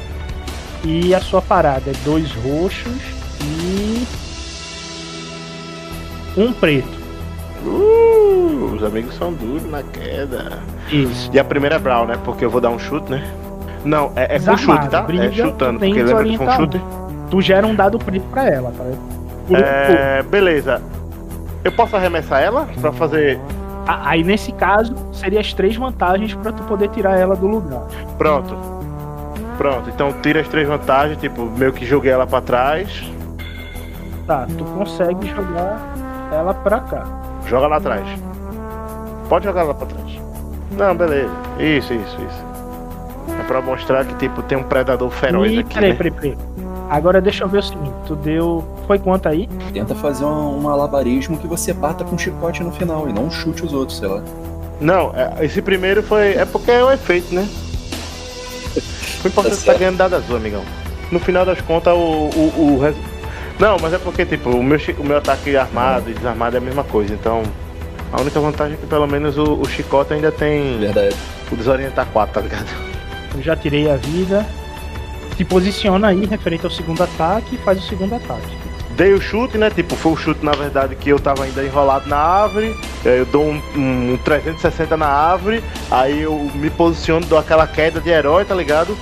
[0.84, 3.00] E a sua parada é dois roxos
[3.40, 4.06] e.
[6.36, 7.02] Um preto.
[7.64, 10.58] Uh, os amigos são duros na queda.
[10.90, 11.30] Isso.
[11.32, 12.18] E a primeira é Brown, né?
[12.24, 13.22] Porque eu vou dar um chute, né?
[13.84, 15.02] Não, é, é com chute, tá?
[15.02, 16.80] briga, é chutando, porque lembra que foi um chute?
[17.30, 18.84] Tu gera um dado preto pra ela, tá?
[19.46, 19.62] Pouco.
[19.62, 20.82] É, beleza.
[21.64, 23.38] Eu posso arremessar ela pra fazer.
[23.86, 27.82] Aí nesse caso, seria as três vantagens pra tu poder tirar ela do lugar.
[28.18, 28.56] Pronto.
[29.62, 33.08] Pronto, então tira as três vantagens, tipo, meio que joguei ela pra trás.
[34.26, 35.78] Tá, tu consegue jogar
[36.32, 37.06] ela pra cá.
[37.46, 38.04] Joga lá atrás.
[39.28, 40.18] Pode jogar lá pra trás.
[40.72, 41.30] Não, beleza.
[41.60, 42.44] Isso, isso, isso.
[43.38, 45.74] É pra mostrar que, tipo, tem um predador feroz e aqui.
[45.74, 45.96] peraí, né?
[45.96, 46.38] peraí, peraí.
[46.90, 48.64] Agora deixa eu ver o seguinte, tu deu.
[48.88, 49.46] Foi quanto aí?
[49.72, 53.30] Tenta fazer um, um alabarismo que você bata com um chicote no final e não
[53.30, 54.24] chute os outros, sei lá.
[54.80, 56.34] Não, é, esse primeiro foi.
[56.34, 57.48] É porque é o efeito, né?
[59.24, 60.62] O importante é que tá ganhando dado azul, amigão.
[61.10, 61.98] No final das contas, o.
[61.98, 62.96] o, o res-
[63.58, 66.62] Não, mas é porque, tipo, o meu, o meu ataque armado e desarmado é a
[66.62, 67.12] mesma coisa.
[67.14, 67.42] Então,
[68.12, 71.14] a única vantagem é que pelo menos o, o chicote ainda tem Verdade.
[71.50, 72.66] o desorientar 4, tá ligado?
[73.34, 74.44] Eu já tirei a vida.
[75.36, 78.61] Se posiciona aí referente ao segundo ataque e faz o segundo ataque.
[78.96, 79.70] Dei o chute, né?
[79.70, 82.76] Tipo, foi o chute, na verdade, que eu tava ainda enrolado na árvore.
[83.04, 85.64] aí Eu dou um, um 360 na árvore.
[85.90, 88.96] Aí eu me posiciono, dou aquela queda de herói, tá ligado?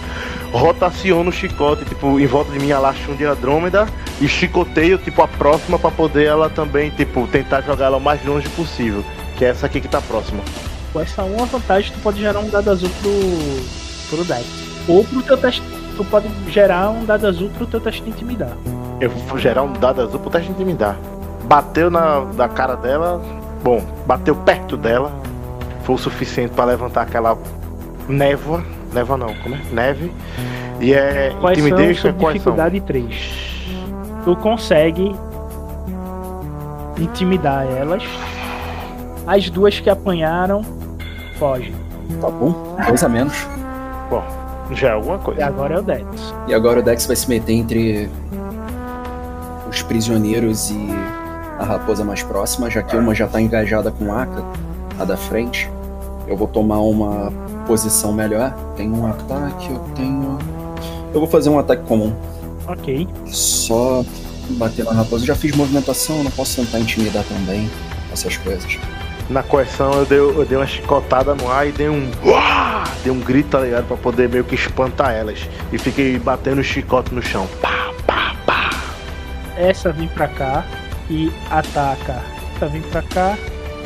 [0.53, 3.89] Rotaciono o chicote, tipo, em volta de mim a Lachum de Andrômeda.
[4.21, 8.25] E chicoteio, tipo, a próxima pra poder ela também, tipo, tentar jogar ela o mais
[8.25, 9.05] longe possível.
[9.37, 10.43] Que é essa aqui que tá próxima.
[10.93, 14.45] Com essa uma vantagem, tu pode gerar um dado azul pro, pro deck.
[14.87, 15.63] Ou pro teu teste.
[15.97, 18.57] Tu pode gerar um dado azul pro teu teste de intimidar.
[19.01, 20.97] Eu vou gerar um dado azul pro teste de intimidar.
[21.45, 23.21] Bateu na, na cara dela.
[23.63, 25.11] Bom, bateu perto dela.
[25.85, 27.37] Foi o suficiente pra levantar aquela
[28.09, 28.63] névoa.
[28.93, 29.61] Névoa não, como é?
[29.73, 30.13] Neve.
[30.81, 32.53] E é Quais são intimidation, sob quais são?
[32.55, 33.51] dificuldade 3?
[34.25, 35.15] Tu consegue
[36.99, 38.03] intimidar elas.
[39.27, 40.63] As duas que apanharam
[41.39, 41.75] fogem.
[42.21, 42.77] Tá bom?
[42.87, 43.47] Dois a menos.
[44.09, 44.23] Bom,
[44.73, 45.47] já é alguma E coisa.
[45.47, 46.35] agora é o Dex.
[46.49, 48.11] E agora o Dex vai se meter entre
[49.71, 50.89] os prisioneiros e
[51.59, 54.45] a raposa mais próxima, já que uma já tá engajada com Aka,
[54.99, 55.71] a da frente.
[56.27, 57.33] Eu vou tomar uma
[57.67, 58.53] posição melhor.
[58.77, 60.39] Tem um ataque, eu tenho.
[61.15, 62.15] Eu vou fazer um ataque comum.
[62.67, 63.09] Ok.
[63.27, 64.05] Só
[64.51, 65.23] bater na raposa.
[65.23, 67.71] Eu já fiz movimentação, eu não posso tentar intimidar também.
[68.13, 68.79] Essas coisas.
[69.29, 72.11] Na coerção eu dei, eu dei uma chicotada no ar e dei um.
[72.25, 72.85] Uá!
[73.05, 73.87] Dei um grito, tá ligado?
[73.87, 75.49] Pra poder meio que espantar elas.
[75.73, 77.47] E fiquei batendo o chicote no chão.
[77.61, 77.80] Pá.
[79.61, 80.65] Essa vem pra cá
[81.09, 82.23] e ataca.
[82.57, 83.37] Essa vem pra cá.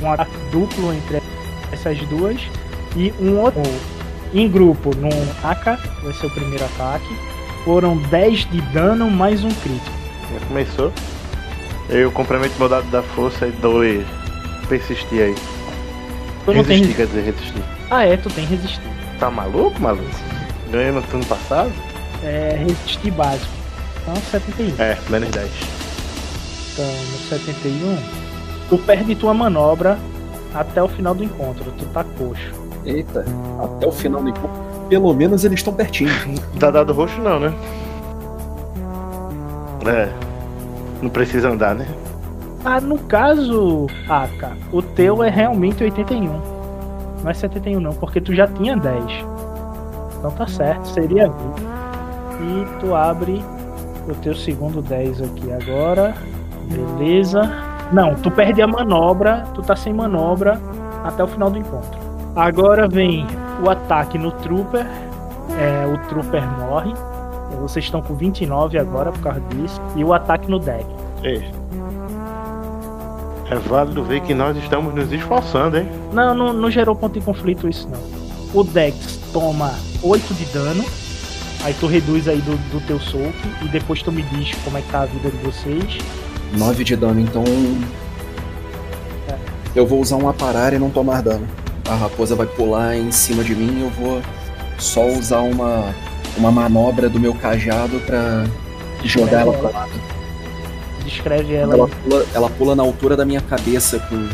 [0.02, 1.20] Um ataque duplo entre
[1.72, 2.40] essas duas.
[2.96, 3.62] E um outro
[4.32, 5.08] em grupo no
[5.48, 5.78] AK.
[6.02, 7.08] Vai ser o primeiro ataque.
[7.64, 9.96] Foram 10 de dano mais um crítico.
[10.32, 10.92] Já começou.
[11.88, 14.04] Eu complemento meu dado da força e dou e
[14.68, 15.34] persistir aí.
[16.44, 17.62] Tu não tem Resistir, resi- quer dizer, resistir.
[17.90, 18.80] Ah, é, tu tem resistir.
[19.18, 20.04] Tá maluco, maluco?
[20.70, 21.72] Ganhei no turno passado?
[22.22, 23.52] É resistir básico.
[24.04, 24.74] Então 71.
[24.78, 25.50] É, menos 10.
[26.72, 27.98] Então no 71.
[28.68, 29.98] Tu perde tua manobra
[30.54, 31.72] até o final do encontro.
[31.78, 32.52] Tu tá coxo.
[32.84, 33.24] Eita,
[33.62, 34.62] até o final do encontro.
[34.88, 36.10] Pelo menos eles estão pertinho.
[36.56, 37.54] Dá dado roxo não, né?
[39.86, 40.08] É.
[41.02, 41.86] Não precisa andar, né?
[42.64, 46.40] Ah, no caso, Aka, o teu é realmente 81.
[47.22, 49.04] Não é 71 não, porque tu já tinha 10.
[50.18, 51.34] Então tá certo, seria 20.
[52.40, 53.42] E tu abre
[54.12, 56.14] o teu segundo 10 aqui agora.
[56.68, 57.50] Beleza.
[57.92, 60.60] Não, tu perde a manobra, tu tá sem manobra
[61.04, 61.98] até o final do encontro.
[62.34, 63.26] Agora vem
[63.62, 64.86] o ataque no Trooper.
[65.58, 66.92] É, o Trooper morre.
[67.60, 69.80] Vocês estão com 29 agora por causa disso.
[69.94, 70.84] E o ataque no deck.
[71.22, 71.44] Ei.
[73.50, 75.88] É válido ver que nós estamos nos esforçando, hein?
[76.12, 78.00] Não, não, não gerou ponto de conflito isso não.
[78.58, 79.72] O Dex toma
[80.02, 80.84] 8 de dano.
[81.64, 83.32] Aí tu reduz aí do, do teu soco.
[83.62, 85.98] E depois tu me diz como é que tá a vida de vocês.
[86.56, 87.42] 9 de dano, então.
[89.74, 91.46] Eu vou usar um aparar e não tomar dano.
[91.88, 94.22] A raposa vai pular em cima de mim e eu vou
[94.78, 95.92] só usar uma,
[96.36, 98.44] uma manobra do meu cajado pra
[99.02, 99.88] jogar ela pra lá.
[101.04, 104.28] Descreve ela Ela pula, ela pula na altura da minha cabeça com,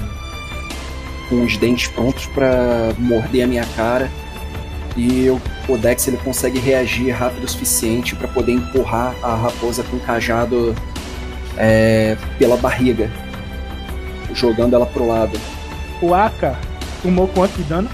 [1.28, 4.10] com os dentes prontos pra morder a minha cara.
[4.96, 5.40] E eu-
[5.72, 10.00] o Dex ele consegue reagir rápido o suficiente pra poder empurrar a raposa com o
[10.00, 10.74] cajado
[11.56, 13.10] é, pela barriga,
[14.34, 15.38] jogando ela pro lado.
[16.00, 16.56] O Aka
[17.02, 17.88] tomou quanto de dano?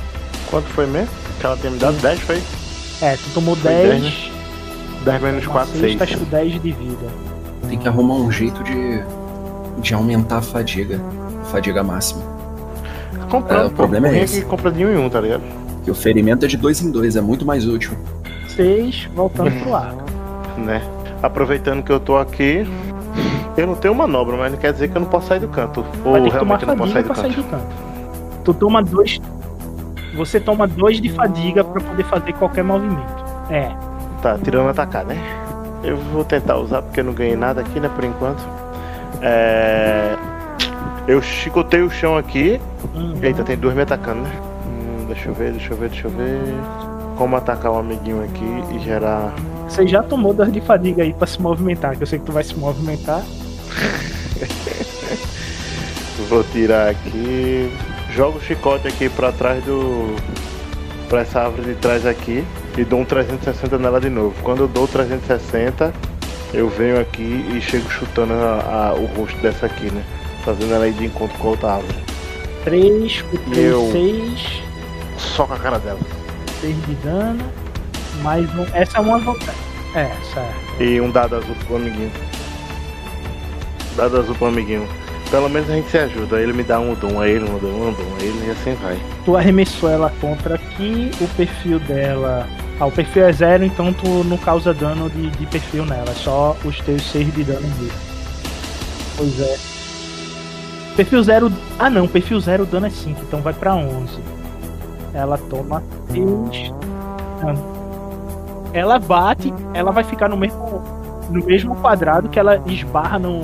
[0.51, 1.09] Quanto foi mesmo?
[1.41, 2.43] Que ela tinha me dado 10, foi?
[3.03, 3.89] É, tu tomou Foi 10.
[3.89, 4.13] 10, né?
[5.05, 5.93] 10 menos 4, Você 6.
[5.93, 7.07] estás com 10 de vida.
[7.69, 9.03] Tem que arrumar um jeito de,
[9.83, 11.01] de aumentar a fadiga,
[11.51, 12.23] fadiga máxima.
[13.29, 14.41] Comprando, É, o problema é esse.
[14.41, 15.43] que compra de um em um, tá ligado?
[15.89, 17.97] O ferimento é de dois em dois, é muito mais útil.
[18.49, 20.05] 6 voltando pro Aka.
[20.59, 20.83] Né?
[21.23, 22.67] Aproveitando que eu tô aqui,
[23.57, 25.85] eu não tenho manobra, mas não quer dizer que eu não posso sair do canto.
[26.05, 27.67] Ou realmente eu não posso fadiga sair do sair do canto.
[28.45, 29.21] Tu toma dois.
[30.15, 33.25] Você toma dois de fadiga pra poder fazer qualquer movimento.
[33.51, 33.71] É.
[34.23, 35.17] Tá, tirando atacar, né?
[35.83, 38.43] Eu vou tentar usar porque eu não ganhei nada aqui, né, por enquanto.
[39.21, 40.17] É...
[41.07, 42.61] Eu chicotei o chão aqui.
[42.95, 43.15] Uhum.
[43.23, 44.31] Eita, tem dois me atacando, né?
[45.09, 46.41] Deixa eu ver, deixa eu ver, deixa eu ver.
[47.17, 49.33] Como atacar um amiguinho aqui e gerar.
[49.69, 52.33] Você já tomou dor de fadiga aí pra se movimentar, que eu sei que tu
[52.33, 53.23] vai se movimentar.
[56.29, 57.71] Vou tirar aqui.
[58.15, 60.15] Jogo o chicote aqui pra trás do.
[61.09, 62.45] pra essa árvore de trás aqui.
[62.77, 64.35] E dou um 360 nela de novo.
[64.43, 65.93] Quando eu dou o 360,
[66.53, 70.03] eu venho aqui e chego chutando a- a- o rosto dessa aqui, né?
[70.45, 71.97] Fazendo ela ir de encontro com a outra árvore.
[72.65, 73.91] 3, o 3, Eu.
[73.93, 74.63] 6,
[75.19, 75.99] Só com a cara dela.
[76.61, 77.45] 6 de dano.
[78.23, 78.67] Mais um.
[78.73, 79.55] Essa é uma vantagem.
[79.95, 80.83] É, certo.
[80.83, 82.13] E um dado azul pro amiguinho.
[83.97, 84.87] Dado azul pro amiguinho.
[85.31, 86.41] Pelo menos a gente se ajuda.
[86.41, 88.75] Ele me dá um dom, aí ele um dom, um dom, aí ele e assim
[88.75, 88.99] vai.
[89.25, 92.47] Tu arremessou ela contra aqui, o perfil dela.
[92.79, 96.15] Ah, o perfil é zero, então tu não causa dano de, de perfil nela, é
[96.15, 97.99] só os teus 6 de dano mesmo.
[99.17, 99.57] Pois é.
[100.95, 101.53] Perfil zero.
[101.79, 104.36] Ah não, perfil zero o dano é 5, então vai pra 11.
[105.17, 106.73] Ela toma 6
[107.43, 107.77] dano.
[108.73, 110.83] Ela bate, ela vai ficar no mesmo,
[111.31, 113.41] no mesmo quadrado que ela esbarra no,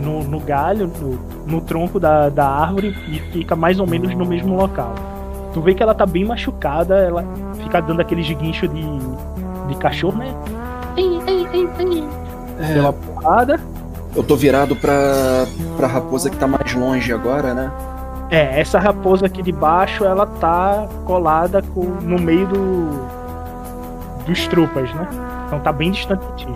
[0.00, 4.24] no, no galho, no, no tronco da, da árvore e fica mais ou menos no
[4.26, 4.94] mesmo local.
[5.54, 7.24] Tu vê que ela tá bem machucada, ela
[7.62, 8.82] fica dando aquele guincho de,
[9.68, 10.34] de cachorro, né?
[10.96, 12.04] Ei, ei, ei, ei.
[12.58, 13.60] É, Pela porrada.
[14.16, 15.46] eu tô virado pra,
[15.76, 17.70] pra raposa que tá mais longe agora, né?
[18.32, 23.12] É, essa raposa aqui de baixo, ela tá colada com, no meio do
[24.26, 25.06] dos trupas, né?
[25.46, 26.54] Então tá bem distante de ti.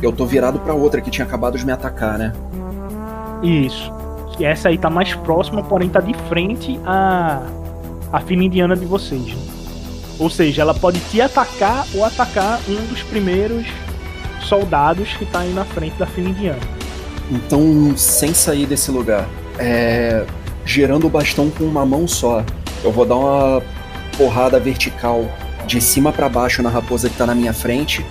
[0.00, 2.32] Eu tô virado pra outra que tinha acabado de me atacar, né?
[3.42, 3.92] Isso.
[4.38, 7.42] E essa aí tá mais próxima, porém tá de frente à,
[8.10, 9.26] à fila indiana de vocês.
[9.26, 9.42] né?
[10.18, 13.66] Ou seja, ela pode te atacar ou atacar um dos primeiros
[14.40, 16.60] soldados que tá aí na frente da fila indiana.
[17.30, 19.26] Então, sem sair desse lugar,
[19.58, 20.24] é,
[20.64, 22.44] girando o bastão com uma mão só,
[22.82, 23.62] eu vou dar uma
[24.16, 25.24] porrada vertical
[25.66, 28.04] de cima pra baixo na raposa que tá na minha frente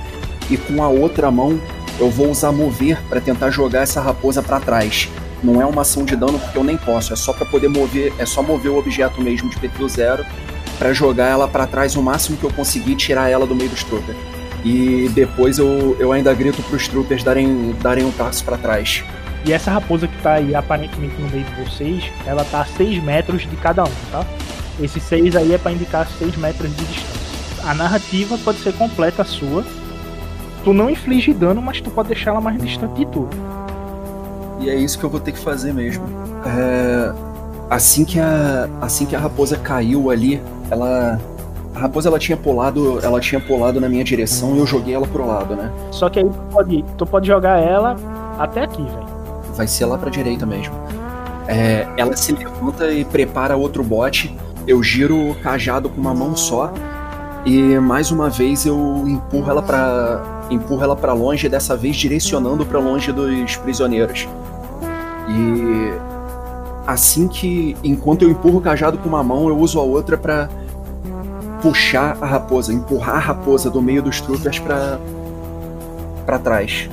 [0.49, 1.59] e com a outra mão
[1.99, 5.09] eu vou usar mover pra tentar jogar essa raposa pra trás.
[5.43, 8.13] Não é uma ação de dano porque eu nem posso, é só pra poder mover,
[8.17, 10.25] é só mover o objeto mesmo de perfil zero
[10.79, 13.83] pra jogar ela pra trás o máximo que eu conseguir tirar ela do meio dos
[13.83, 14.17] troopers.
[14.63, 19.03] E depois eu, eu ainda grito pros troopers darem, darem um passo pra trás.
[19.45, 23.03] E essa raposa que tá aí aparentemente no meio de vocês, ela tá a 6
[23.03, 24.25] metros de cada um, tá?
[24.81, 27.69] Esse 6 aí é pra indicar 6 metros de distância.
[27.69, 29.63] A narrativa pode ser completa sua.
[30.63, 33.27] Tu não inflige dano, mas tu pode deixar ela mais distante de tu.
[34.59, 36.05] E é isso que eu vou ter que fazer mesmo.
[36.45, 37.13] É,
[37.73, 40.39] Assim que a assim que a raposa caiu ali,
[40.69, 41.19] ela
[41.73, 45.07] a raposa ela tinha pulado, ela tinha pulado na minha direção e eu joguei ela
[45.07, 45.71] pro lado, né?
[45.89, 47.95] Só que aí tu pode, tu pode jogar ela
[48.37, 49.12] até aqui, velho.
[49.55, 50.73] Vai ser lá pra direita mesmo.
[51.47, 54.35] É, ela se levanta e prepara outro bote.
[54.67, 56.73] Eu giro o cajado com uma mão só
[57.45, 62.65] e mais uma vez eu empurro ela para empurro ela para longe, dessa vez direcionando
[62.65, 64.27] para longe dos prisioneiros.
[65.27, 65.93] E
[66.87, 70.49] assim que enquanto eu empurro o cajado com uma mão, eu uso a outra para
[71.61, 74.99] puxar a raposa, empurrar a raposa do meio dos troopers para
[76.25, 76.89] para trás.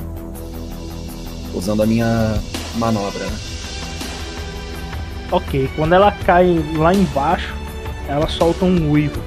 [1.53, 2.39] Usando a minha
[2.75, 3.37] manobra, né?
[5.31, 7.53] Ok, quando ela cai lá embaixo,
[8.07, 9.21] ela solta um uivo.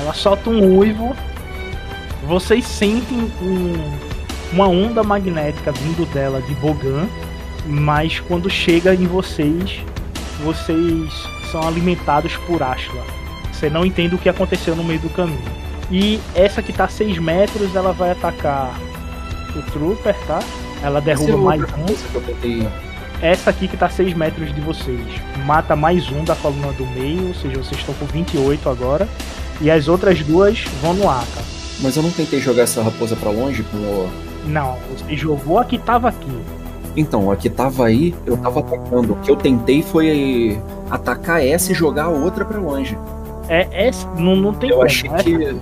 [0.00, 1.14] Ela solta um uivo.
[2.26, 3.98] Vocês sentem um-
[4.52, 7.06] uma onda magnética vindo dela de Bogan,
[7.66, 9.80] mas quando chega em vocês,
[10.42, 11.12] vocês
[11.50, 13.17] são alimentados por Ashla.
[13.58, 15.42] Você não entende o que aconteceu no meio do caminho.
[15.90, 18.78] E essa que tá a 6 metros, ela vai atacar
[19.56, 20.38] o Trooper, tá?
[20.80, 22.66] Ela derruba mais um.
[23.20, 25.00] Essa aqui que tá a 6 metros de vocês.
[25.44, 29.08] Mata mais um da coluna do meio, ou seja, vocês estão com 28 agora.
[29.60, 31.42] E as outras duas vão no Aka.
[31.80, 34.10] Mas eu não tentei jogar essa raposa pra longe com o.
[34.46, 36.38] Não, você jogou a que tava aqui.
[36.96, 39.14] Então, a que tava aí, eu tava atacando.
[39.14, 42.96] O que eu tentei foi atacar essa e jogar a outra pra longe.
[43.48, 44.86] É, essa, não, não tem Eu como.
[44.86, 45.56] achei Essa- que.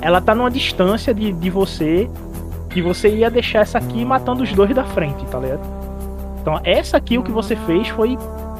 [0.00, 2.08] Ela tá numa distância de, de você
[2.70, 5.60] que você ia deixar essa aqui matando os dois da frente, tá ligado?
[6.40, 8.16] Então, essa aqui, o que você fez foi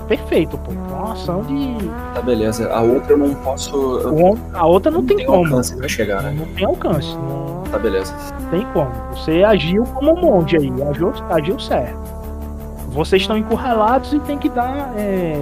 [0.09, 0.73] perfeito, pô.
[0.73, 1.77] Foi uma ação de.
[2.15, 2.73] Tá, beleza.
[2.73, 3.77] A outra eu não posso.
[4.01, 5.45] Eu A outra não tem tenho como.
[5.45, 6.35] alcance pra chegar, né?
[6.37, 7.15] Não tem alcance.
[7.15, 8.15] Não, Tá, beleza.
[8.51, 8.91] tem como.
[9.13, 11.99] Você agiu como um monge aí, agiu, agiu certo.
[12.91, 14.93] Vocês estão encurralados e tem que dar.
[14.97, 15.39] é,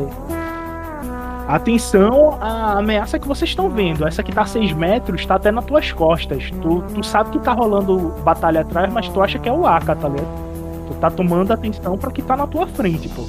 [1.46, 4.06] Atenção à ameaça que vocês estão vendo.
[4.06, 6.50] Essa que tá a 6 metros tá até nas tuas costas.
[6.50, 9.94] Tu, tu sabe que tá rolando batalha atrás, mas tu acha que é o Aka,
[9.94, 10.88] tá ligado?
[10.88, 13.26] Tu tá tomando atenção pra que tá na tua frente, pô.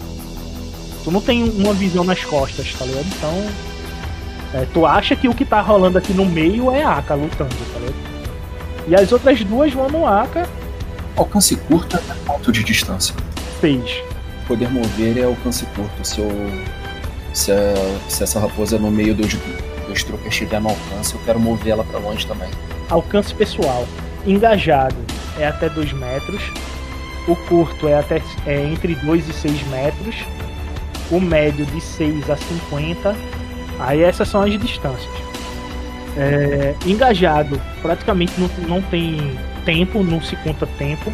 [1.04, 3.06] Tu não tem uma visão nas costas, tá ligado?
[3.06, 4.62] Então.
[4.62, 7.80] é, tu acha que o que tá rolando aqui no meio é Aka lutando, tá
[7.80, 7.96] ligado?
[8.88, 10.48] E as outras duas vão no Aka,
[11.16, 13.16] Alcance curto é ponto de distância.
[13.62, 14.04] 6.
[14.48, 16.06] Poder mover é alcance curto.
[16.06, 16.30] Se, eu,
[17.36, 19.34] se, a- se essa raposa no meio dos,
[19.88, 22.50] dos tropas estiver no alcance, eu quero mover ela pra longe também.
[22.90, 23.88] Alcance pessoal.
[24.26, 24.96] Engajado
[25.38, 26.42] é até 2 metros.
[27.28, 30.16] O curto é, até, é entre 2 e 6 metros.
[31.12, 33.16] O médio de 6 a 50.
[33.80, 35.10] Aí essas são as distâncias.
[36.18, 41.12] É, engajado praticamente não, não tem tempo, não se conta tempo.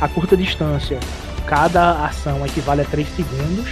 [0.00, 0.98] A curta distância,
[1.46, 3.68] cada ação equivale a 3 segundos.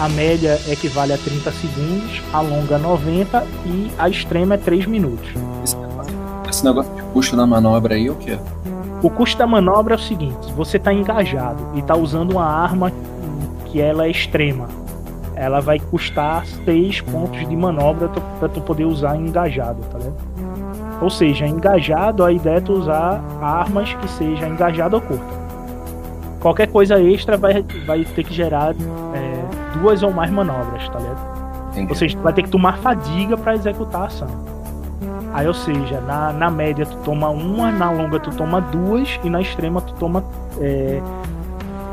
[0.00, 2.22] A média equivale a 30 segundos.
[2.32, 5.28] A longa 90 e a extrema é 3 minutos.
[6.48, 8.38] Esse negócio, de custo na manobra aí, é o quê?
[9.02, 12.90] O custo da manobra é o seguinte: você está engajado e está usando uma arma
[13.66, 14.68] que ela é extrema.
[15.34, 20.16] Ela vai custar 6 pontos de manobra para tu poder usar engajado, tá ligado?
[21.02, 25.49] Ou seja, engajado, a ideia é tu usar armas que seja engajado ou curta.
[26.40, 28.74] Qualquer coisa extra vai, vai ter que gerar
[29.14, 31.70] é, duas ou mais manobras, tá ligado?
[31.72, 31.90] Entendi.
[31.90, 34.28] Ou seja, tu vai ter que tomar fadiga para executar a ação.
[35.32, 39.30] Aí, ou seja, na, na média tu toma uma, na longa tu toma duas e
[39.30, 40.24] na extrema tu toma
[40.60, 41.00] é,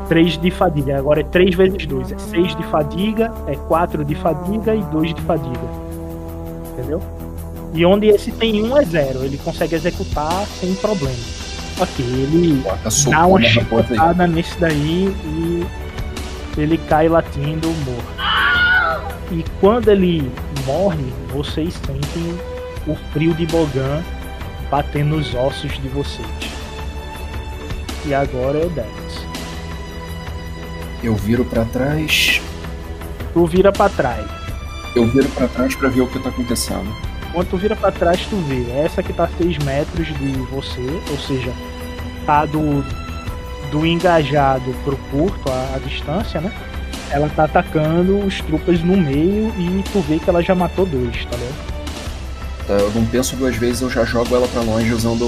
[0.08, 0.98] três de fadiga.
[0.98, 2.10] Agora é três vezes dois.
[2.10, 5.68] É seis de fadiga, é quatro de fadiga e dois de fadiga.
[6.72, 7.00] Entendeu?
[7.74, 9.22] E onde esse tem um é zero.
[9.24, 11.47] Ele consegue executar sem problema.
[11.80, 15.66] Ok, ele Bota dá uma chicotada nesse daí e
[16.56, 18.18] ele cai latindo morto.
[19.30, 20.30] E quando ele
[20.66, 22.38] morre, vocês sentem
[22.86, 24.02] o frio de Bogan
[24.70, 26.26] batendo nos ossos de vocês.
[28.06, 29.26] E agora é o Dex.
[31.02, 32.40] Eu viro pra trás.
[33.32, 34.26] Tu vira pra trás.
[34.96, 36.92] Eu viro pra trás pra ver o que tá acontecendo.
[37.32, 40.86] Quando tu vira pra trás, tu vê essa que tá a 6 metros de você,
[41.10, 41.52] ou seja,
[42.24, 42.84] tá do,
[43.70, 46.52] do engajado pro curto, a, a distância, né?
[47.10, 51.24] Ela tá atacando os trupas no meio e tu vê que ela já matou dois,
[51.24, 51.78] tá ligado?
[52.66, 55.24] Tá, eu não penso duas vezes, eu já jogo ela pra longe usando,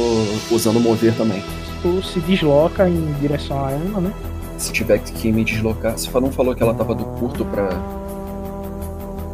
[0.51, 1.43] usando mover também.
[1.81, 4.13] Tu se desloca em direção a ela, né?
[4.59, 5.97] Se tiver que me deslocar.
[5.97, 7.71] Se não falou que ela tava do curto pra.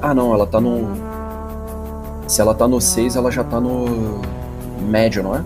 [0.00, 1.05] Ah não, ela tá no.
[2.26, 4.20] Se ela tá no 6, ela já tá no
[4.88, 5.42] médio, não é?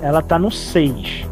[0.00, 1.26] Ela tá no 6.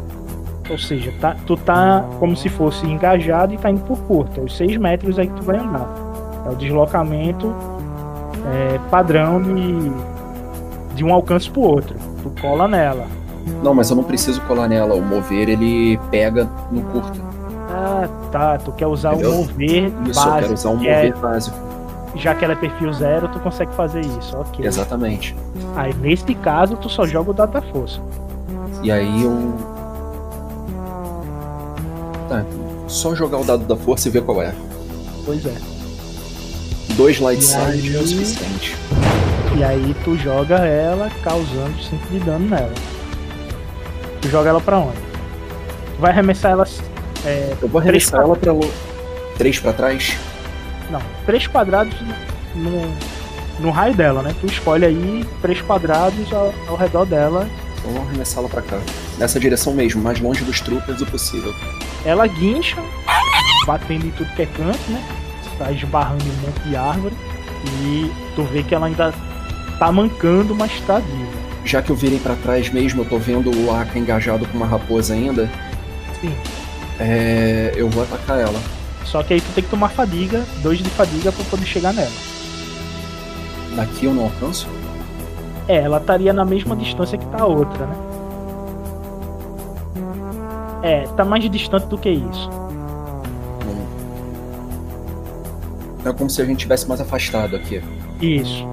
[0.69, 4.39] Ou seja, tá, tu tá como se fosse engajado e tá indo por curto.
[4.39, 5.87] É os 6 metros aí que tu vai andar.
[6.45, 7.53] É o deslocamento
[8.53, 9.91] é, padrão de,
[10.95, 11.95] de um alcance pro outro.
[12.23, 13.05] Tu cola nela.
[13.63, 14.93] Não, mas eu não preciso colar nela.
[14.95, 17.19] O mover ele pega no curto.
[17.69, 18.57] Ah, tá.
[18.59, 19.31] Tu quer usar Entendeu?
[19.31, 20.53] o mover Isso, eu quero básico.
[20.53, 21.57] usar um que é- mover básico.
[22.15, 24.35] Já que ela é perfil zero, tu consegue fazer isso.
[24.37, 24.65] Ok.
[24.65, 25.35] Exatamente.
[25.75, 27.99] Aí nesse caso, tu só joga o dado da força.
[28.83, 29.53] E aí eu.
[32.27, 32.45] Tá,
[32.87, 34.53] só jogar o dado da força e ver qual é.
[35.25, 35.53] Pois é.
[36.95, 38.07] Dois light E side é o aí?
[38.07, 38.75] suficiente.
[39.57, 42.71] E aí tu joga ela causando 5 de dano nela.
[44.21, 44.97] Tu joga ela pra onde?
[45.95, 46.65] Tu vai arremessar ela.
[47.25, 48.51] É, Eu vou arremessar ela pra.
[48.53, 48.71] lo-
[49.37, 50.17] Três pra trás?
[50.91, 51.95] Não, 3 quadrados
[52.55, 52.93] no,
[53.59, 54.35] no raio dela, né?
[54.39, 57.47] Tu escolhe aí 3 quadrados ao, ao redor dela.
[57.83, 58.79] Vamos arremessá-la pra cá.
[59.17, 61.53] Nessa direção mesmo, mais longe dos troopers o possível.
[62.05, 62.77] Ela guincha,
[63.65, 65.03] batendo em tudo que é canto, né?
[65.57, 67.15] Tá esbarrando em um monte de árvore.
[67.83, 69.13] E tu vê que ela ainda
[69.77, 71.41] tá mancando, mas tá viva.
[71.63, 74.65] Já que eu virei pra trás mesmo, eu tô vendo o Aka engajado com uma
[74.65, 75.49] raposa ainda.
[76.19, 76.33] Sim.
[76.99, 78.59] É, eu vou atacar ela.
[79.05, 82.11] Só que aí tu tem que tomar fadiga, 2 de fadiga pra poder chegar nela.
[83.75, 84.67] Daqui eu não alcanço?
[85.67, 87.95] É, ela estaria na mesma distância que tá a outra, né?
[90.83, 92.49] É, tá mais distante do que isso.
[96.03, 97.81] É como se a gente tivesse mais afastado aqui.
[98.19, 98.65] Isso.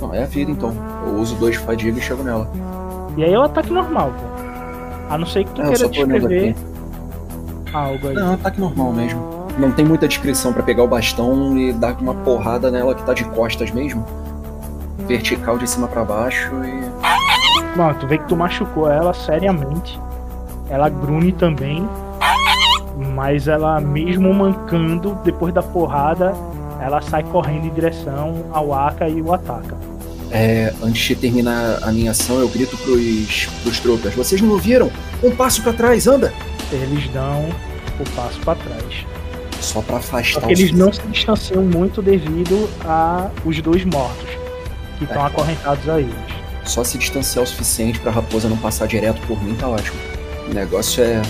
[0.00, 0.74] Não, é a vida então.
[1.06, 2.48] Eu uso dois de fadiga e chego nela.
[3.16, 5.12] E aí é o ataque normal, pô.
[5.12, 6.54] A não ser que tu É, queira descrever.
[7.72, 8.14] Algo aí.
[8.14, 9.48] Não, é um ataque normal mesmo.
[9.58, 13.12] Não tem muita descrição pra pegar o bastão e dar uma porrada nela que tá
[13.12, 14.06] de costas mesmo.
[15.06, 17.76] Vertical de cima pra baixo e.
[17.76, 19.98] Mano, tu vê que tu machucou ela seriamente.
[20.68, 21.88] Ela grune também.
[23.14, 26.34] Mas ela, mesmo mancando, depois da porrada,
[26.80, 29.76] ela sai correndo em direção ao Aka e o ataca.
[30.30, 34.90] É, antes de terminar a minha ação, eu grito pros, pros tropas: Vocês não viram?
[35.22, 36.32] Um passo pra trás, anda!
[36.72, 37.48] Eles dão
[37.98, 39.06] o passo para trás.
[39.60, 43.84] Só pra Só afastar que os- eles não se distanciam muito devido a os dois
[43.84, 44.28] mortos
[44.98, 45.26] que estão É.
[45.26, 46.14] acorrentados a eles.
[46.64, 49.96] Só se distanciar o suficiente pra raposa não passar direto por mim, tá ótimo.
[50.48, 51.20] O negócio é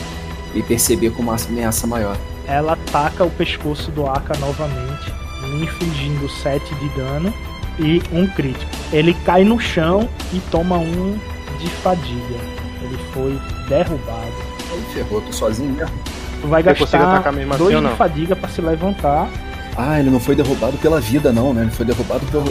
[0.55, 2.17] me perceber como uma ameaça maior.
[2.47, 5.13] Ela ataca o pescoço do Aka novamente,
[5.43, 7.33] me infligindo 7 de dano
[7.79, 8.71] e um crítico.
[8.93, 11.19] Ele cai no chão e toma um
[11.59, 12.37] de fadiga.
[12.83, 13.39] Ele foi
[13.69, 14.48] derrubado.
[14.79, 15.95] Aí ferrou, tô sozinho mesmo.
[16.41, 17.97] Tu vai gastar assim dois ou de não?
[17.97, 19.29] fadiga pra se levantar.
[19.77, 21.63] Ah, ele não foi derrubado pela vida, não, né?
[21.63, 22.45] Ele foi derrubado pelo.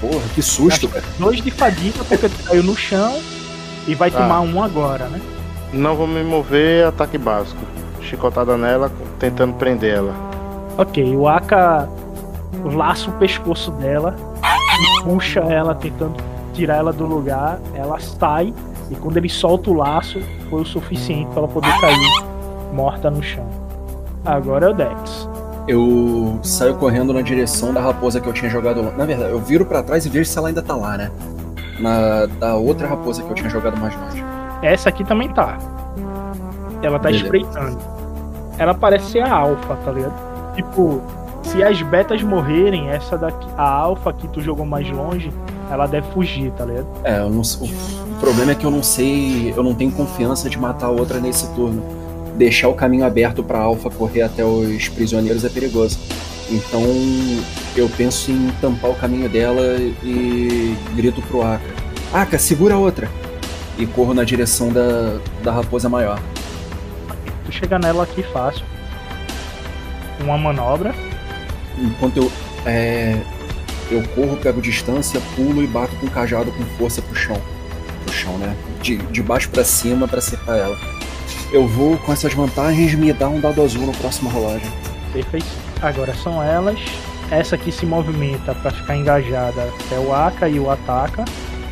[0.00, 1.04] Porra, que susto, cara.
[1.18, 3.18] Dois de fadiga porque tu caiu no chão
[3.86, 4.12] e vai Ah.
[4.18, 5.20] tomar um agora, né?
[5.72, 7.60] Não vou me mover, ataque básico.
[8.00, 10.14] Chicotada nela, tentando prender ela.
[10.76, 11.88] Ok, o Aka
[12.64, 16.16] laça o pescoço dela e puxa ela, tentando
[16.52, 17.58] tirar ela do lugar.
[17.74, 18.52] Ela sai
[18.92, 20.20] e quando ele solta o laço,
[20.50, 22.24] foi o suficiente para ela poder cair
[22.72, 23.44] morta no chão.
[24.24, 25.28] Agora é o Dex.
[25.68, 28.82] Eu saio correndo na direção da raposa que eu tinha jogado.
[28.96, 31.10] Na verdade, eu viro pra trás e vejo se ela ainda tá lá, né?
[31.78, 34.24] Na da outra raposa que eu tinha jogado mais longe.
[34.62, 35.58] Essa aqui também tá.
[36.82, 37.24] Ela tá Beleza.
[37.24, 37.78] espreitando.
[38.58, 40.14] Ela parece ser a alfa, tá ligado?
[40.54, 41.00] Tipo,
[41.42, 45.32] se as betas morrerem, essa daqui, a alfa que tu jogou mais longe,
[45.70, 46.86] ela deve fugir, tá ligado?
[47.04, 47.72] É, eu não sei-
[48.22, 51.52] problema é que eu não sei, eu não tenho confiança de matar a outra nesse
[51.54, 51.84] turno.
[52.36, 55.98] Deixar o caminho aberto pra Alpha correr até os prisioneiros é perigoso.
[56.48, 56.84] Então
[57.74, 61.64] eu penso em tampar o caminho dela e grito pro Aka:
[62.12, 63.10] Aka, segura a outra!
[63.76, 66.22] E corro na direção da, da raposa maior.
[67.46, 68.64] Tu chega nela aqui fácil.
[70.20, 70.94] Uma manobra.
[71.76, 72.32] Enquanto eu,
[72.64, 73.20] é,
[73.90, 77.40] eu corro, pego distância, pulo e bato com o cajado com força pro chão.
[78.04, 78.56] Pro chão, né?
[78.80, 80.76] De, de baixo pra cima pra acertar ela.
[81.52, 84.70] Eu vou com essas vantagens me dar um dado azul na próxima rolagem.
[85.12, 85.46] Perfeito.
[85.80, 86.78] Agora são elas.
[87.30, 91.24] Essa aqui se movimenta para ficar engajada até o Aka e o ataca.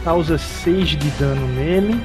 [0.04, 2.00] Causa 6 de dano nele.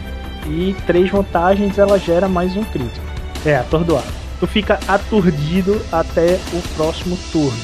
[0.48, 3.06] E três vantagens ela gera mais um crítico.
[3.46, 4.08] É, atordoado.
[4.40, 7.58] Tu fica aturdido até o próximo turno.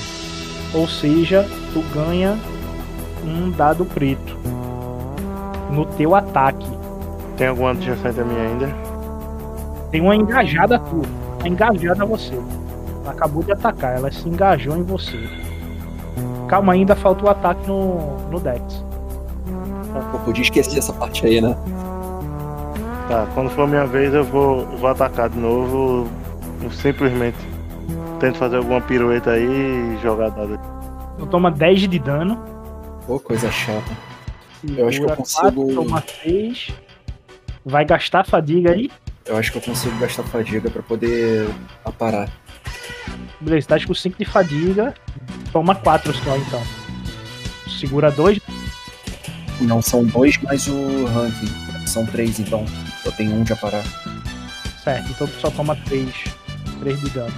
[0.73, 2.37] Ou seja, tu ganha
[3.23, 4.37] um dado preto
[5.71, 6.67] no teu ataque.
[7.37, 8.69] Tem alguma adjacente a mim ainda?
[9.91, 11.05] Tem uma engajada tua.
[11.39, 12.35] Uma engajada a você.
[13.03, 15.17] Ela acabou de atacar, ela se engajou em você.
[16.47, 18.85] Calma, ainda falta o ataque no, no Dex.
[20.13, 21.55] Eu podia esquecer essa parte aí, né?
[23.07, 26.07] Tá, quando for minha vez eu vou, vou atacar de novo.
[26.61, 27.37] Eu simplesmente
[28.19, 30.59] tento fazer alguma pirueta aí e jogar dado.
[31.17, 32.39] Tu toma 10 de dano.
[33.07, 34.10] Pô, coisa chata.
[34.77, 36.67] Eu acho que eu consigo- quatro, toma 6.
[37.65, 38.89] Vai gastar fadiga aí.
[39.25, 41.47] Eu acho que eu consigo gastar fadiga pra poder
[41.85, 42.29] aparar.
[43.39, 44.93] Beleza, tá com 5 de fadiga.
[45.51, 46.61] Toma 4 só então.
[47.79, 48.39] Segura 2.
[49.61, 51.47] Não são dois mais o ranking.
[51.87, 52.65] São três, então.
[53.05, 53.83] Eu tenho um de aparar.
[54.83, 56.11] Certo, então tu só toma 3.
[56.79, 57.33] 3 de dano.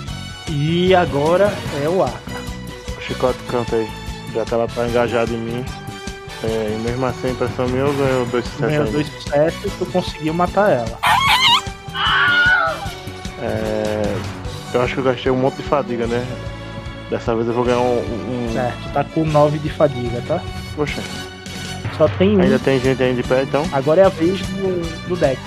[0.50, 1.52] E agora
[1.84, 2.18] é o Aka.
[2.98, 3.90] O chicote canta aí.
[4.34, 5.66] Já que ela tá engajada em mim.
[6.44, 8.91] É, e mesmo assim, a impressão minha, eu ganho dois sucessos Ganhou ainda.
[8.91, 10.99] dois sucessos, tu conseguiu matar ela.
[13.41, 14.15] É,
[14.74, 16.26] eu acho que eu gastei um monte de fadiga, né?
[17.10, 17.99] Dessa vez eu vou ganhar um.
[17.99, 18.49] um...
[18.53, 20.41] Certo, tá com 9 de fadiga, tá?
[20.76, 21.02] Poxa,
[21.98, 22.41] Só tem um.
[22.41, 23.65] ainda tem gente aí de pé então?
[23.72, 25.40] Agora é a vez do, do Dex,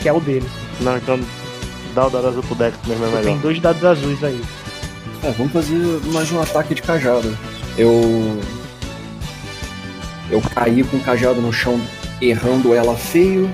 [0.00, 0.48] que é o dele.
[0.80, 1.18] Não, então
[1.94, 3.38] dá o dado azul pro Dex mesmo é Tu tem melhor.
[3.42, 4.40] dois dados azuis aí.
[5.24, 5.76] É, vamos fazer
[6.12, 7.36] mais um ataque de cajado.
[7.76, 8.40] Eu.
[10.30, 11.80] Eu caí com o cajado no chão,
[12.20, 13.50] errando ela feio.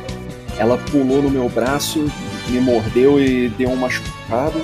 [0.59, 2.11] Ela pulou no meu braço,
[2.48, 4.61] me mordeu e deu um machucado.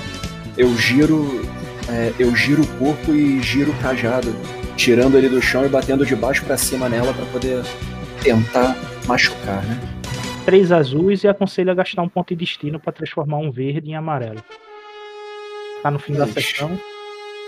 [0.57, 1.45] Eu giro.
[1.89, 4.33] é, eu giro o corpo e giro o cajado,
[4.77, 7.63] tirando ele do chão e batendo de baixo pra cima nela pra poder
[8.21, 8.75] tentar
[9.07, 9.79] machucar, né?
[10.45, 13.95] Três azuis e aconselho a gastar um ponto de destino pra transformar um verde em
[13.95, 14.43] amarelo.
[15.81, 16.33] Tá no fim da Ixi.
[16.33, 16.79] sessão.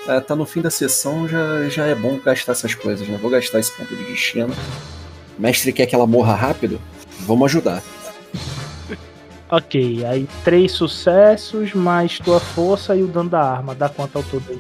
[0.08, 3.18] É, tá no fim da sessão, já, já é bom gastar essas coisas, né?
[3.20, 4.54] Vou gastar esse ponto de destino.
[5.38, 6.80] O mestre quer que ela morra rápido?
[7.22, 7.82] Vamos ajudar.
[9.48, 13.76] Ok, aí três sucessos, mais tua força e o dano da arma.
[13.76, 14.60] Dá quanto ao todo aí?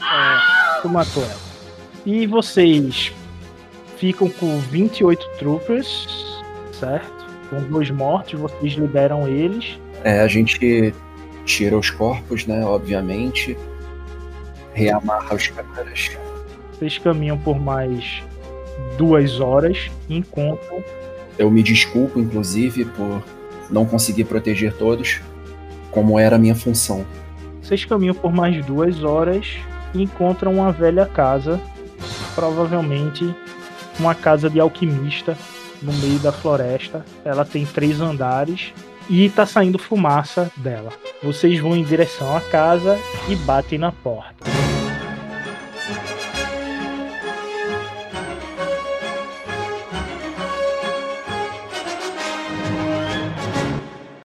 [0.00, 1.40] É, tu matou ela.
[2.06, 3.12] E vocês
[3.98, 6.42] ficam com 28 troopers,
[6.72, 7.26] certo?
[7.50, 9.78] Com dois mortos, vocês liberam eles.
[10.02, 10.94] É, a gente
[11.44, 12.64] tira os corpos, né?
[12.64, 13.56] Obviamente.
[14.74, 16.10] Reamarra os caras.
[16.72, 18.22] Vocês caminham por mais
[18.96, 20.82] duas horas e encontram.
[21.38, 23.22] Eu me desculpo, inclusive, por
[23.70, 25.20] não conseguir proteger todos,
[25.90, 27.06] como era a minha função.
[27.62, 29.46] Vocês caminham por mais duas horas
[29.94, 31.60] e encontram uma velha casa,
[32.34, 33.34] provavelmente
[33.98, 35.36] uma casa de alquimista
[35.80, 37.04] no meio da floresta.
[37.24, 38.72] Ela tem três andares
[39.08, 40.90] e tá saindo fumaça dela.
[41.22, 44.44] Vocês vão em direção à casa e batem na porta.